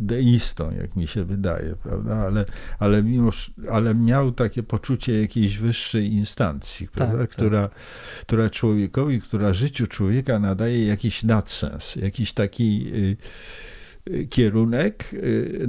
deistą, 0.00 0.70
jak 0.70 0.96
mi 0.96 1.06
się 1.06 1.24
wydaje, 1.24 1.74
prawda? 1.82 2.16
Ale, 2.16 2.44
ale, 2.78 3.02
mimo, 3.02 3.30
ale 3.70 3.94
miał 3.94 4.32
takie 4.32 4.62
poczucie 4.62 5.20
jakiejś 5.20 5.58
wyższej 5.58 6.12
instancji, 6.12 6.86
tak, 6.86 6.94
prawda? 6.94 7.18
Tak, 7.18 7.30
która, 7.30 7.68
tak. 7.68 7.78
która 8.22 8.50
człowiekowi, 8.50 9.20
która 9.20 9.54
życiu 9.54 9.86
człowieka 9.86 10.38
nadaje 10.38 10.86
jakiś 10.86 11.22
nadsens, 11.22 11.96
jakiś 11.96 12.32
taki 12.32 12.86
y, 12.94 13.16
y, 14.14 14.26
kierunek, 14.26 15.04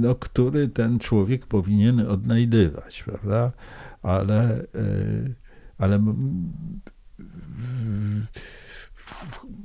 no, 0.00 0.14
który 0.14 0.68
ten 0.68 0.98
człowiek 0.98 1.46
powinien 1.46 2.00
odnajdywać, 2.00 3.02
prawda? 3.02 3.52
Ale, 4.02 4.64
ale 5.78 5.98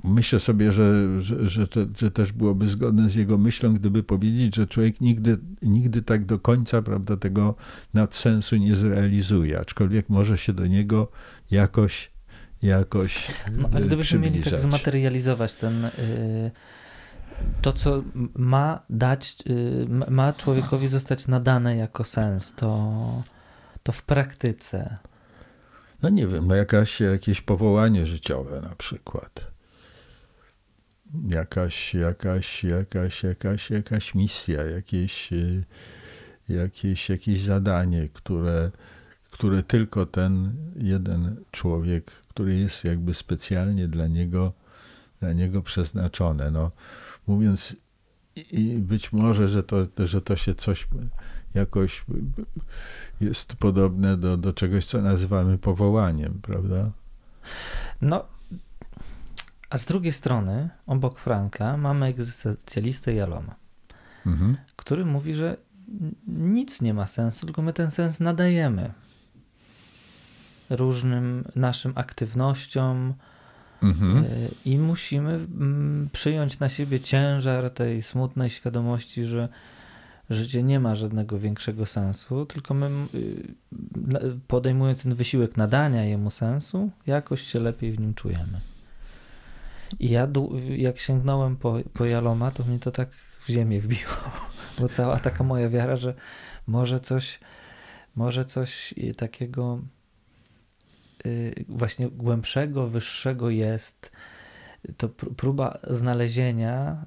myślę 0.04 0.39
sobie, 0.39 0.72
że, 0.72 1.22
że, 1.22 1.50
że, 1.50 1.68
to, 1.68 1.80
że 1.98 2.12
też 2.12 2.32
byłoby 2.32 2.68
zgodne 2.68 3.10
z 3.10 3.16
jego 3.16 3.38
myślą, 3.38 3.74
gdyby 3.74 4.04
powiedzieć, 4.04 4.56
że 4.56 4.68
człowiek 4.68 5.02
nigdy, 5.02 5.38
nigdy 5.62 6.02
tak 6.02 6.26
do 6.26 6.39
końca 6.39 6.82
prawda, 6.82 7.18
tego 7.18 7.56
nadsensu 7.93 8.56
nie 8.56 8.76
zrealizuje, 8.76 9.60
aczkolwiek 9.60 10.10
może 10.10 10.38
się 10.38 10.54
do 10.54 10.68
niego 10.68 11.12
jakoś 11.52 12.16
jakoś 12.62 13.32
no, 13.52 13.70
A 13.74 13.80
gdybyśmy 13.80 14.20
mieli 14.20 14.41
tak 14.43 14.60
zmaterializować 14.60 15.56
ten, 15.56 15.86
y, 15.86 16.52
to, 17.62 17.74
co 17.74 18.04
ma 18.36 18.84
dać, 18.89 19.36
y, 19.50 19.88
ma 20.10 20.34
człowiekowi 20.34 20.88
zostać 20.88 21.28
nadane 21.28 21.78
jako 21.78 22.04
sens, 22.04 22.54
to, 22.54 23.24
to 23.84 23.91
w 23.91 24.04
praktyce 24.04 24.98
no 26.06 26.10
nie 26.10 26.28
wiem, 26.28 26.47
no 26.47 26.56
jakaś, 26.56 26.99
jakieś 26.99 27.41
powołanie 27.41 28.06
życiowe 28.06 28.62
na 28.62 28.76
przykład. 28.76 29.51
Jakaś, 31.28 31.93
jakaś, 31.93 32.64
jakaś, 32.64 33.24
jakaś, 33.24 33.70
jakaś 33.70 34.16
misja, 34.16 34.64
jakieś, 34.64 35.30
jakieś, 36.49 37.10
jakieś 37.10 37.41
zadanie, 37.41 38.10
które, 38.14 38.72
które 39.32 39.64
tylko 39.64 40.06
ten 40.06 40.56
jeden 40.76 41.36
człowiek, 41.51 42.12
który 42.12 42.56
jest 42.56 42.84
jakby 42.84 43.14
specjalnie 43.14 43.88
dla 43.88 44.08
niego, 44.08 44.53
dla 45.20 45.34
niego 45.34 45.62
przeznaczone. 45.62 46.51
No, 46.51 46.72
mówiąc, 47.28 47.76
i 48.36 48.78
być 48.80 49.14
może, 49.14 49.47
że 49.47 49.64
to, 49.64 49.88
że 49.99 50.22
to 50.22 50.36
się 50.36 50.56
coś 50.56 50.88
jakoś 51.56 52.06
jest 53.22 53.56
podobne 53.56 54.18
do, 54.18 54.38
do 54.38 54.53
czegoś, 54.53 54.86
co 54.86 55.01
nazywamy 55.01 55.58
powołaniem, 55.58 56.39
prawda? 56.41 56.91
No, 58.01 58.26
a 59.70 59.78
z 59.78 59.86
drugiej 59.86 60.14
strony, 60.14 60.70
obok 60.86 61.20
Frankla, 61.20 61.78
mamy 61.78 62.06
egzystencjalistę 62.06 63.14
Jaloma, 63.14 63.56
mhm. 64.26 64.58
który 64.76 65.06
mówi, 65.06 65.36
że 65.36 65.58
nic 66.28 66.82
nie 66.82 66.93
ma 66.93 67.08
sensu, 67.08 67.45
tylko 67.45 67.62
my 67.62 67.74
ten 67.74 67.91
sens 67.91 68.20
nadajemy 68.20 68.91
różnym 70.70 71.43
naszym 71.56 71.91
aktywnościom 71.95 73.14
mhm. 73.84 74.18
E, 74.18 74.26
i 74.66 74.78
musimy 74.78 75.34
mm, 75.34 76.10
przyjąć 76.12 76.60
na 76.60 76.70
siebie 76.70 76.99
ciężar 76.99 77.70
tej 77.70 78.01
smutnej 78.01 78.49
świadomości, 78.49 79.26
że 79.26 79.49
życie 80.30 80.64
nie 80.64 80.80
ma 80.80 80.96
żadnego 80.96 81.40
większego 81.40 81.86
sensu, 81.86 82.46
tylko 82.46 82.74
my 82.74 82.90
y, 83.16 83.56
podejmując 84.48 85.04
ten 85.04 85.16
wysiłek 85.16 85.58
nadania 85.58 86.04
jemu 86.04 86.32
sensu, 86.32 86.90
jakoś 87.08 87.42
się 87.42 87.60
lepiej 87.60 87.92
w 87.92 88.00
nim 88.00 88.14
czujemy. 88.14 88.60
I 90.00 90.10
ja 90.10 90.28
jak 90.78 91.00
sięgnąłem 91.00 91.58
po, 91.58 91.78
po 91.94 92.06
Jaloma, 92.06 92.52
to 92.52 92.64
mnie 92.64 92.80
to 92.80 92.92
tak 92.92 93.10
w 93.46 93.50
ziemię 93.50 93.82
wbiło, 93.82 94.12
bo 94.80 94.90
cała 94.90 95.20
taka 95.20 95.44
moja 95.44 95.70
wiara, 95.70 95.98
że 95.98 96.14
może 96.68 97.00
coś, 97.00 97.40
może 98.16 98.46
coś 98.46 98.94
takiego 99.18 99.80
y, 101.26 101.66
właśnie 101.70 102.10
głębszego, 102.10 102.88
wyższego 102.88 103.50
jest, 103.50 104.12
to 104.98 105.10
próba 105.10 105.78
znalezienia 105.90 106.98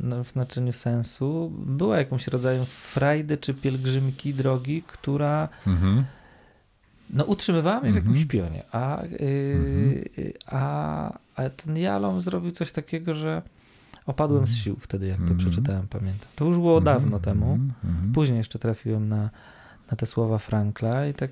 no, 0.00 0.24
w 0.24 0.30
znaczeniu 0.30 0.72
sensu 0.72 1.52
była 1.66 1.98
jakimś 1.98 2.28
rodzajem 2.28 2.64
frajdy 2.66 3.36
czy 3.36 3.54
pielgrzymki 3.54 4.34
drogi, 4.34 4.82
która 4.86 5.48
mhm. 5.66 6.04
no, 7.10 7.24
utrzymywała 7.24 7.80
mnie 7.80 7.92
w 7.92 7.94
jakimś 7.94 8.22
mhm. 8.22 8.28
pionie. 8.28 8.62
A, 8.72 9.02
yy, 9.20 10.32
a, 10.46 11.18
a 11.36 11.50
ten 11.50 11.76
Jalom 11.76 12.20
zrobił 12.20 12.50
coś 12.50 12.72
takiego, 12.72 13.14
że 13.14 13.42
opadłem 14.06 14.46
z 14.46 14.50
mhm. 14.50 14.64
sił 14.64 14.76
wtedy, 14.80 15.06
jak 15.06 15.16
to 15.18 15.22
mhm. 15.22 15.38
przeczytałem, 15.38 15.86
pamiętam. 15.88 16.28
To 16.36 16.44
już 16.44 16.56
było 16.56 16.80
dawno 16.80 17.20
temu. 17.20 17.58
Później 18.14 18.38
jeszcze 18.38 18.58
trafiłem 18.58 19.08
na, 19.08 19.30
na 19.90 19.96
te 19.96 20.06
słowa 20.06 20.38
Frankla 20.38 21.06
i 21.06 21.14
tak 21.14 21.30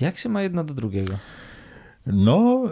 jak 0.00 0.18
się 0.18 0.28
ma 0.28 0.42
jedno 0.42 0.64
do 0.64 0.74
drugiego? 0.74 1.14
No, 2.06 2.62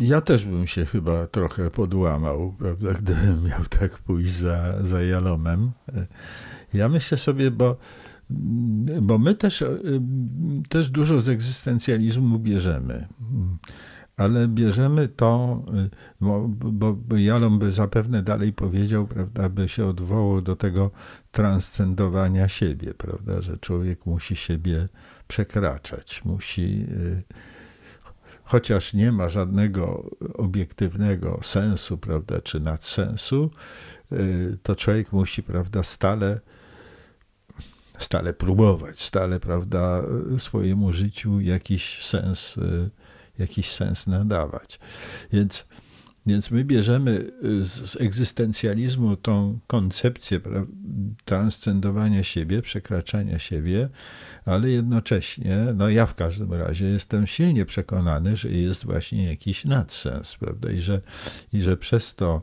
ja 0.00 0.20
też 0.20 0.46
bym 0.46 0.66
się 0.66 0.86
chyba 0.86 1.26
trochę 1.26 1.70
podłamał, 1.70 2.54
prawda, 2.58 2.92
gdybym 2.92 3.44
miał 3.44 3.64
tak 3.64 3.98
pójść 3.98 4.32
za, 4.32 4.82
za 4.82 5.02
Jalomem. 5.02 5.70
Ja 6.74 6.88
myślę 6.88 7.18
sobie, 7.18 7.50
bo, 7.50 7.76
bo 9.02 9.18
my 9.18 9.34
też, 9.34 9.64
też 10.68 10.90
dużo 10.90 11.20
z 11.20 11.28
egzystencjalizmu 11.28 12.38
bierzemy. 12.38 13.06
Ale 14.16 14.48
bierzemy 14.48 15.08
to, 15.08 15.62
bo, 16.20 16.48
bo 16.94 17.16
Jalom 17.16 17.58
by 17.58 17.72
zapewne 17.72 18.22
dalej 18.22 18.52
powiedział, 18.52 19.06
prawda, 19.06 19.48
by 19.48 19.68
się 19.68 19.86
odwołał 19.86 20.42
do 20.42 20.56
tego 20.56 20.90
transcendowania 21.32 22.48
siebie, 22.48 22.94
prawda, 22.94 23.42
że 23.42 23.58
człowiek 23.58 24.06
musi 24.06 24.36
siebie 24.36 24.88
przekraczać, 25.28 26.24
musi 26.24 26.86
y, 26.90 27.22
chociaż 28.46 28.94
nie 28.94 29.12
ma 29.12 29.28
żadnego 29.28 30.10
obiektywnego 30.34 31.40
sensu, 31.42 31.98
prawda, 31.98 32.40
czy 32.40 32.60
nadsensu, 32.60 33.50
y, 34.12 34.58
to 34.62 34.76
człowiek 34.76 35.12
musi, 35.12 35.42
prawda, 35.42 35.82
stale, 35.82 36.40
stale 37.98 38.34
próbować, 38.34 39.00
stale, 39.00 39.40
prawda, 39.40 40.02
swojemu 40.38 40.92
życiu 40.92 41.40
jakiś 41.40 42.04
sens, 42.04 42.56
y, 42.56 42.90
jakiś 43.38 43.70
sens 43.70 44.06
nadawać. 44.06 44.78
Więc 45.32 45.66
więc 46.26 46.50
my 46.50 46.64
bierzemy 46.64 47.30
y, 47.44 47.64
z 47.64 48.00
egzystencjalizmu 48.00 49.16
tą 49.16 49.58
koncepcję 49.66 50.40
transcendowania 51.24 52.24
siebie, 52.24 52.62
przekraczania 52.62 53.38
siebie, 53.38 53.88
ale 54.46 54.70
jednocześnie, 54.70 55.56
no 55.74 55.88
ja 55.88 56.06
w 56.06 56.14
każdym 56.14 56.52
razie 56.52 56.84
jestem 56.84 57.26
silnie 57.26 57.66
przekonany, 57.66 58.36
że 58.36 58.48
jest 58.48 58.84
właśnie 58.84 59.28
jakiś 59.28 59.64
nadsens, 59.64 60.36
prawda? 60.36 60.70
I 60.70 60.80
że, 60.80 61.00
i 61.52 61.62
że 61.62 61.76
przez 61.76 62.14
to 62.14 62.42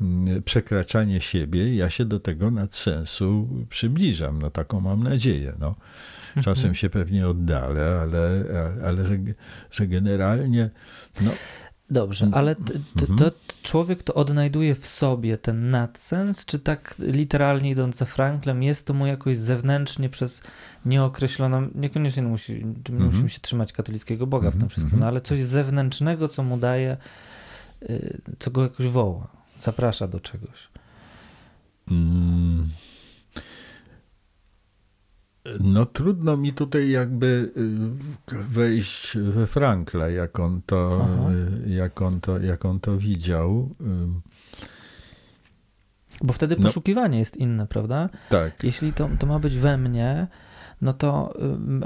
mm, 0.00 0.42
przekraczanie 0.42 1.20
siebie 1.20 1.76
ja 1.76 1.90
się 1.90 2.04
do 2.04 2.20
tego 2.20 2.50
nadsensu 2.50 3.48
przybliżam. 3.68 4.42
No 4.42 4.50
taką 4.50 4.80
mam 4.80 5.02
nadzieję. 5.02 5.52
No. 5.58 5.74
Czasem 6.34 6.50
mhm. 6.50 6.74
się 6.74 6.90
pewnie 6.90 7.28
oddalę, 7.28 7.98
ale, 8.02 8.44
ale 8.86 9.06
że, 9.06 9.18
że 9.70 9.86
generalnie 9.86 10.70
no, 11.20 11.30
Dobrze, 11.92 12.26
mm. 12.26 12.38
ale 12.38 12.54
t, 12.54 12.72
t, 12.72 12.78
mhm. 13.00 13.18
to 13.18 13.30
człowiek 13.62 14.02
to 14.02 14.14
odnajduje 14.14 14.74
w 14.74 14.86
sobie 14.86 15.38
ten 15.38 15.70
nadsens, 15.70 16.44
czy 16.44 16.58
tak 16.58 16.94
literalnie 16.98 17.70
idąc 17.70 17.96
za 17.96 18.04
Franklem, 18.04 18.62
jest 18.62 18.86
to 18.86 18.94
mu 18.94 19.06
jakoś 19.06 19.38
zewnętrznie 19.38 20.08
przez 20.08 20.42
nieokreśloną, 20.86 21.68
niekoniecznie 21.74 22.22
musi, 22.22 22.52
mhm. 22.52 23.04
musimy 23.06 23.28
się 23.28 23.40
trzymać 23.40 23.72
katolickiego 23.72 24.26
Boga 24.26 24.50
w 24.50 24.52
tym 24.52 24.62
mhm. 24.62 24.70
wszystkim, 24.70 25.00
no, 25.00 25.06
ale 25.06 25.20
coś 25.20 25.42
zewnętrznego, 25.42 26.28
co 26.28 26.42
mu 26.42 26.56
daje, 26.56 26.96
y, 27.82 28.20
co 28.38 28.50
go 28.50 28.62
jakoś 28.62 28.86
woła, 28.86 29.28
zaprasza 29.58 30.08
do 30.08 30.20
czegoś. 30.20 30.68
Mm. 31.90 32.68
No 35.60 35.86
trudno 35.86 36.36
mi 36.36 36.52
tutaj 36.52 36.90
jakby 36.90 37.52
y, 38.32 38.42
wejść 38.48 39.16
we 39.18 39.46
Frankla, 39.46 40.08
jak 40.08 40.40
on 40.40 40.62
to, 40.66 41.08
y, 41.66 41.70
jak 41.70 42.02
on 42.02 42.20
to, 42.20 42.38
jak 42.38 42.64
on 42.64 42.80
to 42.80 42.98
widział. 42.98 43.74
Bo 46.22 46.32
wtedy 46.32 46.56
no. 46.58 46.62
poszukiwanie 46.62 47.14
no, 47.14 47.18
jest 47.18 47.36
inne, 47.36 47.66
prawda? 47.66 48.08
Tak. 48.28 48.64
Jeśli 48.64 48.92
to, 48.92 49.08
to 49.18 49.26
ma 49.26 49.38
być 49.38 49.56
we 49.56 49.78
mnie, 49.78 50.26
no 50.80 50.92
to 50.92 51.34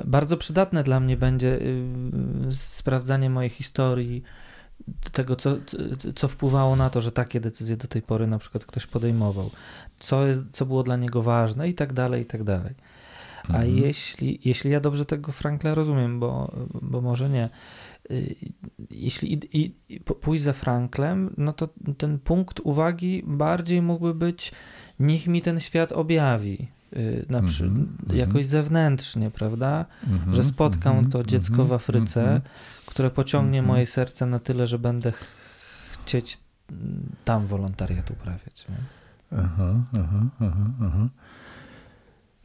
bardzo 0.04 0.36
przydatne 0.36 0.84
dla 0.84 1.00
mnie 1.00 1.16
będzie 1.16 1.60
sprawdzanie 2.50 3.30
mojej 3.30 3.50
historii, 3.50 4.22
tego, 5.12 5.36
co, 5.36 5.56
co 6.14 6.28
wpływało 6.28 6.76
na 6.76 6.90
to, 6.90 7.00
że 7.00 7.12
takie 7.12 7.40
decyzje 7.40 7.76
do 7.76 7.88
tej 7.88 8.02
pory 8.02 8.26
na 8.26 8.38
przykład 8.38 8.64
ktoś 8.64 8.86
podejmował, 8.86 9.50
co, 9.98 10.26
jest, 10.26 10.42
co 10.52 10.66
było 10.66 10.82
dla 10.82 10.96
niego 10.96 11.22
ważne 11.22 11.68
i 11.68 11.74
tak 11.74 11.92
dalej, 11.92 12.22
i 12.22 12.26
tak 12.26 12.44
dalej. 12.44 12.74
A 13.48 13.56
mhm. 13.56 13.76
jeśli, 13.76 14.40
jeśli 14.44 14.70
ja 14.70 14.80
dobrze 14.80 15.04
tego 15.04 15.32
Frankla 15.32 15.74
rozumiem, 15.74 16.20
bo, 16.20 16.52
bo 16.82 17.00
może 17.00 17.28
nie, 17.28 17.48
y, 18.10 18.34
jeśli 18.90 19.32
i, 19.34 19.62
i, 19.88 20.00
pójść 20.00 20.44
za 20.44 20.52
Franklem, 20.52 21.34
no 21.36 21.52
to 21.52 21.68
ten 21.98 22.18
punkt 22.18 22.60
uwagi 22.60 23.22
bardziej 23.26 23.82
mógłby 23.82 24.14
być, 24.14 24.52
niech 25.00 25.26
mi 25.26 25.42
ten 25.42 25.60
świat 25.60 25.92
objawi. 25.92 26.68
Y, 26.96 27.26
na 27.28 27.42
przy, 27.42 27.64
mm 27.64 27.96
-hmm. 28.06 28.14
jakoś 28.14 28.46
zewnętrznie, 28.46 29.30
prawda? 29.30 29.86
Mm 30.06 30.18
-hmm. 30.18 30.34
Że 30.34 30.44
spotkam 30.44 30.92
mm 30.92 31.08
-hmm. 31.08 31.12
to 31.12 31.24
dziecko 31.24 31.64
w 31.64 31.72
Afryce, 31.72 32.20
mhm. 32.20 32.40
które 32.86 33.10
pociągnie 33.10 33.58
mhm. 33.58 33.74
moje 33.74 33.86
serce 33.86 34.26
na 34.26 34.38
tyle, 34.38 34.66
że 34.66 34.78
będę 34.78 35.12
chcieć 36.04 36.38
tam 37.24 37.46
wolontariat 37.46 38.10
uprawiać. 38.10 38.66
Nie? 38.68 38.76
Aha, 39.38 39.74
aha, 39.92 40.26
aha, 40.40 40.70
aha. 40.82 41.08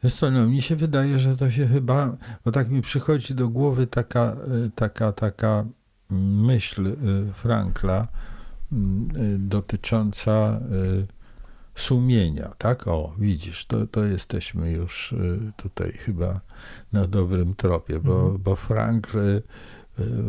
Wiesz 0.02 0.14
co, 0.14 0.30
no, 0.30 0.46
mi 0.46 0.62
się 0.62 0.76
wydaje, 0.76 1.18
że 1.18 1.36
to 1.36 1.50
się 1.50 1.66
chyba, 1.66 2.16
bo 2.44 2.52
tak 2.52 2.70
mi 2.70 2.82
przychodzi 2.82 3.34
do 3.34 3.48
głowy 3.48 3.86
taka, 3.86 4.36
y, 4.66 4.70
taka, 4.74 5.12
taka 5.12 5.64
myśl 6.10 6.86
y, 6.86 6.96
Frankla 7.34 8.08
y, 8.72 8.76
dotycząca 9.38 10.60
sumienia, 11.74 12.50
tak? 12.58 12.88
O, 12.88 13.14
widzisz, 13.18 13.66
to, 13.66 13.86
to 13.86 14.04
jesteśmy 14.04 14.72
już 14.72 15.14
tutaj 15.56 15.92
chyba 15.92 16.40
na 16.92 17.06
dobrym 17.06 17.54
tropie, 17.54 18.00
bo, 18.00 18.20
mhm. 18.20 18.42
bo 18.42 18.56
Frankl 18.56 19.18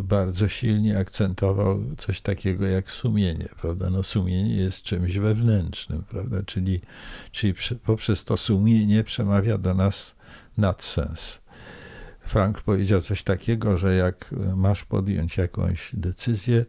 bardzo 0.04 0.50
silnie 0.50 0.98
akcentował 0.98 1.80
coś 1.98 2.22
takiego 2.22 2.66
jak 2.66 2.92
sumienie, 2.92 3.50
prawda? 3.62 3.90
No 3.90 4.04
sumienie 4.04 4.56
jest 4.56 4.82
czymś 4.82 5.18
wewnętrznym, 5.18 6.04
prawda? 6.04 6.44
Czyli, 6.44 6.82
czyli 7.32 7.54
poprzez 7.86 8.24
to 8.24 8.38
sumienie 8.38 9.04
przemawia 9.04 9.58
do 9.58 9.74
nas 9.74 10.16
nadsens. 10.58 11.40
Frank 12.20 12.62
powiedział 12.62 13.02
coś 13.02 13.24
takiego, 13.24 13.78
że 13.78 13.96
jak 13.96 14.30
masz 14.56 14.84
podjąć 14.84 15.38
jakąś 15.38 15.90
decyzję, 15.94 16.66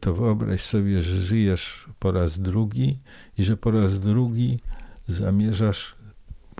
to 0.00 0.14
wyobraź 0.14 0.62
sobie, 0.62 1.02
że 1.02 1.20
żyjesz 1.20 1.88
po 1.98 2.12
raz 2.12 2.38
drugi 2.38 2.98
i 3.38 3.44
że 3.44 3.56
po 3.56 3.70
raz 3.70 4.00
drugi 4.00 4.60
zamierzasz 5.08 5.94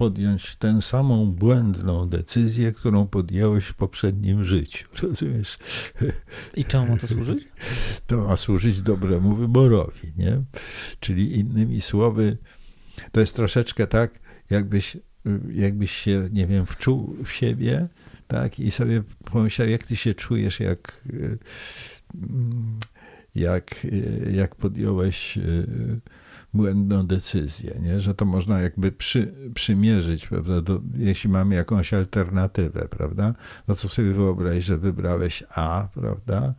podjąć 0.01 0.57
tę 0.57 0.83
samą 0.83 1.33
błędną 1.33 2.09
decyzję, 2.09 2.73
którą 2.73 3.07
podjąłeś 3.07 3.65
w 3.65 3.75
poprzednim 3.75 4.45
życiu. 4.45 4.89
Rozumiesz? 5.03 5.59
I 6.55 6.65
czemu 6.65 6.87
ma 6.87 6.97
to 6.97 7.07
służyć? 7.07 7.49
To 8.07 8.17
ma 8.17 8.37
służyć 8.37 8.83
dobremu 8.83 9.35
wyborowi, 9.37 10.13
nie? 10.17 10.43
Czyli 11.01 11.39
innymi 11.39 11.81
słowy, 11.81 12.39
to 13.13 13.21
jest 13.21 13.37
troszeczkę 13.37 13.87
tak, 13.87 14.21
jakbyś, 14.51 14.97
jakbyś 15.53 15.91
się, 15.91 16.29
nie 16.33 16.47
wiem, 16.47 16.67
wczuł 16.67 17.17
w 17.25 17.31
siebie, 17.31 17.89
tak? 18.27 18.61
I 18.61 18.71
sobie 18.71 19.03
pomyślał, 19.25 19.69
jak 19.69 19.85
ty 19.85 19.97
się 19.97 20.15
czujesz, 20.15 20.61
jak, 20.61 21.03
jak, 23.35 23.87
jak 24.33 24.55
podjąłeś 24.55 25.39
błędną 26.55 27.07
decyzję, 27.07 27.75
nie? 27.83 28.01
że 28.01 28.15
to 28.15 28.25
można 28.25 28.61
jakby 28.61 28.93
przy, 28.93 29.35
przymierzyć, 29.55 30.27
prawda? 30.27 30.61
Do, 30.61 30.81
jeśli 30.97 31.31
mamy 31.31 31.55
jakąś 31.55 31.95
alternatywę, 31.95 32.89
prawda? 32.91 33.35
No 33.69 33.75
co 33.75 33.89
sobie 33.89 34.13
wyobraź, 34.13 34.65
że 34.65 34.79
wybrałeś 34.79 35.45
A, 35.55 35.89
prawda? 35.95 36.55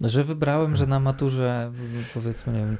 Że 0.00 0.24
wybrałem, 0.24 0.76
że 0.76 0.86
na 0.86 1.00
maturze 1.00 1.72
powiedzmy, 2.14 2.52
nie 2.52 2.58
wiem, 2.58 2.76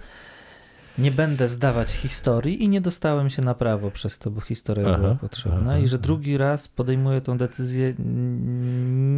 nie 0.99 1.11
będę 1.11 1.49
zdawać 1.49 1.91
historii 1.91 2.65
i 2.65 2.69
nie 2.69 2.81
dostałem 2.81 3.31
się 3.31 3.43
na 3.43 3.55
prawo 3.55 3.91
przez 3.91 4.19
to, 4.19 4.31
bo 4.31 4.41
historia 4.41 4.85
aha, 4.89 4.99
była 4.99 5.15
potrzebna 5.15 5.61
aha, 5.61 5.79
i 5.79 5.89
że 5.89 5.99
drugi 5.99 6.39
raz 6.39 6.69
podejmuję 6.69 7.21
tą 7.21 7.39
decyzję 7.39 7.95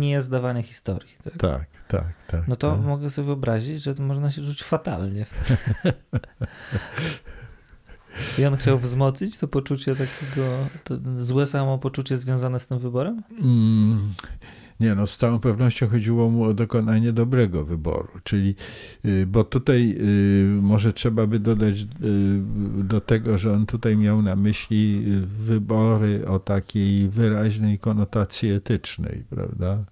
nie 0.00 0.22
zdawania 0.22 0.62
historii. 0.62 1.10
Tak, 1.22 1.36
tak, 1.38 1.66
tak. 1.88 2.22
tak 2.26 2.48
no 2.48 2.56
to 2.56 2.70
tak. 2.70 2.80
mogę 2.80 3.10
sobie 3.10 3.26
wyobrazić, 3.26 3.82
że 3.82 3.94
można 3.98 4.30
się 4.30 4.42
czuć 4.42 4.62
fatalnie. 4.62 5.26
I 8.38 8.44
on 8.44 8.56
chciał 8.56 8.78
wzmocnić 8.78 9.38
to 9.38 9.48
poczucie 9.48 9.96
takiego, 9.96 10.48
to 10.84 10.94
złe 11.20 11.46
samopoczucie 11.46 12.18
związane 12.18 12.60
z 12.60 12.66
tym 12.66 12.78
wyborem? 12.78 13.22
Mm, 13.40 14.14
nie, 14.80 14.94
no 14.94 15.06
z 15.06 15.16
całą 15.16 15.38
pewnością 15.38 15.88
chodziło 15.88 16.30
mu 16.30 16.44
o 16.44 16.54
dokonanie 16.54 17.12
dobrego 17.12 17.64
wyboru, 17.64 18.08
czyli, 18.24 18.54
y, 19.04 19.26
bo 19.26 19.44
tutaj 19.44 19.96
y, 20.00 20.62
może 20.62 20.92
trzeba 20.92 21.26
by 21.26 21.38
dodać 21.38 21.80
y, 21.80 21.86
do 22.84 23.00
tego, 23.00 23.38
że 23.38 23.52
on 23.52 23.66
tutaj 23.66 23.96
miał 23.96 24.22
na 24.22 24.36
myśli 24.36 25.04
wybory 25.26 26.28
o 26.28 26.38
takiej 26.38 27.08
wyraźnej 27.08 27.78
konotacji 27.78 28.50
etycznej, 28.50 29.24
prawda? 29.30 29.84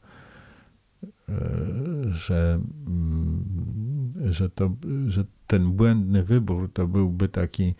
Że, 2.12 2.60
mm, 2.86 4.12
że, 4.30 4.50
to, 4.50 4.70
że 5.08 5.24
ten 5.46 5.72
błędny 5.72 6.24
wybór 6.24 6.70
to 6.72 6.86
byłby 6.86 7.28
taki 7.28 7.74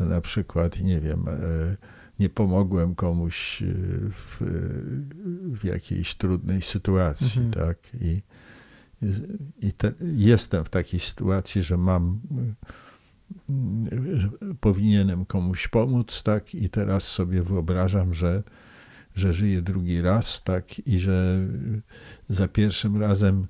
no 0.00 0.06
na 0.06 0.20
przykład, 0.20 0.80
nie 0.80 1.00
wiem, 1.00 1.24
nie 2.22 2.28
pomogłem 2.28 2.94
komuś 2.94 3.62
e, 3.62 3.66
w, 4.10 4.36
w 5.60 5.64
jakiejś 5.64 6.14
trudnej 6.14 6.62
sytuacji, 6.62 7.42
mhm. 7.42 7.50
tak? 7.50 7.78
I, 8.00 8.22
i 9.60 9.72
te, 9.72 9.92
jestem 10.00 10.64
w 10.64 10.70
takiej 10.70 11.00
sytuacji, 11.00 11.62
że 11.62 11.76
mam, 11.76 12.20
że 14.14 14.28
powinienem 14.60 15.24
komuś 15.24 15.68
pomóc, 15.68 16.22
tak? 16.22 16.54
I 16.54 16.70
teraz 16.70 17.04
sobie 17.04 17.42
wyobrażam, 17.42 18.14
że, 18.14 18.42
że 19.14 19.32
żyję 19.32 19.62
drugi 19.62 20.02
raz, 20.02 20.42
tak? 20.42 20.78
I 20.86 20.98
że 20.98 21.46
za 22.28 22.48
pierwszym 22.48 23.00
razem 23.00 23.46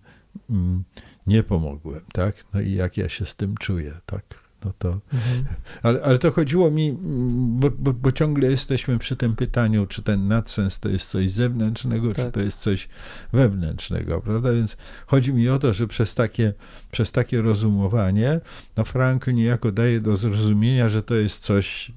mm, 0.50 0.84
nie 1.26 1.42
pomogłem, 1.42 2.00
tak? 2.12 2.44
No 2.54 2.60
i 2.60 2.72
jak 2.72 2.96
ja 2.96 3.08
się 3.08 3.26
z 3.26 3.36
tym 3.36 3.56
czuję, 3.56 4.00
tak? 4.06 4.41
No 4.64 4.72
to, 4.78 4.88
mhm. 4.88 5.44
ale, 5.82 6.02
ale 6.02 6.18
to 6.18 6.30
chodziło 6.30 6.70
mi, 6.70 6.98
bo, 7.32 7.70
bo, 7.70 7.92
bo, 7.92 8.12
ciągle 8.12 8.50
jesteśmy 8.50 8.98
przy 8.98 9.16
tym 9.16 9.36
pytaniu, 9.36 9.86
czy 9.86 10.02
ten 10.02 10.28
nadsens 10.28 10.78
to 10.80 10.88
jest 10.88 11.10
coś 11.10 11.30
zewnętrznego, 11.30 12.12
tak. 12.12 12.26
czy 12.26 12.32
to 12.32 12.40
jest 12.40 12.60
coś 12.60 12.88
wewnętrznego, 13.32 14.20
prawda? 14.20 14.52
Więc 14.52 14.76
chodzi 15.06 15.34
mi 15.34 15.48
o 15.48 15.58
to, 15.58 15.72
że 15.72 15.86
przez 15.86 16.14
takie, 16.14 16.52
przez 16.90 17.12
takie 17.12 17.42
rozumowanie, 17.42 18.40
no 18.76 18.84
Frankl 18.84 19.34
niejako 19.34 19.72
daje 19.72 20.00
do 20.00 20.16
zrozumienia, 20.16 20.88
że 20.88 21.02
to 21.02 21.14
jest 21.14 21.42
coś, 21.42 21.92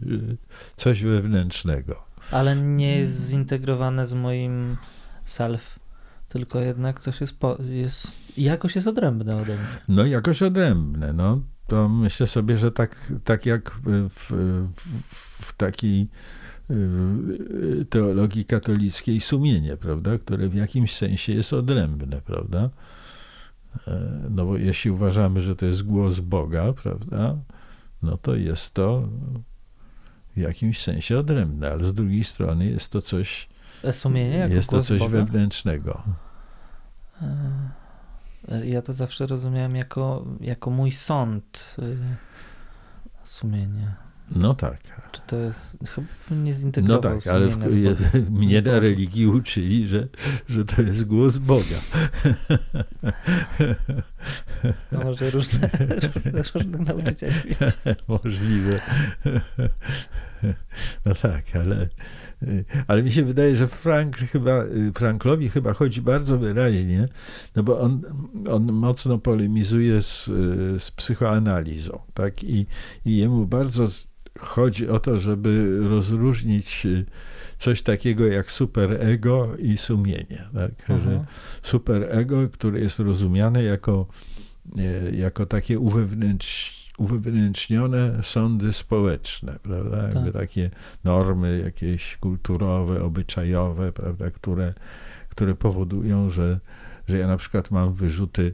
coś 0.75 1.03
wewnętrznego. 1.03 2.05
Ale 2.31 2.55
nie 2.55 2.97
jest 2.97 3.29
zintegrowane 3.29 4.07
z 4.07 4.13
moim 4.13 4.77
self, 5.25 5.79
tylko 6.29 6.59
jednak 6.59 6.99
coś 6.99 7.21
jest, 7.21 7.39
po, 7.39 7.57
jest 7.69 8.07
jakoś 8.37 8.75
jest 8.75 8.87
odrębne 8.87 9.37
ode 9.37 9.53
mnie. 9.53 9.67
No 9.87 10.05
jakoś 10.05 10.41
odrębne, 10.41 11.13
no 11.13 11.41
to 11.67 11.89
myślę 11.89 12.27
sobie, 12.27 12.57
że 12.57 12.71
tak, 12.71 13.11
tak 13.23 13.45
jak 13.45 13.71
w, 13.71 14.09
w, 14.09 14.31
w 15.45 15.53
takiej 15.53 16.07
y, 16.71 17.85
teologii 17.89 18.45
katolickiej 18.45 19.21
sumienie, 19.21 19.77
prawda, 19.77 20.17
które 20.17 20.49
w 20.49 20.55
jakimś 20.55 20.95
sensie 20.95 21.33
jest 21.33 21.53
odrębne, 21.53 22.21
prawda? 22.21 22.69
E, 23.87 24.21
no 24.29 24.45
bo 24.45 24.57
jeśli 24.57 24.91
uważamy, 24.91 25.41
że 25.41 25.55
to 25.55 25.65
jest 25.65 25.83
głos 25.83 26.19
Boga, 26.19 26.73
prawda, 26.73 27.37
no 28.03 28.17
to 28.17 28.35
jest 28.35 28.73
to 28.73 29.09
w 30.35 30.39
jakimś 30.39 30.81
sensie 30.81 31.19
odrębne, 31.19 31.71
ale 31.71 31.83
z 31.83 31.93
drugiej 31.93 32.23
strony 32.23 32.65
jest 32.65 32.89
to 32.89 33.01
coś, 33.01 33.49
e, 33.83 33.93
sumienie 33.93 34.47
jest 34.51 34.69
to 34.69 34.83
coś 34.83 34.99
Boga? 34.99 35.17
wewnętrznego. 35.17 36.03
E, 38.49 38.65
ja 38.65 38.81
to 38.81 38.93
zawsze 38.93 39.27
rozumiałem 39.27 39.75
jako, 39.75 40.25
jako 40.41 40.69
mój 40.69 40.91
sąd 40.91 41.75
y, 41.79 41.97
sumienia. 43.23 44.05
No 44.31 44.53
tak. 44.53 44.79
Czy 45.11 45.21
to 45.27 45.35
jest, 45.35 45.77
chyba 45.89 46.07
nie 46.31 46.53
zintegrował 46.53 47.13
No 47.13 47.21
tak, 47.21 47.27
ale 47.27 47.47
w, 47.47 48.31
mnie 48.39 48.61
na 48.61 48.79
religii 48.79 49.27
uczyli, 49.27 49.87
że, 49.87 50.07
że 50.49 50.65
to 50.65 50.81
jest 50.81 51.05
głos 51.05 51.37
Boga. 51.37 51.79
No 54.91 54.99
może 55.03 55.29
różne, 55.29 55.69
różne, 56.53 56.77
nauczycieli. 56.79 57.55
Możliwe. 58.07 58.81
No 61.05 61.15
tak, 61.15 61.55
ale, 61.55 61.89
ale 62.87 63.03
mi 63.03 63.11
się 63.11 63.23
wydaje, 63.23 63.55
że 63.55 63.67
Frank 63.67 64.17
chyba, 64.17 64.63
Franklowi 64.95 65.49
chyba 65.49 65.73
chodzi 65.73 66.01
bardzo 66.01 66.37
wyraźnie, 66.37 67.07
no 67.55 67.63
bo 67.63 67.79
on, 67.79 68.01
on 68.49 68.71
mocno 68.71 69.17
polemizuje 69.17 70.03
z, 70.03 70.25
z 70.83 70.91
psychoanalizą, 70.91 71.99
tak? 72.13 72.43
I, 72.43 72.65
I 73.05 73.17
jemu 73.17 73.45
bardzo 73.45 73.87
chodzi 74.39 74.89
o 74.89 74.99
to, 74.99 75.19
żeby 75.19 75.79
rozróżnić 75.89 76.87
coś 77.57 77.81
takiego 77.81 78.27
jak 78.27 78.51
superego 78.51 79.57
i 79.57 79.77
sumienie. 79.77 80.43
Tak? 80.53 80.99
Że 81.03 81.25
superego, 81.61 82.49
które 82.49 82.79
jest 82.79 82.99
rozumiane 82.99 83.63
jako, 83.63 84.07
jako 85.11 85.45
takie 85.45 85.79
uwewnętrznione 85.79 86.84
uwewnętrznione 86.97 88.19
sądy 88.23 88.73
społeczne, 88.73 89.59
prawda? 89.63 90.03
Jakby 90.03 90.31
tak. 90.31 90.41
takie 90.41 90.69
normy 91.03 91.61
jakieś 91.65 92.17
kulturowe, 92.17 93.03
obyczajowe, 93.03 93.91
prawda? 93.91 94.31
Które, 94.31 94.73
które 95.29 95.55
powodują, 95.55 96.29
że, 96.29 96.59
że 97.07 97.17
ja 97.17 97.27
na 97.27 97.37
przykład 97.37 97.71
mam 97.71 97.93
wyrzuty, 97.93 98.53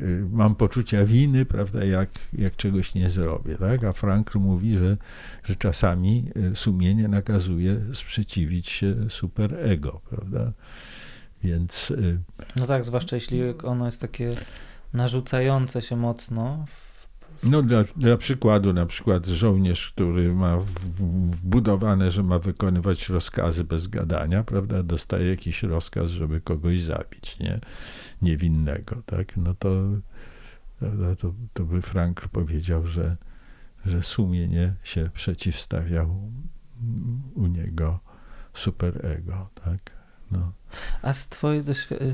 y, 0.00 0.26
mam 0.32 0.54
poczucia 0.54 1.04
winy, 1.04 1.44
prawda, 1.44 1.84
jak, 1.84 2.10
jak 2.32 2.56
czegoś 2.56 2.94
nie 2.94 3.10
zrobię, 3.10 3.54
tak? 3.54 3.84
A 3.84 3.92
Frankl 3.92 4.38
mówi, 4.38 4.78
że, 4.78 4.96
że 5.44 5.56
czasami 5.56 6.24
y, 6.52 6.56
sumienie 6.56 7.08
nakazuje 7.08 7.80
sprzeciwić 7.92 8.70
się 8.70 8.94
superego, 9.10 10.00
prawda? 10.10 10.52
Więc... 11.44 11.90
Y, 11.90 12.20
no 12.56 12.66
tak, 12.66 12.84
zwłaszcza 12.84 13.16
jeśli 13.16 13.42
ono 13.62 13.86
jest 13.86 14.00
takie 14.00 14.30
narzucające 14.92 15.82
się 15.82 15.96
mocno 15.96 16.64
no 17.44 17.62
dla, 17.62 17.84
dla 17.96 18.16
przykładu, 18.16 18.72
na 18.72 18.86
przykład 18.86 19.26
żołnierz, 19.26 19.92
który 19.92 20.34
ma 20.34 20.58
wbudowane, 21.42 22.10
że 22.10 22.22
ma 22.22 22.38
wykonywać 22.38 23.08
rozkazy 23.08 23.64
bez 23.64 23.88
gadania, 23.88 24.44
prawda, 24.44 24.82
dostaje 24.82 25.28
jakiś 25.28 25.62
rozkaz, 25.62 26.10
żeby 26.10 26.40
kogoś 26.40 26.82
zabić, 26.82 27.38
nie? 27.38 27.60
Niewinnego, 28.22 29.02
tak? 29.06 29.36
No 29.36 29.54
to, 29.54 29.68
prawda, 30.78 31.16
to, 31.16 31.34
to 31.52 31.64
by 31.64 31.82
Frank 31.82 32.28
powiedział, 32.28 32.86
że, 32.86 33.16
że 33.86 34.02
sumienie 34.02 34.74
się 34.84 35.10
przeciwstawiał 35.14 36.32
u 37.34 37.46
niego 37.46 38.00
superego, 38.54 39.48
tak? 39.64 40.03
No. 40.30 40.52
A 41.02 41.12
z 41.12 41.28
twojej, 41.28 41.64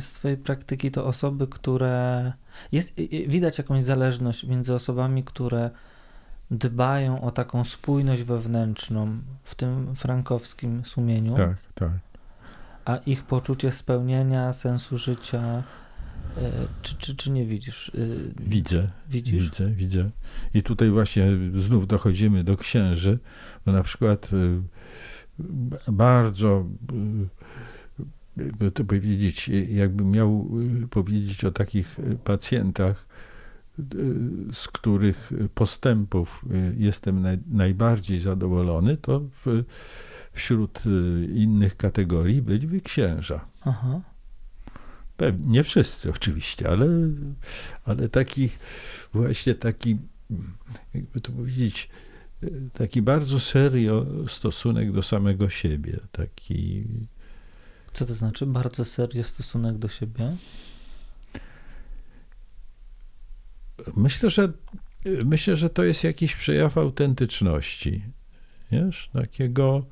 z 0.00 0.12
twojej 0.12 0.36
praktyki 0.36 0.90
to 0.90 1.06
osoby, 1.06 1.46
które. 1.46 2.32
Jest, 2.72 2.94
widać 3.28 3.58
jakąś 3.58 3.84
zależność 3.84 4.44
między 4.44 4.74
osobami, 4.74 5.24
które 5.24 5.70
dbają 6.50 7.22
o 7.22 7.30
taką 7.30 7.64
spójność 7.64 8.22
wewnętrzną 8.22 9.18
w 9.42 9.54
tym 9.54 9.96
frankowskim 9.96 10.84
sumieniu. 10.84 11.34
Tak, 11.34 11.56
tak. 11.74 11.92
A 12.84 12.96
ich 12.96 13.22
poczucie 13.22 13.72
spełnienia, 13.72 14.52
sensu 14.52 14.98
życia, 14.98 15.62
e, 16.36 16.50
czy, 16.82 16.94
czy, 16.94 17.16
czy 17.16 17.30
nie 17.30 17.46
widzisz? 17.46 17.88
Y, 17.88 18.34
Widzę. 18.40 18.90
Widzisz? 19.08 19.44
Widzę, 19.44 19.70
widzę. 19.70 20.10
I 20.54 20.62
tutaj 20.62 20.90
właśnie 20.90 21.26
znów 21.58 21.86
dochodzimy 21.86 22.44
do 22.44 22.56
księży, 22.56 23.18
bo 23.66 23.72
na 23.72 23.82
przykład 23.82 24.28
y, 24.32 24.62
bardzo, 25.92 26.66
y, 28.40 28.44
jakby 28.46 28.70
to 28.70 28.84
powiedzieć, 28.84 29.50
jakbym 29.68 30.10
miał 30.10 30.48
y, 30.82 30.88
powiedzieć 30.88 31.44
o 31.44 31.50
takich 31.50 31.98
y, 31.98 32.18
pacjentach, 32.24 33.06
y, 33.78 33.84
z 34.52 34.68
których 34.68 35.30
postępów 35.54 36.44
jestem 36.76 37.22
naj, 37.22 37.38
najbardziej 37.50 38.20
zadowolony, 38.20 38.96
to 38.96 39.20
w, 39.20 39.64
wśród 40.32 40.82
innych 41.34 41.76
kategorii 41.76 42.42
byliby 42.42 42.80
księża. 42.80 43.46
Aha. 43.60 44.00
Pewnie, 45.16 45.46
nie 45.46 45.64
wszyscy 45.64 46.10
oczywiście, 46.10 46.68
ale, 46.68 46.86
ale 47.84 48.08
taki 48.08 48.50
właśnie 49.12 49.54
taki, 49.54 49.98
jakby 50.94 51.20
to 51.20 51.32
powiedzieć, 51.32 51.88
taki 52.72 53.02
bardzo 53.02 53.40
serio 53.40 54.06
stosunek 54.28 54.92
do 54.92 55.02
samego 55.02 55.48
siebie. 55.48 56.00
Taki, 56.12 56.84
Co 57.92 58.06
to 58.06 58.14
znaczy? 58.14 58.46
Bardzo 58.46 58.84
serio 58.84 59.24
stosunek 59.24 59.78
do 59.78 59.88
siebie? 59.88 60.36
myślę, 63.96 64.30
że 64.30 64.52
myślę, 65.24 65.56
że 65.56 65.70
to 65.70 65.84
jest 65.84 66.04
jakiś 66.04 66.36
przejaw 66.36 66.78
autentyczności. 66.78 68.02
Wiesz, 68.72 69.10
takiego 69.12 69.86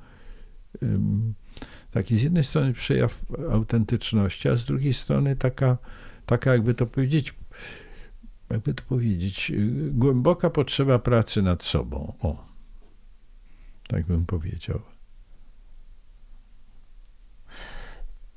taki 1.91 2.17
z 2.17 2.23
jednej 2.23 2.45
strony 2.45 2.73
przejaw 2.73 3.25
autentyczności, 3.51 4.49
a 4.49 4.57
z 4.57 4.65
drugiej 4.65 4.95
strony 4.95 5.37
taka, 5.37 5.79
taka 6.27 6.53
jakby 6.53 6.75
to 6.75 6.87
powiedzieć, 6.87 7.35
jakby 8.51 8.75
to 8.75 8.83
powiedzieć, 8.83 9.51
y, 9.51 9.91
głęboka 9.91 10.51
potrzeba 10.51 10.99
pracy 10.99 11.43
nad 11.43 11.63
sobą. 11.63 12.15
O, 12.21 12.47
tak 13.89 14.07
bym 14.07 14.27
powiedział. 14.27 14.81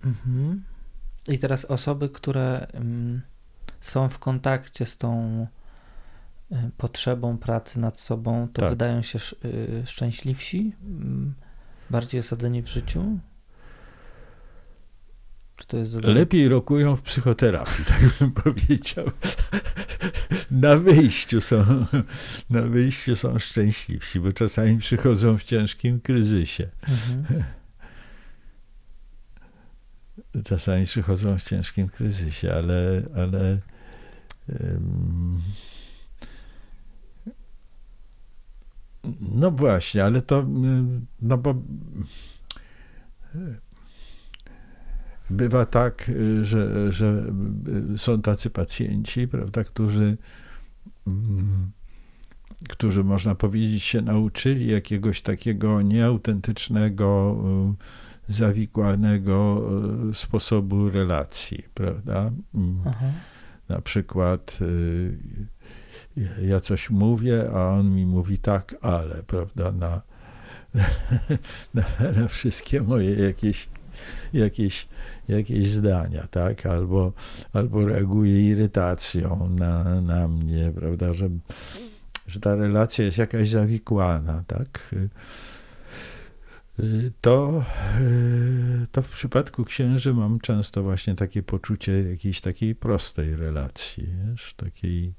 Mhm. 0.05 0.63
I 1.27 1.39
teraz 1.39 1.65
osoby, 1.65 2.09
które 2.09 2.67
ym, 2.75 3.21
są 3.81 4.09
w 4.09 4.19
kontakcie 4.19 4.85
z 4.85 4.97
tą 4.97 5.47
y, 6.51 6.55
potrzebą 6.77 7.37
pracy 7.37 7.79
nad 7.79 7.99
sobą, 7.99 8.47
to 8.53 8.61
Tak. 8.61 8.69
wydają 8.69 9.01
się 9.01 9.19
y, 9.45 9.83
szczęśliwsi, 9.85 10.75
Ym, 10.83 11.33
bardziej 11.89 12.19
osadzeni 12.19 12.61
w 12.61 12.67
życiu? 12.67 13.19
Czy 15.55 15.67
to 15.67 15.77
jest 15.77 15.91
zadanie? 15.91 16.13
Lepiej 16.13 16.47
rokują 16.47 16.95
w 16.95 17.01
psychoterapii, 17.01 17.85
tak 17.91 17.99
bym 18.19 18.31
powiedział. 18.31 19.05
Na 20.51 20.77
wyjściu 20.77 21.41
są, 21.41 21.85
na 22.49 22.61
wyjściu 22.61 23.15
są 23.15 23.39
szczęśliwsi, 23.39 24.19
bo 24.19 24.31
czasami 24.33 24.77
przychodzą 24.77 25.37
w 25.37 25.43
ciężkim 25.43 25.99
kryzysie. 25.99 26.69
Mhm. 26.89 27.43
Czasami 30.45 30.85
przychodzą 30.85 31.37
w 31.37 31.43
ciężkim 31.43 31.87
kryzysie, 31.87 32.53
ale, 32.53 33.03
ale 33.15 33.57
no 39.21 39.51
właśnie, 39.51 40.03
ale 40.03 40.21
to 40.21 40.45
no 41.21 41.37
bo 41.37 41.55
bywa 45.29 45.65
tak, 45.65 46.11
że, 46.43 46.93
że 46.93 47.23
są 47.97 48.21
tacy 48.21 48.49
pacjenci, 48.49 49.27
prawda, 49.27 49.63
którzy 49.63 50.17
którzy 52.69 53.03
można 53.03 53.35
powiedzieć 53.35 53.83
się 53.83 54.01
nauczyli 54.01 54.67
jakiegoś 54.67 55.21
takiego 55.21 55.81
nieautentycznego, 55.81 57.37
zawikłanego 58.31 59.61
y, 60.11 60.15
sposobu 60.15 60.89
relacji, 60.89 61.63
prawda? 61.73 62.31
Mm, 62.55 62.81
Aha. 62.85 63.11
Na 63.69 63.81
przykład 63.81 64.57
y, 64.61 65.17
ja 66.41 66.59
coś 66.59 66.89
mówię, 66.89 67.49
a 67.53 67.67
on 67.67 67.95
mi 67.95 68.05
mówi 68.05 68.37
tak, 68.37 68.75
ale, 68.81 69.23
prawda, 69.23 69.71
na, 69.71 70.01
na, 71.73 71.83
na 72.21 72.27
wszystkie 72.27 72.81
moje 72.81 73.15
jakieś, 73.15 73.69
jakieś, 74.33 74.87
jakieś 75.27 75.69
zdania, 75.69 76.27
tak, 76.31 76.65
albo, 76.65 77.13
albo 77.53 77.85
reaguje 77.85 78.49
irytacją 78.49 79.49
na, 79.49 80.01
na 80.01 80.27
mnie, 80.27 80.71
prawda, 80.75 81.13
że, 81.13 81.29
że 82.27 82.39
ta 82.39 82.55
relacja 82.55 83.05
jest 83.05 83.17
jakaś 83.17 83.49
zawikłana, 83.49 84.43
tak. 84.47 84.95
To, 87.21 87.63
y, 88.01 88.87
to 88.91 89.01
w 89.01 89.09
przypadku 89.09 89.65
księży 89.65 90.13
mam 90.13 90.39
często 90.39 90.83
właśnie 90.83 91.15
takie 91.15 91.43
poczucie 91.43 92.03
jakiejś 92.03 92.41
takiej 92.41 92.75
prostej 92.75 93.35
relacji, 93.35 94.07
wiesz, 94.29 94.53
takiej, 94.53 95.13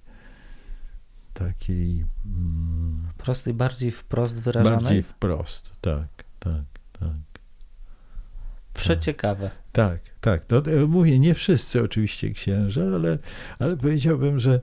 takiej 1.35 2.05
mm, 2.27 3.09
Prostej, 3.19 3.55
bardziej 3.55 3.91
wprost 3.91 4.43
wyrażanej? 4.43 4.81
bardziej 4.81 5.03
wprost, 5.03 5.71
tak, 5.81 6.09
tak, 6.39 6.65
tak. 7.01 7.11
Przeciekawe. 8.75 9.51
Tak, 9.73 10.01
tak. 10.21 10.45
No, 10.51 10.63
e, 10.67 10.87
mówię, 10.87 11.19
nie 11.19 11.35
wszyscy 11.35 11.83
oczywiście 11.83 12.31
księża, 12.31 12.83
ale, 12.95 13.19
ale 13.59 13.77
powiedziałbym, 13.77 14.39
że, 14.39 14.61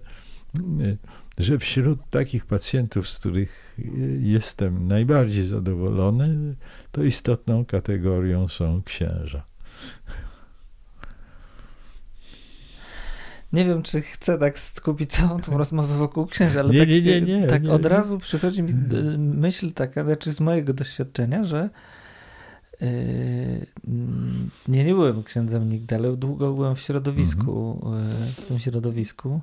mm, 0.55 0.97
że 1.39 1.57
wśród 1.59 1.99
takich 2.09 2.45
pacjentów, 2.45 3.09
z 3.09 3.19
których 3.19 3.77
e, 3.79 3.83
jestem 4.19 4.87
najbardziej 4.87 5.45
zadowolony, 5.45 6.55
to 6.91 7.03
istotną 7.03 7.65
kategorią 7.65 8.47
są 8.47 8.81
księża. 8.85 9.43
Nie 13.53 13.65
wiem, 13.65 13.83
czy 13.83 14.01
chcę 14.01 14.37
tak 14.37 14.59
skupić 14.59 15.11
całą 15.11 15.41
tą 15.41 15.57
rozmowę 15.57 15.97
wokół 15.97 16.25
księży, 16.25 16.59
ale 16.59 16.73
Nie, 16.73 16.79
tak, 16.79 16.89
nie, 16.89 17.01
nie, 17.01 17.21
nie, 17.21 17.47
tak 17.47 17.63
nie, 17.63 17.71
od 17.71 17.83
nie. 17.83 17.89
razu 17.89 18.17
przychodzi 18.17 18.63
mi 18.63 18.71
y, 18.71 19.17
myśl 19.17 19.71
taka, 19.71 20.03
znaczy 20.03 20.31
z 20.33 20.39
mojego 20.39 20.73
doświadczenia, 20.73 21.43
że 21.43 21.69
yy, 22.81 22.87
nie, 24.67 24.83
nie 24.83 24.93
byłem 24.93 25.23
księdzem 25.23 25.69
nigdy, 25.69 25.95
ale 25.95 26.17
długo 26.17 26.53
byłem 26.53 26.75
w 26.75 26.79
środowisku, 26.79 27.81
Mhm. 27.85 28.09
yy, 28.19 28.25
w 28.25 28.45
tym 28.47 28.59
środowisku. 28.59 29.41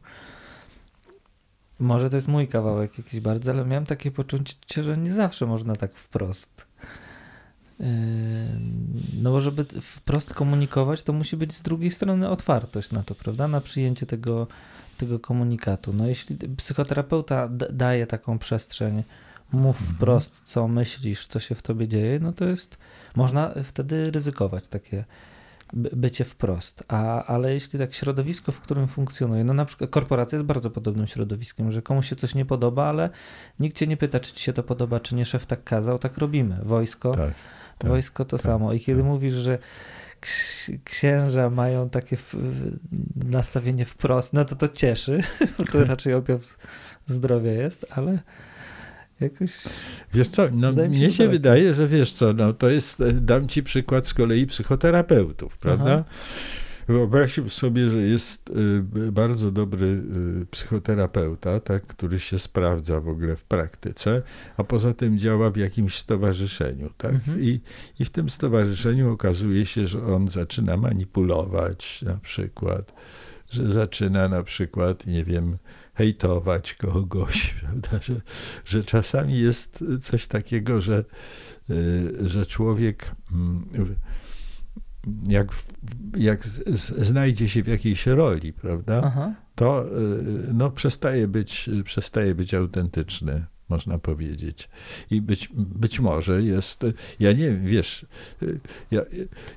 Może 1.79 2.11
to 2.11 2.17
jest 2.17 2.29
mój 2.29 2.49
kawałek 2.49 2.99
jakiś 2.99 3.21
bardzo, 3.21 3.51
ale 3.53 3.65
miałem 3.65 3.87
takie 3.87 4.11
poczucie, 4.11 4.83
że 4.83 4.97
nie 4.97 5.15
zawsze 5.15 5.47
można 5.47 5.77
tak 5.77 5.95
wprost. 5.95 6.67
Yy, 7.81 7.87
No 9.23 9.31
bo 9.31 9.41
żeby 9.41 9.65
wprost 9.65 10.35
komunikować, 10.35 11.03
to 11.03 11.13
musi 11.13 11.37
być 11.37 11.55
z 11.55 11.63
drugiej 11.63 11.91
strony 11.91 12.29
otwartość 12.29 12.91
na 12.91 13.03
to, 13.03 13.15
prawda? 13.15 13.49
Na 13.49 13.61
przyjęcie 13.61 14.07
tego, 14.07 14.47
tego 14.99 15.19
komunikatu. 15.19 15.93
No 15.93 16.07
jeśli 16.07 16.37
psychoterapeuta 16.37 17.49
daje 17.73 18.07
taką 18.07 18.39
przestrzeń, 18.39 19.03
mów 19.53 19.81
Mhm. 19.81 19.97
wprost, 19.97 20.41
co 20.45 20.69
myślisz, 20.69 21.27
co 21.27 21.41
się 21.41 21.55
w 21.55 21.63
tobie 21.63 21.89
dzieje, 21.89 22.19
no 22.21 22.33
to 22.33 22.45
jest, 22.45 22.79
można 23.17 23.55
wtedy 23.65 24.11
ryzykować 24.11 24.69
takie 24.69 25.05
bycie 25.77 26.25
wprost. 26.25 26.85
A, 26.89 27.25
ale 27.25 27.55
jeśli 27.55 27.79
tak 27.79 27.95
środowisko, 27.95 28.53
w 28.53 28.61
którym 28.61 28.89
funkcjonuje, 28.89 29.45
no 29.45 29.55
na 29.55 29.65
przykład 29.65 29.91
korporacja 29.91 30.37
jest 30.37 30.47
bardzo 30.47 30.71
podobnym 30.71 31.07
środowiskiem, 31.07 31.73
że 31.73 31.83
komuś 31.83 32.09
się 32.09 32.17
coś 32.17 32.35
nie 32.35 32.45
podoba, 32.45 32.85
ale 32.85 33.11
nikt 33.61 33.77
cię 33.77 33.87
nie 33.87 33.97
pyta, 33.97 34.21
czy 34.21 34.33
ci 34.33 34.43
się 34.43 34.53
to 34.53 34.63
podoba, 34.63 35.01
czy 35.01 35.15
nie, 35.15 35.25
szef 35.25 35.47
tak 35.47 35.65
kazał, 35.65 35.99
tak 35.99 36.19
robimy. 36.19 36.59
Wojsko, 36.63 37.11
Tak, 37.11 37.35
tak, 37.79 37.91
Wojsko 37.91 38.25
to 38.25 38.37
tak, 38.37 38.45
samo. 38.45 38.73
I 38.73 38.81
kiedy 38.81 39.01
tak. 39.01 39.07
mówisz, 39.09 39.35
że 39.35 39.59
ks- 40.21 40.71
księża 40.85 41.51
mają 41.51 41.91
takie 41.91 42.17
w, 42.17 42.35
w, 42.35 42.79
nastawienie 43.31 43.85
wprost, 43.85 44.33
no 44.33 44.45
to 44.45 44.57
to 44.57 44.69
cieszy, 44.69 45.23
bo 45.59 45.65
to 45.65 45.85
raczej 45.95 46.15
objaw 46.15 46.41
zdrowia 47.07 47.53
jest, 47.53 47.87
ale 47.91 48.19
jakoś... 49.21 49.51
Wiesz 50.15 50.29
co, 50.29 50.49
no, 50.53 50.73
mi 50.73 50.79
się, 50.79 50.89
mnie 50.89 51.11
się 51.11 51.25
tak. 51.25 51.33
wydaje, 51.33 51.75
że 51.75 51.89
wiesz 51.89 52.13
co, 52.13 52.33
no, 52.33 52.53
to 52.53 52.69
jest, 52.69 53.03
dam 53.13 53.49
ci 53.49 53.63
przykład 53.63 54.07
z 54.07 54.15
kolei 54.15 54.47
psychoterapeutów, 54.47 55.59
prawda? 55.59 55.93
Aha. 55.93 56.05
Wyobraźmy 56.89 57.51
sobie, 57.51 57.91
że 57.91 57.99
jest 57.99 58.51
y, 58.51 59.13
bardzo 59.13 59.53
dobry 59.53 59.87
y, 60.43 60.47
psychoterapeuta, 60.51 61.61
tak, 61.61 61.87
który 61.87 62.21
się 62.21 62.39
sprawdza 62.39 63.01
w 63.01 63.09
ogóle 63.09 63.37
w 63.37 63.45
praktyce, 63.45 64.23
a 64.57 64.65
poza 64.65 64.95
tym 64.95 65.19
działa 65.19 65.51
w 65.51 65.57
jakimś 65.57 65.99
stowarzyszeniu. 65.99 66.91
Tak? 66.97 67.15
Mhm. 67.15 67.43
I, 67.43 67.61
I 68.01 68.05
w 68.05 68.11
tym 68.11 68.31
stowarzyszeniu 68.31 69.13
okazuje 69.13 69.67
się, 69.67 69.87
że 69.87 70.03
on 70.03 70.29
zaczyna 70.29 70.77
manipulować 70.77 72.03
na 72.03 72.17
przykład, 72.17 72.93
że 73.51 73.73
zaczyna 73.73 74.29
na 74.29 74.43
przykład, 74.43 75.07
nie 75.07 75.25
wiem, 75.25 75.57
hejtować 75.97 76.75
kogoś, 76.75 77.51
prawda? 77.61 77.99
Że, 78.03 78.21
że 78.65 78.85
czasami 78.85 79.39
jest 79.39 79.85
coś 80.01 80.27
takiego, 80.27 80.81
że, 80.81 81.05
y, 81.71 82.29
że 82.29 82.47
człowiek 82.47 83.15
mm, 83.33 83.69
jak, 85.27 85.49
jak 86.17 86.47
znajdzie 86.99 87.49
się 87.49 87.63
w 87.63 87.67
jakiejś 87.67 88.07
roli, 88.07 88.53
prawda, 88.53 89.03
Aha. 89.05 89.35
to 89.55 89.85
no, 90.53 90.71
przestaje, 90.71 91.29
być, 91.29 91.71
przestaje 91.85 92.35
być 92.35 92.55
autentyczny 92.55 93.47
można 93.69 93.99
powiedzieć. 93.99 94.69
I 95.11 95.21
być, 95.21 95.49
być 95.55 96.01
może 96.01 96.43
jest, 96.43 96.81
ja 97.21 97.33
nie 97.33 97.51
wiem, 97.51 97.67
wiesz, 97.67 98.07
ja, 98.91 99.03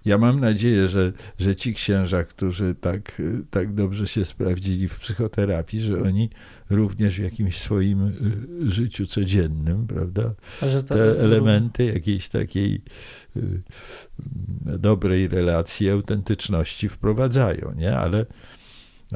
ja 0.06 0.18
mam 0.18 0.40
nadzieję, 0.40 0.88
że, 0.88 1.14
że 1.40 1.56
ci 1.56 1.74
księża, 1.74 2.24
którzy 2.24 2.76
tak, 2.82 3.22
tak 3.50 3.74
dobrze 3.74 4.08
się 4.08 4.26
sprawdzili 4.26 4.88
w 4.88 5.00
psychoterapii, 5.00 5.82
że 5.82 6.02
oni 6.02 6.30
również 6.70 7.16
w 7.16 7.24
jakimś 7.24 7.58
swoim 7.58 8.08
y, 8.08 8.72
życiu 8.72 9.06
codziennym, 9.06 9.88
prawda, 9.88 10.34
te 10.88 11.20
elementy 11.20 11.86
jakiejś 11.86 12.30
takiej 12.30 12.82
y, 13.38 13.62
dobrej 14.80 15.28
relacji, 15.28 15.90
autentyczności 15.90 16.90
wprowadzają, 16.90 17.74
nie? 17.78 17.98
Ale, 17.98 18.26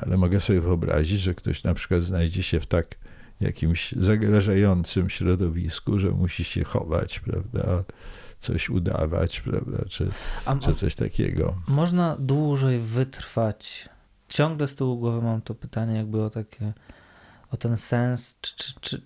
ale 0.02 0.18
mogę 0.18 0.40
sobie 0.40 0.62
wyobrazić, 0.62 1.20
że 1.20 1.36
ktoś 1.36 1.64
na 1.64 1.74
przykład 1.74 2.04
znajdzie 2.04 2.44
się 2.44 2.60
w 2.60 2.66
tak 2.66 2.96
jakimś 3.44 3.92
zagrażającym 3.92 5.10
środowisku, 5.10 6.00
że 6.00 6.12
musi 6.12 6.44
się 6.44 6.64
chować, 6.64 7.20
prawda? 7.20 7.84
Coś 8.40 8.70
udawać, 8.70 9.42
prawda? 9.42 9.86
Czy, 9.90 10.10
a, 10.46 10.56
czy 10.56 10.74
coś 10.74 10.96
takiego. 10.96 11.56
Można 11.68 12.18
dłużej 12.20 12.80
wytrwać. 12.80 13.90
Ciągle 14.30 14.68
z 14.68 14.76
tyłu 14.76 14.98
głowy 14.98 15.22
mam 15.22 15.42
to 15.42 15.56
pytanie, 15.56 15.96
jakby 15.96 16.24
o 16.24 16.30
takie, 16.30 16.74
o 17.52 17.58
ten 17.58 17.78
sens, 17.78 18.38
czy, 18.42 18.56
czy, 18.56 18.74
czy, 18.82 19.02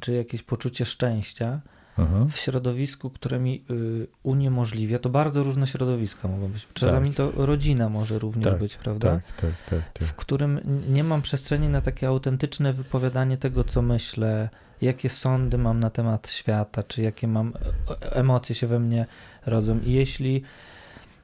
czy 0.00 0.12
jakieś 0.12 0.42
poczucie 0.42 0.84
szczęścia 0.84 1.60
Aha. 1.98 2.26
w 2.30 2.36
środowisku, 2.36 3.10
które 3.10 3.38
mi 3.38 3.64
y, 3.70 4.06
uniemożliwia. 4.22 4.98
To 4.98 5.10
bardzo 5.10 5.42
różne 5.42 5.66
środowiska 5.66 6.28
mogą 6.28 6.48
być. 6.48 6.68
Czasami 6.74 7.08
tak. 7.08 7.16
to 7.16 7.46
rodzina 7.46 7.88
może 7.88 8.18
również 8.18 8.46
tak, 8.52 8.58
być, 8.58 8.76
prawda? 8.76 9.10
Tak, 9.10 9.22
tak, 9.36 9.52
tak, 9.70 9.92
tak, 9.92 10.08
W 10.08 10.14
którym 10.14 10.60
nie 10.88 11.04
mam 11.04 11.22
przestrzeni 11.22 11.68
na 11.68 11.80
takie 11.80 12.08
autentyczne 12.08 12.72
wypowiadanie 12.72 13.36
tego, 13.36 13.64
co 13.64 13.82
myślę, 13.82 14.48
jakie 14.80 15.10
sądy 15.10 15.58
mam 15.58 15.80
na 15.80 15.90
temat 15.90 16.30
świata, 16.30 16.82
czy 16.82 17.02
jakie 17.02 17.28
mam 17.28 17.52
e, 17.90 18.12
emocje 18.12 18.54
się 18.54 18.66
we 18.66 18.80
mnie 18.80 19.06
rodzą. 19.46 19.80
I 19.80 19.92
jeśli 19.92 20.42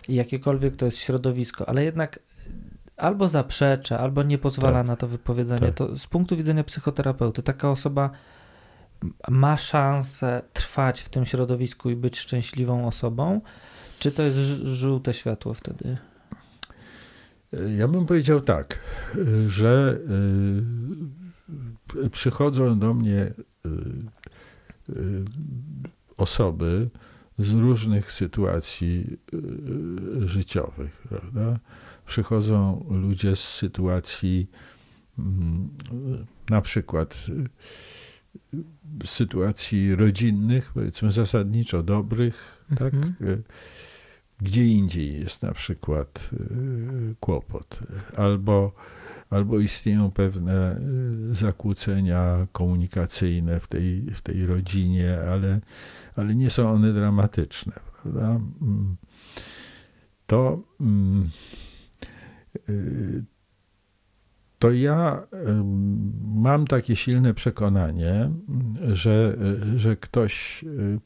jakiekolwiek 0.09 0.77
to 0.77 0.85
jest 0.85 0.99
środowisko, 0.99 1.69
ale 1.69 1.85
jednak 1.85 2.19
albo 2.97 3.29
zaprzecza, 3.29 3.99
albo 3.99 4.23
nie 4.23 4.39
pozwala 4.39 4.79
tak, 4.79 4.87
na 4.87 4.97
to 4.97 5.09
wypowiedzenie, 5.09 5.67
tak. 5.67 5.75
to 5.75 5.99
z 5.99 6.07
punktu 6.07 6.37
widzenia 6.37 6.65
psychoterapeuty 6.65 7.43
taka 7.43 7.71
osoba 7.71 8.11
ma 9.29 9.57
szansę 9.57 10.43
trwać 10.53 11.01
w 11.01 11.09
tym 11.09 11.27
środowisku 11.27 11.91
i 11.91 11.97
być 11.97 12.19
szczęśliwą 12.19 12.87
osobą, 12.87 13.41
czy 13.99 14.13
to 14.13 14.23
jest 14.23 14.39
żółte 14.65 15.15
światło 15.15 15.55
wtedy? 15.55 15.97
Ja 17.77 17.89
bym 17.89 18.07
powiedział 18.07 18.41
tak, 18.41 18.81
że 19.47 19.99
y, 22.05 22.11
przychodzą 22.11 22.79
do 22.79 22.95
mnie 22.95 23.19
y, 23.21 23.35
y, 24.91 25.25
osoby 26.17 26.91
z 27.39 27.53
różnych 27.53 28.13
sytuacji 28.13 29.19
życiowych, 30.25 31.03
prawda? 31.09 31.59
Przychodzą 32.07 32.87
ludzie 32.91 33.37
z 33.37 33.41
sytuacji 33.41 34.51
mm, 35.19 35.69
na 36.51 36.61
przykład 36.61 37.27
sytuacji 39.05 39.95
rodzinnych, 39.95 40.73
powiedzmy 40.75 41.13
zasadniczo 41.13 41.83
dobrych, 41.83 42.65
tak? 42.79 42.95
mhm. 42.95 43.15
tak? 43.19 43.55
Gdzie 44.41 44.67
indziej 44.67 45.21
jest 45.21 45.43
na 45.43 45.53
przykład 45.53 46.31
e, 46.33 46.37
kłopot, 47.21 47.81
albo, 48.17 48.73
albo 49.31 49.59
istnieją 49.59 50.11
pewne 50.11 50.53
e, 50.53 50.81
zakłócenia 51.35 52.47
komunikacyjne 52.53 53.61
w 53.61 53.69
tej, 53.69 54.01
w 54.15 54.23
tej 54.23 54.47
rodzinie, 54.47 55.19
ale, 55.33 55.61
ale 56.17 56.35
nie 56.35 56.51
są 56.51 56.71
one 56.71 56.93
dramatyczne, 56.93 57.73
prawda? 58.03 58.41
Mm. 58.63 58.97
To 60.27 60.63
mm, 60.81 61.31
to 64.65 64.73
ja 64.73 65.27
mam 66.35 66.67
takie 66.67 66.97
silne 66.97 67.35
przekonanie, 67.35 68.31
że, 68.93 69.37
że 69.77 69.97
ktoś 69.97 70.65
y, 70.65 71.01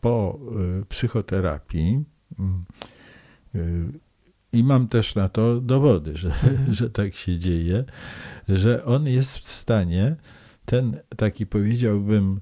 po 0.00 0.38
y, 0.80 0.86
psychoterapii 0.86 2.04
y, 3.54 3.58
i 4.52 4.64
mam 4.64 4.88
też 4.88 5.14
na 5.14 5.28
to 5.28 5.60
dowody, 5.60 6.16
że, 6.16 6.28
mhm. 6.28 6.74
że 6.74 6.90
tak 6.90 7.14
się 7.14 7.38
dzieje, 7.38 7.84
że 8.48 8.84
on 8.84 9.06
jest 9.06 9.38
w 9.38 9.48
stanie 9.48 10.16
ten 10.64 11.00
taki 11.16 11.46
powiedziałbym 11.46 12.40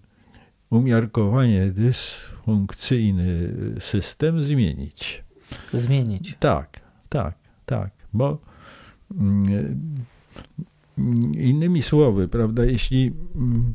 umiarkowanie 0.71 1.67
dysfunkcyjny 1.67 3.55
system 3.79 4.43
zmienić. 4.43 5.25
Zmienić. 5.73 6.37
Tak, 6.41 6.81
tak, 7.09 7.39
tak, 7.67 7.91
bo 8.13 8.39
mm, 9.21 10.05
Innymi 11.39 11.83
słowy, 11.83 12.29
prawda, 12.29 12.65
jeśli, 12.65 13.13
mm, 13.35 13.75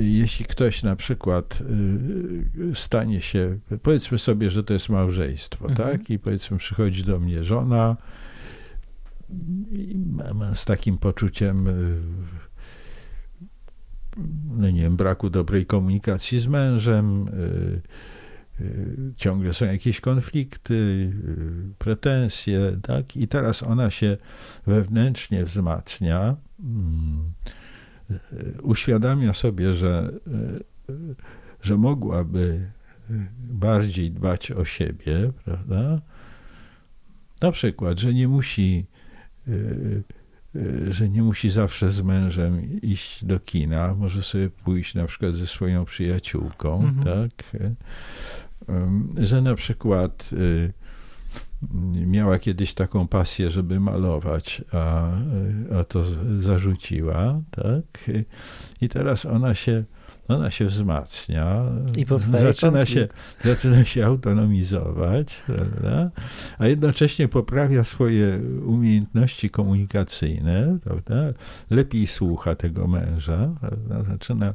jeśli 0.00 0.44
ktoś 0.44 0.82
na 0.82 0.96
przykład 0.96 1.58
y, 2.70 2.74
stanie 2.74 3.20
się, 3.20 3.58
powiedzmy 3.82 4.18
sobie, 4.18 4.50
że 4.50 4.64
to 4.64 4.72
jest 4.72 4.88
małżeństwo, 4.88 5.68
mhm. 5.68 5.90
tak, 5.90 6.10
i 6.10 6.18
powiedzmy 6.18 6.58
przychodzi 6.58 7.04
do 7.04 7.20
mnie 7.20 7.44
żona 7.44 7.96
z 10.54 10.64
takim 10.64 10.98
poczuciem 10.98 11.66
y, 11.66 11.96
no 14.56 14.70
nie 14.70 14.82
wiem, 14.82 14.96
braku 14.96 15.30
dobrej 15.30 15.66
komunikacji 15.66 16.40
z 16.40 16.46
mężem, 16.46 17.28
y, 17.28 17.80
ciągle 19.16 19.54
są 19.54 19.66
jakieś 19.66 20.00
konflikty, 20.00 20.74
y, 20.74 21.74
pretensje, 21.78 22.78
tak? 22.82 23.16
I 23.16 23.28
teraz 23.28 23.62
ona 23.62 23.90
się 23.90 24.16
wewnętrznie 24.66 25.44
wzmacnia, 25.44 26.36
mm, 26.60 27.32
y, 28.10 28.62
uświadamia 28.62 29.32
sobie, 29.32 29.74
że, 29.74 30.12
że 31.62 31.76
mogłaby 31.76 32.70
bardziej 33.38 34.10
dbać 34.10 34.50
o 34.50 34.64
siebie, 34.64 35.32
prawda? 35.44 36.00
Na 37.40 37.50
przykład, 37.50 37.98
że 37.98 38.14
nie 38.14 38.28
musi 38.28 38.86
że 40.90 41.08
nie 41.08 41.22
musi 41.22 41.50
zawsze 41.50 41.90
z 41.90 42.02
mężem 42.02 42.80
iść 42.82 43.24
do 43.24 43.40
kina, 43.40 43.94
może 43.94 44.22
sobie 44.22 44.50
pójść 44.50 44.94
na 44.94 45.06
przykład 45.06 45.34
ze 45.34 45.46
swoją 45.46 45.84
przyjaciółką, 45.84 46.84
mhm. 46.84 47.04
tak? 47.04 47.60
Że 49.22 49.42
na 49.42 49.54
przykład 49.54 50.30
y, 50.32 50.72
miała 52.06 52.38
kiedyś 52.38 52.74
taką 52.74 53.08
pasję, 53.08 53.50
żeby 53.50 53.80
malować, 53.80 54.64
a, 54.72 55.10
a 55.80 55.84
to 55.84 56.04
zarzuciła, 56.38 57.40
tak? 57.50 58.10
I 58.80 58.88
teraz 58.88 59.26
ona 59.26 59.54
się 59.54 59.84
ona 60.28 60.50
się 60.50 60.64
wzmacnia, 60.64 61.62
I 61.96 62.06
powstaje 62.06 62.44
zaczyna 62.44 62.86
się, 62.86 63.08
zaczyna 63.44 63.84
się 63.84 64.06
autonomizować, 64.06 65.42
prawda? 65.46 66.10
a 66.58 66.66
jednocześnie 66.66 67.28
poprawia 67.28 67.84
swoje 67.84 68.40
umiejętności 68.66 69.50
komunikacyjne, 69.50 70.78
prawda? 70.84 71.14
lepiej 71.70 72.06
słucha 72.06 72.54
tego 72.54 72.86
męża, 72.86 73.54
prawda? 73.60 74.02
zaczyna 74.02 74.54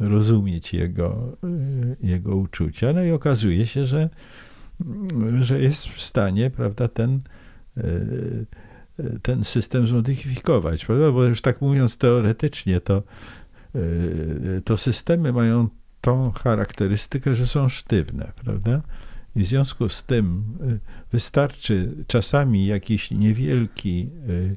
rozumieć 0.00 0.72
jego, 0.74 1.36
jego 2.02 2.36
uczucia, 2.36 2.92
no 2.92 3.02
i 3.02 3.10
okazuje 3.10 3.66
się, 3.66 3.86
że, 3.86 4.08
że 5.40 5.60
jest 5.60 5.86
w 5.88 6.00
stanie 6.02 6.50
prawda, 6.50 6.88
ten 6.88 7.20
ten 9.22 9.44
system 9.44 9.86
zmodyfikować, 9.86 10.86
prawda? 10.86 11.12
bo 11.12 11.24
już 11.24 11.42
tak 11.42 11.60
mówiąc 11.60 11.96
teoretycznie, 11.96 12.80
to 12.80 13.02
Y, 13.02 13.45
to 14.64 14.76
systemy 14.76 15.32
mają 15.32 15.68
tą 16.00 16.30
charakterystykę, 16.30 17.34
że 17.34 17.46
są 17.46 17.68
sztywne, 17.68 18.32
prawda? 18.44 18.82
I 19.36 19.42
w 19.42 19.46
związku 19.46 19.88
z 19.88 20.04
tym 20.04 20.44
y, 20.62 20.80
wystarczy 21.12 21.92
czasami 22.06 22.66
jakiś 22.66 23.10
niewielki, 23.10 24.10
y, 24.28 24.56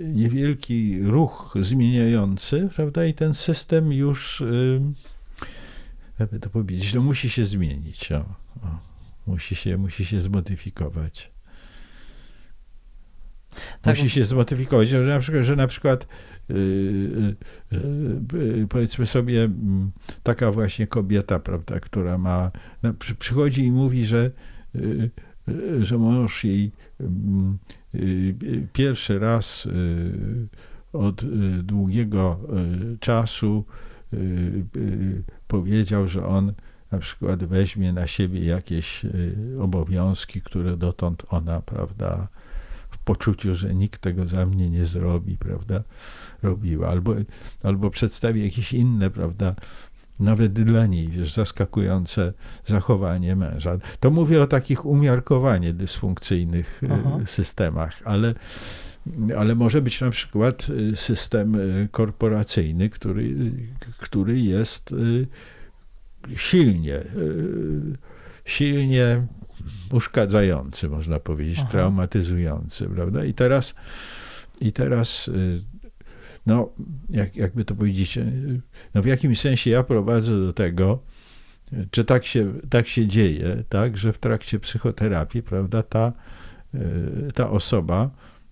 niewielki 0.00 1.02
ruch 1.02 1.54
zmieniający, 1.60 2.68
prawda? 2.74 3.06
I 3.06 3.14
ten 3.14 3.34
system 3.34 3.92
już, 3.92 4.42
jakby 6.18 6.40
to 6.40 6.50
powiedzieć, 6.50 6.94
no 6.94 7.00
musi 7.00 7.30
się 7.30 7.46
zmienić. 7.46 8.12
O, 8.12 8.18
o, 8.62 8.78
musi, 9.26 9.54
się, 9.54 9.76
musi 9.76 10.04
się 10.04 10.20
zmodyfikować. 10.20 11.32
Tak, 13.82 13.98
musi 13.98 14.10
się 14.10 14.24
zmodyfikować, 14.24 14.88
że 14.88 15.00
na 15.00 15.18
przykład, 15.18 15.44
że 15.44 15.56
na 15.56 15.66
przykład 15.66 16.06
powiedzmy 18.68 19.06
sobie 19.06 19.42
mm, 19.44 19.90
taka 20.22 20.52
właśnie 20.52 20.86
kobieta, 20.86 21.38
prawda, 21.38 21.80
która 21.80 22.18
ma, 22.18 22.50
no, 22.82 22.94
przychodzi 23.18 23.64
i 23.64 23.72
mówi, 23.72 24.06
że 24.06 24.30
że 25.80 25.98
mąż 25.98 26.44
jej 26.44 26.72
mm, 27.00 27.58
pierwszy 28.72 29.18
raz 29.18 29.68
od 30.92 31.24
długiego 31.62 32.40
czasu 33.00 33.64
powiedział, 35.48 36.08
że 36.08 36.26
on 36.26 36.52
na 36.92 36.98
przykład 36.98 37.44
weźmie 37.44 37.92
na 37.92 38.06
siebie 38.06 38.44
jakieś 38.44 39.06
obowiązki, 39.60 40.42
które 40.42 40.76
dotąd 40.76 41.22
ona, 41.28 41.60
prawda, 41.60 42.28
w 42.90 42.98
poczuciu, 42.98 43.54
że 43.54 43.74
nikt 43.74 44.00
tego 44.00 44.24
za 44.24 44.46
mnie 44.46 44.70
nie 44.70 44.84
zrobi, 44.84 45.36
prawda, 45.36 45.82
robiła, 46.42 46.88
albo, 46.88 47.14
albo 47.62 47.90
przedstawi 47.90 48.44
jakieś 48.44 48.72
inne, 48.72 49.10
prawda, 49.10 49.54
nawet 50.20 50.52
dla 50.52 50.86
niej, 50.86 51.08
wiesz, 51.08 51.32
zaskakujące 51.32 52.32
zachowanie 52.66 53.36
męża. 53.36 53.78
To 54.00 54.10
mówię 54.10 54.42
o 54.42 54.46
takich 54.46 54.86
umiarkowanie 54.86 55.72
dysfunkcyjnych 55.72 56.80
e, 56.82 56.88
Aha. 56.92 57.18
systemach, 57.26 58.00
ale, 58.04 58.34
ale 59.38 59.54
może 59.54 59.82
być 59.82 60.00
na 60.00 60.10
przykład 60.10 60.66
e, 60.92 60.96
system 60.96 61.54
e, 61.54 61.58
korporacyjny, 61.88 62.90
który, 62.90 63.34
który 63.98 64.40
jest 64.40 64.94
silnie, 66.36 67.00
silnie 68.44 69.26
uszkadzający, 69.92 70.88
można 70.88 71.20
powiedzieć, 71.20 71.58
Aha. 71.58 71.68
traumatyzujący, 71.70 72.86
prawda? 72.86 73.24
I 73.24 73.34
teraz, 73.34 73.74
i 74.60 74.72
teraz 74.72 75.30
no, 76.46 76.68
jak, 77.10 77.36
jakby 77.36 77.64
to 77.64 77.74
powiedzieć, 77.74 78.18
no 78.94 79.02
w 79.02 79.06
jakimś 79.06 79.40
sensie 79.40 79.70
ja 79.70 79.82
prowadzę 79.82 80.40
do 80.46 80.52
tego, 80.52 81.02
czy 81.90 82.04
tak 82.04 82.24
się, 82.24 82.52
tak 82.70 82.88
się 82.88 83.06
dzieje, 83.06 83.64
tak, 83.68 83.96
że 83.96 84.12
w 84.12 84.18
trakcie 84.18 84.58
psychoterapii, 84.58 85.42
prawda, 85.42 85.82
ta, 85.82 86.12
ta 87.34 87.50
osoba 87.50 88.10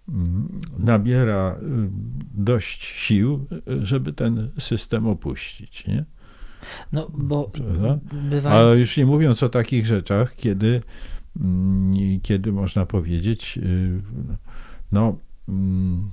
mm, 0.09 0.61
nabiera 0.79 1.57
y, 1.57 1.91
dość 2.35 2.85
sił, 2.85 3.47
żeby 3.83 4.13
ten 4.13 4.51
system 4.59 5.07
opuścić, 5.07 5.87
nie? 5.87 6.05
No, 6.93 7.11
bo 7.15 7.53
bywa... 8.31 8.51
A 8.51 8.75
już 8.75 8.97
nie 8.97 9.07
mówiąc 9.07 9.43
o 9.43 9.49
takich 9.49 9.87
rzeczach, 9.87 10.37
kiedy, 10.37 10.83
mm, 11.41 12.21
kiedy 12.23 12.53
można 12.53 12.87
powiedzieć, 12.87 13.59
no, 14.93 15.19
mm, 15.49 16.11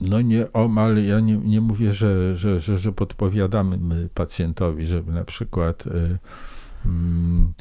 no 0.00 0.20
nie 0.20 0.52
omal, 0.52 1.04
ja 1.04 1.20
nie, 1.20 1.36
nie 1.36 1.60
mówię, 1.60 1.92
że, 1.92 2.36
że, 2.36 2.60
że, 2.60 2.78
że 2.78 2.92
podpowiadamy 2.92 4.08
pacjentowi, 4.14 4.86
żeby 4.86 5.12
na 5.12 5.24
przykład 5.24 5.86
y, 5.86 6.18
mm, 6.86 7.54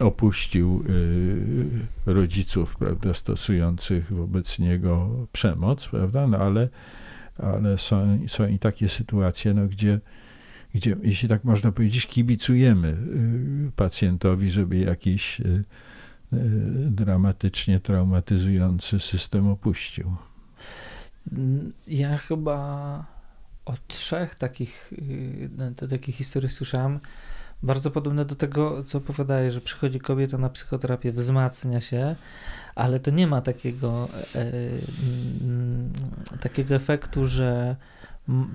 opuścił 0.00 0.84
y, 0.88 2.12
rodziców, 2.12 2.76
prawda, 2.76 3.14
stosujących 3.14 4.12
wobec 4.12 4.58
niego 4.58 5.10
przemoc, 5.32 5.88
prawda, 5.88 6.26
no 6.26 6.38
ale, 6.38 6.68
ale 7.38 7.78
są, 7.78 8.18
są 8.28 8.48
i 8.48 8.58
takie 8.58 8.88
sytuacje, 8.88 9.54
no, 9.54 9.66
gdzie, 9.66 10.00
gdzie, 10.74 10.96
jeśli 11.02 11.28
tak 11.28 11.44
można 11.44 11.72
powiedzieć, 11.72 12.06
kibicujemy 12.06 12.88
y, 13.68 13.72
pacjentowi, 13.76 14.50
żeby 14.50 14.78
jakiś 14.78 15.40
E, 15.40 15.64
dramatycznie 16.90 17.80
traumatyzujący 17.80 19.00
system 19.00 19.48
opuścił. 19.48 20.16
Ja 21.86 22.18
chyba 22.18 23.04
o 23.64 23.74
trzech 23.88 24.34
takich, 24.34 24.92
y, 24.92 25.88
takich 25.88 26.16
historii 26.16 26.50
słyszałem, 26.50 27.00
bardzo 27.62 27.90
podobne 27.90 28.24
do 28.24 28.34
tego, 28.34 28.84
co 28.84 28.98
opowiadaje, 28.98 29.52
że 29.52 29.60
przychodzi 29.60 30.00
kobieta 30.00 30.38
na 30.38 30.48
psychoterapię, 30.48 31.12
wzmacnia 31.12 31.80
się, 31.80 32.16
ale 32.74 33.00
to 33.00 33.10
nie 33.10 33.26
ma 33.26 33.40
takiego, 33.40 34.08
e, 34.34 34.52
takiego 36.40 36.74
efektu, 36.74 37.26
że 37.26 37.76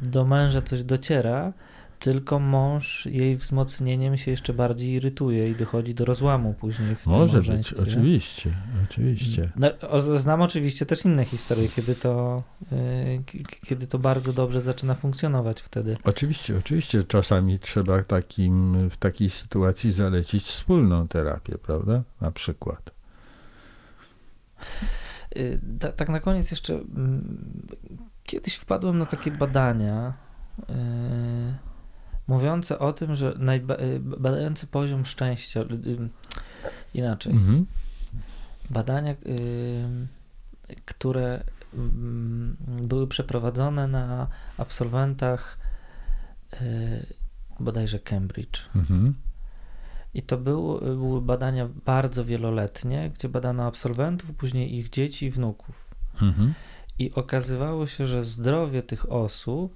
do 0.02 0.26
męża 0.26 0.62
coś 0.62 0.84
dociera, 0.84 1.54
tylko 2.00 2.40
mąż 2.40 3.06
jej 3.06 3.38
wzmocnieniem 3.38 4.18
się 4.18 4.32
jeszcze 4.32 4.54
bardziej 4.54 4.90
irytuje 4.90 5.50
i 5.50 5.56
dochodzi 5.56 5.96
do 5.96 6.06
rozłamu 6.06 6.54
później 6.54 6.96
w 6.96 7.06
Może 7.06 7.42
być, 7.42 7.74
oczywiście, 7.74 8.52
oczywiście. 8.84 9.52
No, 9.56 9.70
znam 10.18 10.42
oczywiście 10.42 10.86
też 10.86 11.06
inne 11.06 11.26
historie, 11.26 11.70
kiedy 11.70 11.96
to, 11.96 12.44
yy, 12.72 13.24
kiedy 13.68 13.88
to 13.88 14.00
bardzo 14.00 14.34
dobrze 14.34 14.62
zaczyna 14.62 14.96
funkcjonować 14.96 15.62
wtedy. 15.62 15.98
Oczywiście, 16.04 16.58
oczywiście 16.58 17.04
czasami 17.04 17.60
trzeba 17.60 18.04
takim, 18.04 18.90
w 18.90 18.98
takiej 18.98 19.30
sytuacji 19.30 19.92
zalecić 19.92 20.44
wspólną 20.44 21.08
terapię, 21.08 21.58
prawda? 21.58 22.04
Na 22.22 22.32
przykład. 22.32 22.92
Yy, 25.36 25.60
tak 25.96 26.10
na 26.10 26.20
koniec 26.20 26.52
jeszcze 26.52 26.74
mm, 26.74 27.68
kiedyś 28.24 28.56
wpadłem 28.56 28.98
na 28.98 29.06
takie 29.06 29.32
badania 29.32 30.14
yy, 30.70 30.76
mówiące 32.28 32.80
o 32.80 32.94
tym, 32.94 33.16
że 33.16 33.38
y, 33.80 34.00
badający 34.00 34.68
poziom 34.68 35.06
szczęścia, 35.06 35.60
y, 35.60 35.64
y, 35.74 36.10
inaczej, 36.94 37.34
mhm. 37.34 37.66
badania, 38.70 39.16
które 40.86 41.44
mm, 41.74 42.58
były 42.82 43.08
przeprowadzone 43.08 43.88
na 43.88 44.28
absolwentach 44.58 45.58
bodajże 47.60 48.00
Cambridge. 48.00 48.70
Mhm. 48.76 49.16
I 50.14 50.22
to 50.22 50.38
były, 50.38 50.80
były 50.82 51.22
badania 51.22 51.70
bardzo 51.86 52.26
wieloletnie, 52.26 53.12
gdzie 53.16 53.30
badano 53.30 53.64
absolwentów, 53.64 54.32
później 54.32 54.76
ich 54.76 54.90
dzieci 54.90 55.26
i 55.26 55.32
wnuków. 55.32 55.96
Mhm. 56.22 56.54
I 57.00 57.14
okazywało 57.14 57.88
się, 57.88 58.08
że 58.08 58.24
zdrowie 58.24 58.84
tych 58.84 59.12
osób 59.12 59.76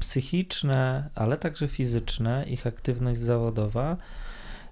psychiczne, 0.00 1.08
ale 1.14 1.36
także 1.36 1.68
fizyczne, 1.68 2.44
ich 2.48 2.66
aktywność 2.66 3.20
zawodowa 3.20 3.96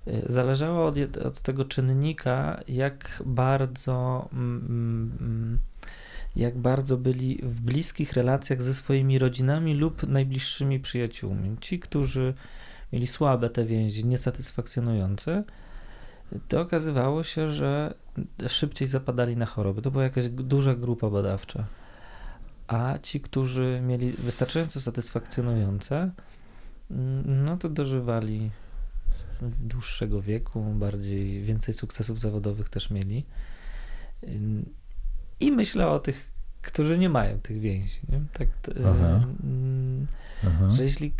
e, 0.07 0.32
zależała 0.32 0.86
od, 0.86 1.16
od 1.16 1.41
tego 1.41 1.64
czynnika, 1.64 2.61
jak 2.68 3.22
bardzo, 3.26 4.28
mm, 4.32 5.16
mm, 5.20 5.59
jak 6.36 6.59
bardzo 6.59 6.97
byli 6.97 7.41
w 7.43 7.61
bliskich 7.61 8.12
relacjach 8.12 8.62
ze 8.62 8.74
swoimi 8.74 9.18
rodzinami 9.18 9.74
lub 9.74 10.09
najbliższymi 10.09 10.80
przyjaciółmi. 10.80 11.57
Ci, 11.61 11.78
którzy 11.78 12.34
mieli 12.93 13.07
słabe 13.07 13.51
te 13.51 13.64
więzi, 13.64 14.07
niesatysfakcjonujące, 14.07 15.45
to 16.49 16.61
okazywało 16.61 17.24
się, 17.24 17.51
że 17.51 17.95
szybciej 18.49 18.88
zapadali 18.88 19.36
na 19.36 19.47
choroby. 19.47 19.82
To 19.82 19.91
była 19.91 20.05
jakaś 20.05 20.28
duża 20.28 20.74
grupa 20.74 21.11
badawcza 21.11 21.64
a 22.71 22.99
ci, 23.03 23.21
którzy 23.21 23.81
mieli 23.83 24.12
wystarczająco 24.12 24.81
satysfakcjonujące, 24.81 26.11
mm, 26.91 27.45
no 27.45 27.57
to 27.57 27.68
dożywali 27.68 28.51
dłuższego 29.61 30.23
wieku, 30.23 30.62
bardziej, 30.62 31.43
więcej 31.43 31.75
sukcesów 31.75 32.21
zawodowych 32.21 32.68
też 32.68 32.91
mieli. 32.91 33.26
I 35.41 35.53
myślę 35.53 35.88
o 35.88 35.99
tych, 35.99 36.33
którzy 36.63 36.99
nie 36.99 37.09
mają 37.09 37.41
tych 37.41 37.61
więzi. 37.61 38.01
Nie? 38.09 38.21
Tak, 38.33 38.49
Aha. 38.87 39.26
Mm, 39.45 40.07
Aha. 40.47 40.71
Że, 40.72 40.84
jeśli, 40.84 41.13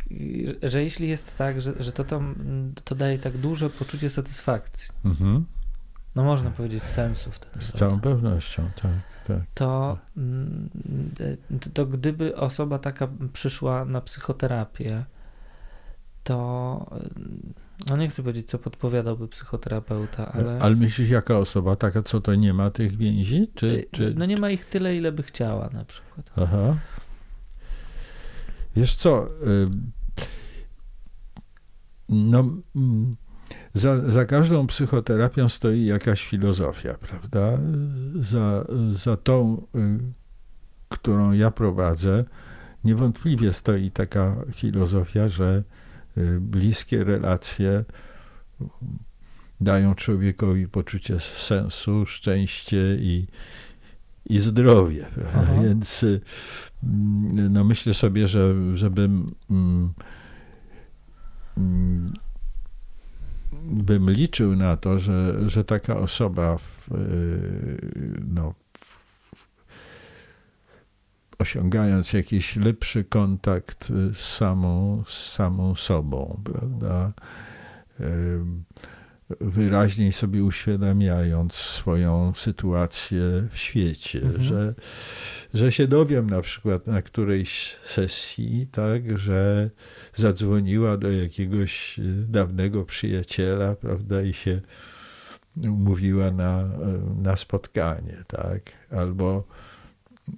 że 0.63 0.83
jeśli 0.83 1.09
jest 1.09 1.37
tak, 1.37 1.61
że, 1.61 1.73
że 1.81 1.93
to, 1.93 2.05
to, 2.05 2.23
to 2.85 2.95
daje 2.95 3.19
tak 3.19 3.39
duże 3.39 3.71
poczucie 3.71 4.11
satysfakcji, 4.11 4.89
mhm. 5.05 5.47
no 6.15 6.25
można 6.25 6.51
powiedzieć 6.51 6.83
sensu 6.83 7.31
wtedy. 7.33 7.65
Z 7.65 7.73
całą 7.73 8.01
pewnością, 8.01 8.71
tak 8.83 9.20
tak. 9.35 9.47
to, 9.55 9.99
mm, 10.17 10.69
to 11.75 11.87
gdyby 11.87 12.37
osoba 12.37 12.79
taka 12.79 13.09
przyszła 13.33 13.85
na 13.85 14.01
psychoterapię, 14.01 15.05
to 16.25 17.01
no 17.87 17.97
nie 17.97 18.09
chcę 18.09 18.23
powiedzieć, 18.23 18.49
co 18.49 18.59
podpowiadałby 18.59 19.29
psychoterapeuta, 19.29 20.33
ale... 20.33 20.59
Ale 20.61 20.77
myślisz, 20.77 21.11
jaka 21.11 21.39
osoba 21.39 21.77
taka, 21.77 22.03
co 22.03 22.21
to 22.21 22.35
nie 22.35 22.55
ma 22.55 22.71
tych 22.71 22.97
więzi? 22.97 23.51
Czy, 23.55 23.67
y, 23.67 23.89
czy... 23.93 24.15
No 24.17 24.27
nie 24.27 24.37
ma 24.37 24.51
ich 24.51 24.65
tyle, 24.65 24.97
ile 24.97 25.13
by 25.13 25.23
chciała 25.23 25.71
na 25.73 25.85
przykład. 25.85 26.31
Aha. 26.37 26.77
Wiesz 28.77 28.97
co, 28.97 29.29
no 32.09 32.45
za, 33.75 34.11
za 34.11 34.25
każdą 34.25 34.67
psychoterapią 34.67 35.49
stoi 35.49 35.85
jakaś 35.85 36.27
filozofia, 36.27 36.95
prawda? 36.95 37.59
Za, 38.15 38.65
za 38.93 39.17
tą, 39.17 39.67
y, 39.75 39.99
którą 40.89 41.33
ja 41.33 41.51
prowadzę, 41.51 42.25
niewątpliwie 42.85 43.53
stoi 43.53 43.91
taka 43.91 44.37
filozofia, 44.55 45.29
że 45.29 45.65
y, 46.19 46.41
bliskie 46.41 47.05
relacje 47.05 47.85
dają 49.61 49.95
człowiekowi 49.95 50.69
poczucie 50.69 51.21
sensu, 51.21 52.07
szczęście 52.07 52.97
i, 53.01 53.27
i 54.27 54.39
zdrowie. 54.39 55.07
Więc 55.63 56.03
y, 56.03 56.21
no 57.51 57.65
myślę 57.65 57.95
sobie, 57.95 58.29
że 58.29 58.55
żebym 58.75 59.35
mm, 59.51 59.93
bym 63.71 64.11
liczył 64.11 64.57
na 64.57 64.77
to, 64.77 64.99
że, 64.99 65.35
że 65.51 65.65
taka 65.65 65.97
osoba 65.97 66.59
w, 66.59 66.89
no, 68.35 68.55
osiągając 71.39 72.13
jakiś 72.13 72.57
lepszy 72.57 73.05
kontakt 73.05 73.89
z 74.15 74.37
samą, 74.37 75.05
z 75.07 75.33
samą 75.33 75.75
sobą, 75.75 76.41
prawda? 76.45 77.13
Wyraźniej 79.41 80.13
sobie 80.13 80.45
uświadamiając 80.45 81.55
swoją 81.55 82.33
sytuację 82.37 83.21
w 83.51 83.57
świecie, 83.57 84.21
mhm. 84.23 84.43
że, 84.43 84.75
że 85.55 85.73
się 85.73 85.89
dowiem 85.89 86.31
na 86.31 86.41
przykład 86.41 86.87
na 86.87 87.03
którejś 87.03 87.77
sesji, 87.85 88.67
tak, 88.73 89.19
że 89.19 89.71
zadzwoniła 90.15 90.97
do 90.97 91.11
jakiegoś 91.11 92.01
dawnego 92.29 92.85
przyjaciela, 92.85 93.75
prawda, 93.75 94.23
i 94.23 94.33
się 94.33 94.61
umówiła 95.57 96.31
na, 96.31 96.69
na 97.23 97.37
spotkanie, 97.37 98.25
tak, 98.27 98.63
albo 98.91 99.45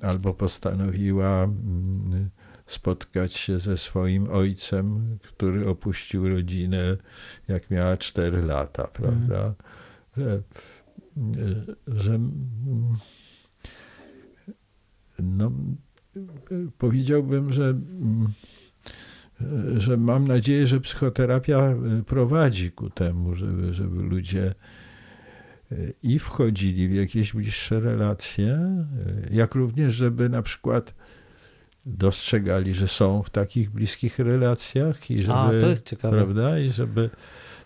albo 0.00 0.34
postanowiła 0.34 1.44
mm, 1.44 2.30
spotkać 2.72 3.34
się 3.34 3.58
ze 3.58 3.78
swoim 3.78 4.28
ojcem, 4.30 5.18
który 5.22 5.68
opuścił 5.68 6.28
rodzinę, 6.28 6.96
jak 7.48 7.70
miała 7.70 7.96
4 7.96 8.42
lata, 8.42 8.86
prawda? 8.86 9.54
Że, 10.16 10.42
że 11.86 12.20
no, 15.18 15.52
powiedziałbym, 16.78 17.52
że, 17.52 17.80
że 19.78 19.96
mam 19.96 20.28
nadzieję, 20.28 20.66
że 20.66 20.80
psychoterapia 20.80 21.74
prowadzi 22.06 22.70
ku 22.70 22.90
temu, 22.90 23.34
żeby, 23.34 23.74
żeby 23.74 24.02
ludzie 24.02 24.54
i 26.02 26.18
wchodzili 26.18 26.88
w 26.88 26.94
jakieś 26.94 27.32
bliższe 27.32 27.80
relacje, 27.80 28.58
jak 29.30 29.54
również, 29.54 29.94
żeby 29.94 30.28
na 30.28 30.42
przykład 30.42 30.94
dostrzegali, 31.86 32.74
że 32.74 32.88
są 32.88 33.22
w 33.22 33.30
takich 33.30 33.70
bliskich 33.70 34.18
relacjach 34.18 35.10
i 35.10 35.18
żeby, 35.18 35.32
A, 35.32 35.50
to 35.60 35.66
jest 35.66 35.86
ciekawe. 35.88 36.16
prawda, 36.16 36.58
i 36.58 36.70
żeby, 36.70 37.10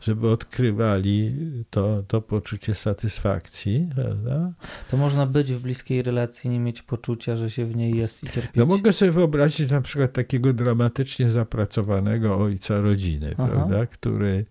żeby 0.01 0.31
odkrywali 0.31 1.35
to, 1.71 2.03
to 2.09 2.23
poczucie 2.23 2.75
satysfakcji, 2.75 3.89
prawda? 3.95 4.53
To 4.91 4.97
można 4.97 5.27
być 5.27 5.53
w 5.53 5.63
bliskiej 5.63 6.03
relacji, 6.03 6.51
nie 6.51 6.61
mieć 6.61 6.83
poczucia, 6.83 7.37
że 7.37 7.51
się 7.51 7.67
w 7.67 7.77
niej 7.77 7.97
jest 7.97 8.25
i 8.25 8.27
cierpieć. 8.27 8.57
No 8.57 8.67
mogę 8.67 8.93
sobie 8.93 9.13
wyobrazić 9.13 9.71
na 9.71 9.81
przykład 9.81 10.13
takiego 10.13 10.53
dramatycznie 10.53 11.31
zapracowanego 11.31 12.39
ojca 12.39 12.81
rodziny, 12.81 13.35
Aha. 13.39 13.49
prawda, 13.53 13.87
który, 13.87 14.45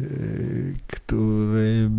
y, 0.00 0.74
który 0.86 1.90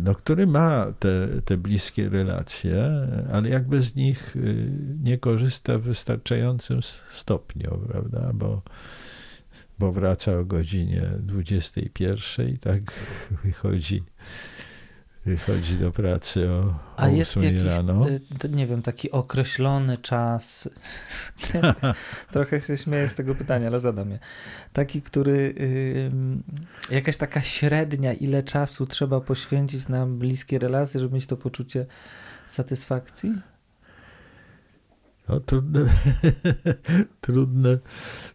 no, 0.00 0.14
który 0.14 0.46
ma 0.46 0.92
te, 0.98 1.28
te 1.44 1.56
bliskie 1.56 2.08
relacje, 2.08 2.90
ale 3.32 3.48
jakby 3.48 3.82
z 3.82 3.94
nich 3.94 4.36
y, 4.36 4.70
nie 5.02 5.18
korzysta 5.18 5.78
w 5.78 5.82
wystarczającym 5.82 6.80
stopniu, 7.10 7.80
prawda? 7.88 8.30
Bo, 8.34 8.62
bo 9.78 9.92
wraca 9.92 10.38
o 10.38 10.44
godzinie 10.44 11.02
21, 11.18 12.58
tak 12.58 12.80
wychodzi 13.44 14.02
wychodzi 15.26 15.74
do 15.74 15.92
pracy 15.92 16.50
o, 16.50 16.74
A 16.96 17.08
jest 17.08 17.36
jakiś, 17.36 17.62
rano. 17.62 18.08
Y, 18.08 18.48
nie 18.48 18.66
wiem, 18.66 18.82
taki 18.82 19.10
określony 19.10 19.98
czas. 19.98 20.68
Trochę 22.32 22.60
się 22.60 22.76
śmieję 22.76 23.08
z 23.08 23.14
tego 23.14 23.34
pytania, 23.34 23.66
ale 23.66 23.80
zadam 23.80 24.10
je. 24.10 24.18
Taki, 24.72 25.02
który 25.02 25.54
jakaś 26.90 27.16
taka 27.16 27.42
średnia, 27.42 28.12
ile 28.12 28.42
czasu 28.42 28.86
trzeba 28.86 29.20
poświęcić 29.20 29.88
na 29.88 30.06
bliskie 30.06 30.58
relacje, 30.58 31.00
żeby 31.00 31.14
mieć 31.14 31.26
to 31.26 31.36
poczucie 31.36 31.86
satysfakcji? 32.46 33.32
No, 35.28 35.40
trudne, 35.40 35.80
trudne, 37.20 37.78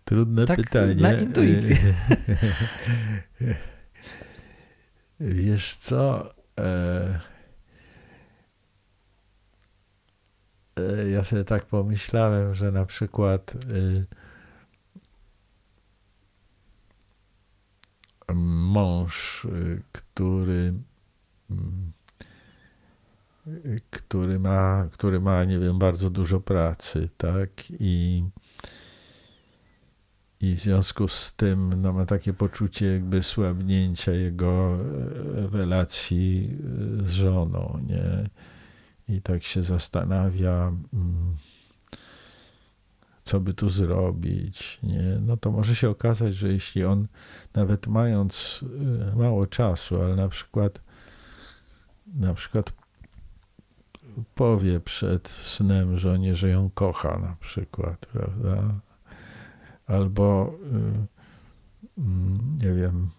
trudne 0.06 0.46
tak, 0.46 0.58
pytanie. 0.58 0.96
Na 0.96 1.14
intuicję. 1.14 1.78
Wiesz 5.20 5.76
co? 5.76 6.34
E, 6.62 7.20
e, 10.80 11.10
ja 11.10 11.24
sobie 11.24 11.44
tak 11.44 11.66
pomyślałem, 11.66 12.54
że 12.54 12.72
na 12.72 12.86
przykład 12.86 13.54
e, 13.56 13.58
mąż, 18.34 19.48
który 19.92 20.74
który 23.90 24.40
ma, 24.40 24.88
który 24.92 25.20
ma, 25.20 25.44
nie 25.44 25.60
wiem, 25.60 25.80
bardzo 25.80 26.10
dużo 26.10 26.40
pracy, 26.40 27.10
tak, 27.18 27.50
i 27.70 28.24
i 30.42 30.56
w 30.56 30.60
związku 30.60 31.08
z 31.08 31.34
tym 31.34 31.82
no, 31.82 31.94
ma 31.94 32.06
takie 32.06 32.34
poczucie 32.34 32.86
jakby 32.86 33.24
słabnięcia 33.24 34.12
jego 34.12 34.76
e, 34.76 35.58
relacji 35.58 36.58
e, 37.02 37.04
z 37.04 37.12
żoną, 37.12 37.80
nie? 37.88 38.24
I 39.16 39.22
tak 39.22 39.44
się 39.44 39.64
zastanawia, 39.64 40.74
mm, 40.94 41.36
co 43.24 43.40
by 43.40 43.54
tu 43.54 43.70
zrobić, 43.70 44.80
nie? 44.84 45.18
No 45.22 45.38
to 45.38 45.52
może 45.52 45.76
się 45.76 45.90
okazać, 45.90 46.36
że 46.36 46.48
jeśli 46.54 46.84
on, 46.84 47.08
nawet 47.54 47.88
mając 47.88 48.66
e, 49.12 49.16
mało 49.16 49.48
czasu, 49.48 50.02
ale 50.02 50.16
na 50.16 50.30
przykład 50.30 50.82
na 52.16 52.34
przykład 52.34 52.74
powie 54.36 54.80
przed 54.80 55.30
snem 55.30 55.98
żonie, 55.98 56.36
że 56.36 56.50
ją 56.50 56.70
kocha 56.70 57.20
na 57.20 57.36
przykład, 57.40 58.06
prawda? 58.06 58.82
Albo 59.92 60.56
y, 61.98 62.02
mm, 62.02 62.58
nie 62.62 62.74
wiem, 62.74 63.10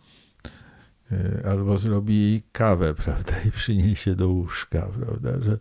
y, 1.13 1.43
albo 1.49 1.79
zrobi 1.79 2.21
jej 2.21 2.43
kawę, 2.53 2.95
prawda, 3.05 3.33
i 3.49 3.51
przyniesie 3.51 4.15
do 4.15 4.29
łóżka, 4.29 4.89
prawda, 5.01 5.31
że, 5.43 5.59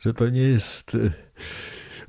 że 0.00 0.14
to 0.14 0.28
nie 0.28 0.42
jest. 0.42 0.94
Y, 0.94 1.12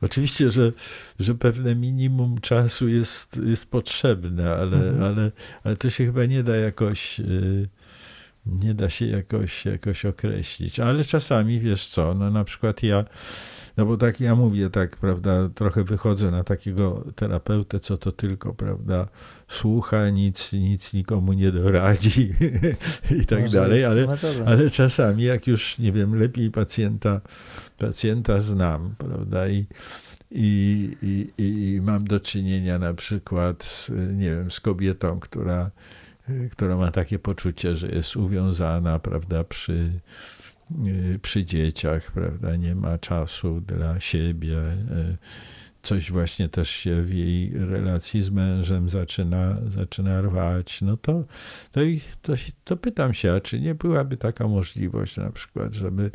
oczywiście, 0.02 0.50
że, 0.52 0.72
że 1.20 1.36
pewne 1.36 1.76
minimum 1.76 2.42
czasu 2.42 2.88
jest, 2.88 3.40
jest 3.46 3.72
potrzebne, 3.72 4.54
ale, 4.54 4.78
mhm. 4.78 5.04
ale, 5.04 5.32
ale 5.64 5.76
to 5.76 5.90
się 5.90 6.06
chyba 6.06 6.26
nie 6.26 6.44
da 6.44 6.56
jakoś 6.56 7.22
nie 8.48 8.74
da 8.74 8.90
się 8.90 9.06
jakoś, 9.06 9.66
jakoś 9.66 10.06
określić. 10.06 10.80
Ale 10.80 11.04
czasami, 11.04 11.60
wiesz 11.60 11.88
co, 11.88 12.14
no 12.14 12.32
na 12.32 12.44
przykład 12.44 12.84
ja 12.84 13.06
no 13.78 13.86
bo 13.86 13.98
tak 13.98 14.20
ja 14.20 14.36
mówię, 14.36 14.70
tak, 14.70 14.98
prawda, 14.98 15.50
trochę 15.56 15.84
wychodzę 15.84 16.32
na 16.32 16.44
takiego 16.44 17.04
terapeutę, 17.16 17.80
co 17.80 17.98
to 17.98 18.12
tylko, 18.12 18.54
prawda, 18.54 19.08
słucha, 19.48 20.10
nic, 20.10 20.54
nic 20.54 20.94
nikomu 20.94 21.34
nie 21.34 21.52
doradzi 21.52 22.34
i 23.22 23.26
tak 23.26 23.42
Może 23.42 23.58
dalej, 23.58 23.86
ale, 23.86 24.08
ale 24.46 24.70
czasami 24.70 25.24
jak 25.24 25.48
już, 25.48 25.78
nie 25.78 25.92
wiem, 25.92 26.20
lepiej 26.20 26.52
pacjenta, 26.52 27.22
pacjenta 27.78 28.42
znam, 28.42 28.96
prawda, 28.98 29.48
i, 29.48 29.66
i, 30.32 30.92
i, 31.02 31.32
i 31.38 31.82
mam 31.82 32.04
do 32.08 32.20
czynienia 32.20 32.80
na 32.80 32.94
przykład 32.94 33.64
z, 33.64 33.92
nie 34.18 34.30
wiem, 34.30 34.52
z 34.52 34.60
kobietą, 34.60 35.20
która, 35.20 35.72
która 36.52 36.76
ma 36.76 36.92
takie 36.92 37.20
poczucie, 37.20 37.76
że 37.76 37.88
jest 37.88 38.16
uwiązana, 38.16 39.00
prawda, 39.00 39.44
przy 39.44 40.00
przy 41.22 41.46
dzieciach, 41.46 42.12
prawda, 42.12 42.56
nie 42.56 42.76
ma 42.76 42.98
czasu 42.98 43.62
dla 43.62 44.00
siebie. 44.00 44.58
Y, 44.58 45.18
coś 45.88 46.12
właśnie 46.12 46.50
też 46.50 46.70
się 46.70 47.02
w 47.02 47.14
jej 47.14 47.54
relacji 47.54 48.24
z 48.24 48.30
mężem 48.30 48.90
zaczyna, 48.90 49.58
zaczyna 49.70 50.22
rwać, 50.22 50.82
no 50.82 50.98
to, 50.98 51.24
to, 51.72 51.82
to, 52.22 52.34
to 52.64 52.78
pytam 52.78 53.14
się, 53.14 53.34
a 53.34 53.40
czy 53.40 53.60
nie 53.60 53.76
byłaby 53.76 54.18
taka 54.18 54.48
możliwość 54.48 55.18
na 55.18 55.32
przykład, 55.32 55.74
żeby, 55.74 56.12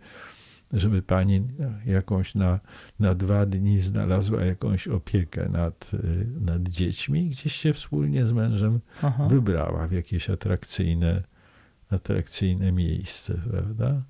żeby 0.73 1.03
pani 1.03 1.49
jakąś 1.87 2.35
na, 2.35 2.61
na 3.01 3.15
dwa 3.15 3.47
dni 3.47 3.81
znalazła 3.81 4.45
jakąś 4.45 4.89
opiekę 4.89 5.49
nad, 5.49 5.91
y, 5.95 6.27
nad 6.41 6.63
dziećmi, 6.69 7.29
gdzieś 7.29 7.57
się 7.57 7.73
wspólnie 7.73 8.27
z 8.27 8.33
mężem 8.33 8.81
Aha. 9.03 9.29
wybrała 9.31 9.89
w 9.89 9.93
jakieś 9.93 10.31
atrakcyjne, 10.31 11.23
atrakcyjne 11.91 12.73
miejsce, 12.73 13.35
prawda? 13.51 14.03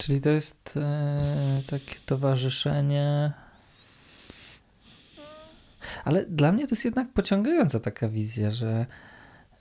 Czyli 0.00 0.20
to 0.20 0.28
jest 0.28 0.74
e, 0.76 1.62
takie 1.70 1.94
towarzyszenie. 2.06 3.32
Ale 6.04 6.26
dla 6.26 6.52
mnie 6.52 6.66
to 6.66 6.74
jest 6.74 6.84
jednak 6.84 7.12
pociągająca 7.12 7.80
taka 7.80 8.08
wizja, 8.08 8.50
że, 8.50 8.86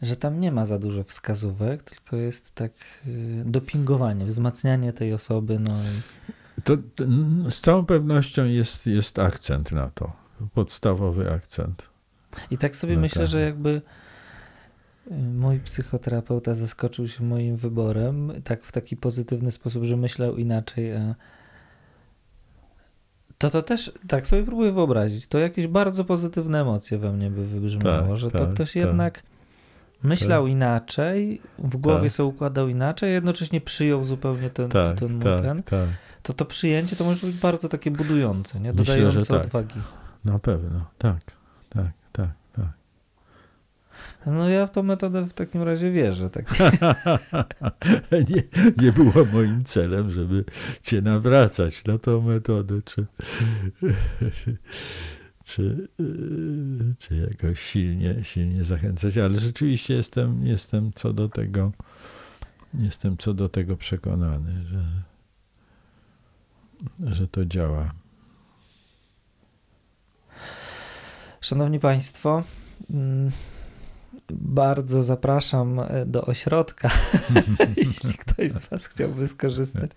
że 0.02 0.16
tam 0.16 0.40
nie 0.40 0.52
ma 0.52 0.66
za 0.66 0.78
dużo 0.78 1.04
wskazówek, 1.04 1.84
tylko 1.84 2.16
jest 2.16 2.56
tak 2.56 2.72
e, 3.06 3.10
dopingowanie, 3.46 4.26
wzmacnianie 4.26 4.94
tej 4.94 5.14
osoby. 5.14 5.60
No 5.60 5.82
i... 5.84 6.02
To, 6.64 6.78
z 7.50 7.62
całą 7.62 7.86
pewnością 7.86 8.46
jest, 8.46 8.88
jest 8.88 9.20
akcent 9.20 9.72
na 9.72 9.90
to. 9.90 10.12
Podstawowy 10.54 11.32
akcent. 11.32 11.90
I 12.52 12.58
tak 12.58 12.76
sobie 12.76 12.96
No 12.96 13.02
myślę, 13.02 13.22
tak. 13.22 13.30
że 13.30 13.42
jakby 13.42 13.82
mój 15.34 15.60
psychoterapeuta 15.60 16.54
zaskoczył 16.54 17.08
się 17.08 17.24
moim 17.24 17.58
wyborem, 17.58 18.32
tak 18.44 18.64
w 18.64 18.72
taki 18.72 18.98
pozytywny 18.98 19.52
sposób, 19.52 19.84
że 19.84 19.98
myślał 19.98 20.38
inaczej, 20.38 20.96
a 20.96 21.16
to 23.38 23.50
to 23.50 23.62
też, 23.62 23.92
tak 24.08 24.28
sobie 24.28 24.44
próbuję 24.44 24.72
wyobrazić, 24.72 25.28
to 25.28 25.40
jakieś 25.40 25.68
bardzo 25.68 26.06
pozytywne 26.06 26.62
emocje 26.62 26.98
we 26.98 27.12
mnie 27.14 27.30
by 27.30 27.46
wybrzmiało, 27.46 28.08
Tak, 28.08 28.18
że 28.18 28.32
to 28.32 28.38
tak, 28.38 28.50
ktoś 28.54 28.74
tak. 28.74 28.76
jednak 28.76 29.24
myślał 30.04 30.48
inaczej, 30.48 31.42
w 31.60 31.78
głowie 31.78 32.04
Tak. 32.04 32.12
sobie 32.12 32.28
układał 32.30 32.68
inaczej, 32.68 33.10
a 33.10 33.14
jednocześnie 33.14 33.62
przyjął 33.62 34.04
zupełnie 34.04 34.50
ten, 34.50 34.70
Tak, 34.70 35.00
ten 35.00 35.20
tak, 35.20 35.42
ten. 35.42 35.64
tak. 35.64 35.90
To 36.24 36.34
to 36.34 36.46
przyjęcie 36.46 36.96
to 36.96 37.04
może 37.04 37.28
być 37.28 37.36
bardzo 37.36 37.70
takie 37.70 37.92
budujące, 37.92 38.60
nie? 38.60 38.74
Myślę, 38.74 38.86
dodające 38.86 39.34
tak. 39.34 39.46
odwagi. 39.46 39.76
Na 40.26 40.40
pewno. 40.40 40.86
Tak, 40.98 41.24
tak, 41.24 41.36
tak, 41.70 41.84
tak. 41.84 41.99
No 44.26 44.50
ja 44.50 44.68
w 44.68 44.72
tą 44.72 44.84
metodę 44.84 45.26
w 45.26 45.34
takim 45.34 45.64
razie 45.64 45.92
wierzę. 45.92 46.30
Tak. 46.30 46.54
nie, 48.30 48.44
nie 48.82 48.92
było 48.92 49.26
moim 49.34 49.64
celem, 49.64 50.12
żeby 50.12 50.46
cię 50.82 51.02
nawracać 51.02 51.86
na 51.86 51.98
tą 51.98 52.22
metodę, 52.22 52.82
czy, 52.86 53.06
czy, 55.44 55.88
czy 57.00 57.16
jakoś 57.16 57.60
silnie, 57.60 58.16
silnie 58.24 58.64
zachęcać, 58.64 59.18
ale 59.18 59.40
rzeczywiście 59.40 59.94
jestem, 59.94 60.48
jestem 60.48 60.92
co 60.96 61.14
do 61.14 61.30
tego, 61.30 61.72
jestem 62.74 63.18
co 63.18 63.34
do 63.34 63.50
tego 63.50 63.78
przekonany, 63.78 64.52
że, 64.72 64.82
że 67.16 67.28
to 67.28 67.46
działa. 67.46 67.92
Szanowni 71.42 71.80
Państwo, 71.80 72.44
mm, 72.90 73.32
bardzo 74.32 75.04
zapraszam 75.04 75.80
e, 75.80 76.06
do 76.06 76.26
ośrodka, 76.26 76.90
jeśli 77.86 78.14
ktoś 78.14 78.52
z 78.52 78.68
Was 78.68 78.88
chciałby 78.88 79.28
skorzystać. 79.28 79.92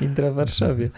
Intra 0.00 0.32
Warszawie. 0.32 0.90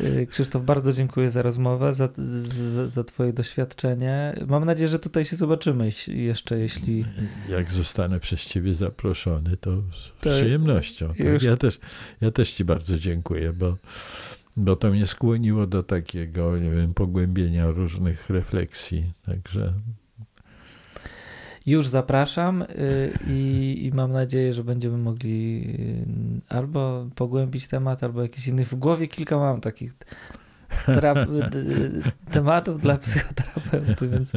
E, 0.00 0.26
Krzysztof, 0.26 0.64
bardzo 0.64 0.92
dziękuję 0.92 1.30
za 1.30 1.42
rozmowę, 1.42 1.94
za, 1.94 2.08
za, 2.52 2.88
za 2.88 3.04
Twoje 3.04 3.32
doświadczenie. 3.32 4.44
Mam 4.46 4.64
nadzieję, 4.64 4.88
że 4.88 4.98
tutaj 4.98 5.24
się 5.24 5.36
zobaczymy 5.36 5.90
jeszcze, 6.08 6.58
jeśli. 6.58 7.04
Jak 7.48 7.72
zostanę 7.72 8.20
przez 8.20 8.46
ciebie 8.46 8.74
zaproszony, 8.74 9.56
to 9.56 9.70
z 9.76 10.12
To 10.20 10.30
przyjemnością. 10.30 11.08
Tak? 11.08 11.42
Ja, 11.42 11.56
też, 11.56 11.80
ja 12.20 12.30
też 12.30 12.52
ci 12.52 12.64
bardzo 12.64 12.98
dziękuję, 12.98 13.52
bo, 13.52 13.76
bo 14.56 14.76
to 14.76 14.90
mnie 14.90 15.06
skłoniło 15.06 15.66
do 15.66 15.82
takiego, 15.82 16.58
nie 16.58 16.70
wiem, 16.70 16.94
pogłębienia 16.94 17.70
różnych 17.70 18.30
refleksji. 18.30 19.12
Także 19.26 19.72
Już 21.66 21.88
zapraszam 21.88 22.62
y, 22.62 22.66
i, 23.26 23.80
i 23.84 23.92
mam 23.94 24.12
nadzieję, 24.12 24.52
że 24.52 24.64
będziemy 24.64 24.98
mogli 24.98 25.64
y, 26.48 26.54
albo 26.54 27.06
pogłębić 27.14 27.68
temat, 27.68 28.02
albo 28.04 28.22
jakiś 28.22 28.46
inny. 28.46 28.64
W 28.64 28.74
głowie 28.74 29.08
kilka 29.08 29.38
mam 29.38 29.60
takich 29.60 29.92
tematów 32.32 32.80
dla 32.80 32.98
psychoterapeuty, 32.98 34.08
więc, 34.08 34.32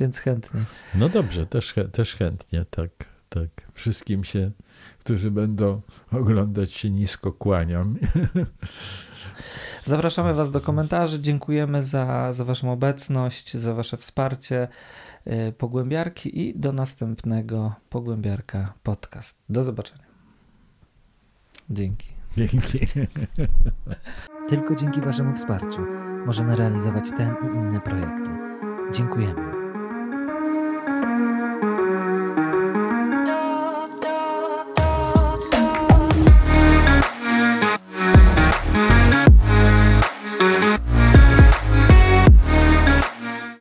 więc 0.00 0.18
chętnie. 0.18 0.60
no 0.94 1.08
dobrze, 1.08 1.46
też, 1.46 1.74
też 1.92 2.16
chętnie, 2.16 2.64
tak, 2.70 2.90
tak. 3.28 3.48
Wszystkim 3.74 4.24
się, 4.24 4.50
którzy 4.98 5.30
będą 5.30 5.80
oglądać 6.12 6.72
się 6.72 6.90
nisko 6.90 7.32
kłaniam. 7.32 7.98
Zapraszamy 9.84 10.34
Was 10.34 10.50
do 10.50 10.60
komentarzy. 10.60 11.20
Dziękujemy 11.20 11.84
za, 11.84 12.32
za 12.32 12.44
Waszą 12.44 12.72
obecność, 12.72 13.56
za 13.56 13.74
Wasze 13.74 13.96
wsparcie 13.96 14.68
E, 15.24 15.52
pogłębiarki 15.52 16.40
i 16.40 16.58
do 16.58 16.72
następnego 16.72 17.74
pogłębiarka 17.90 18.74
podcast. 18.82 19.38
Do 19.48 19.64
zobaczenia. 19.64 20.04
Dzięki. 21.70 22.08
Dzięki. 22.36 22.78
Tylko 24.48 24.74
dzięki 24.74 25.00
Waszemu 25.00 25.36
wsparciu 25.36 25.80
możemy 26.26 26.56
realizować 26.56 27.10
ten 27.10 27.34
i 27.44 27.54
inne 27.54 27.80
projekty. 27.80 28.30
Dziękujemy. 28.92 29.52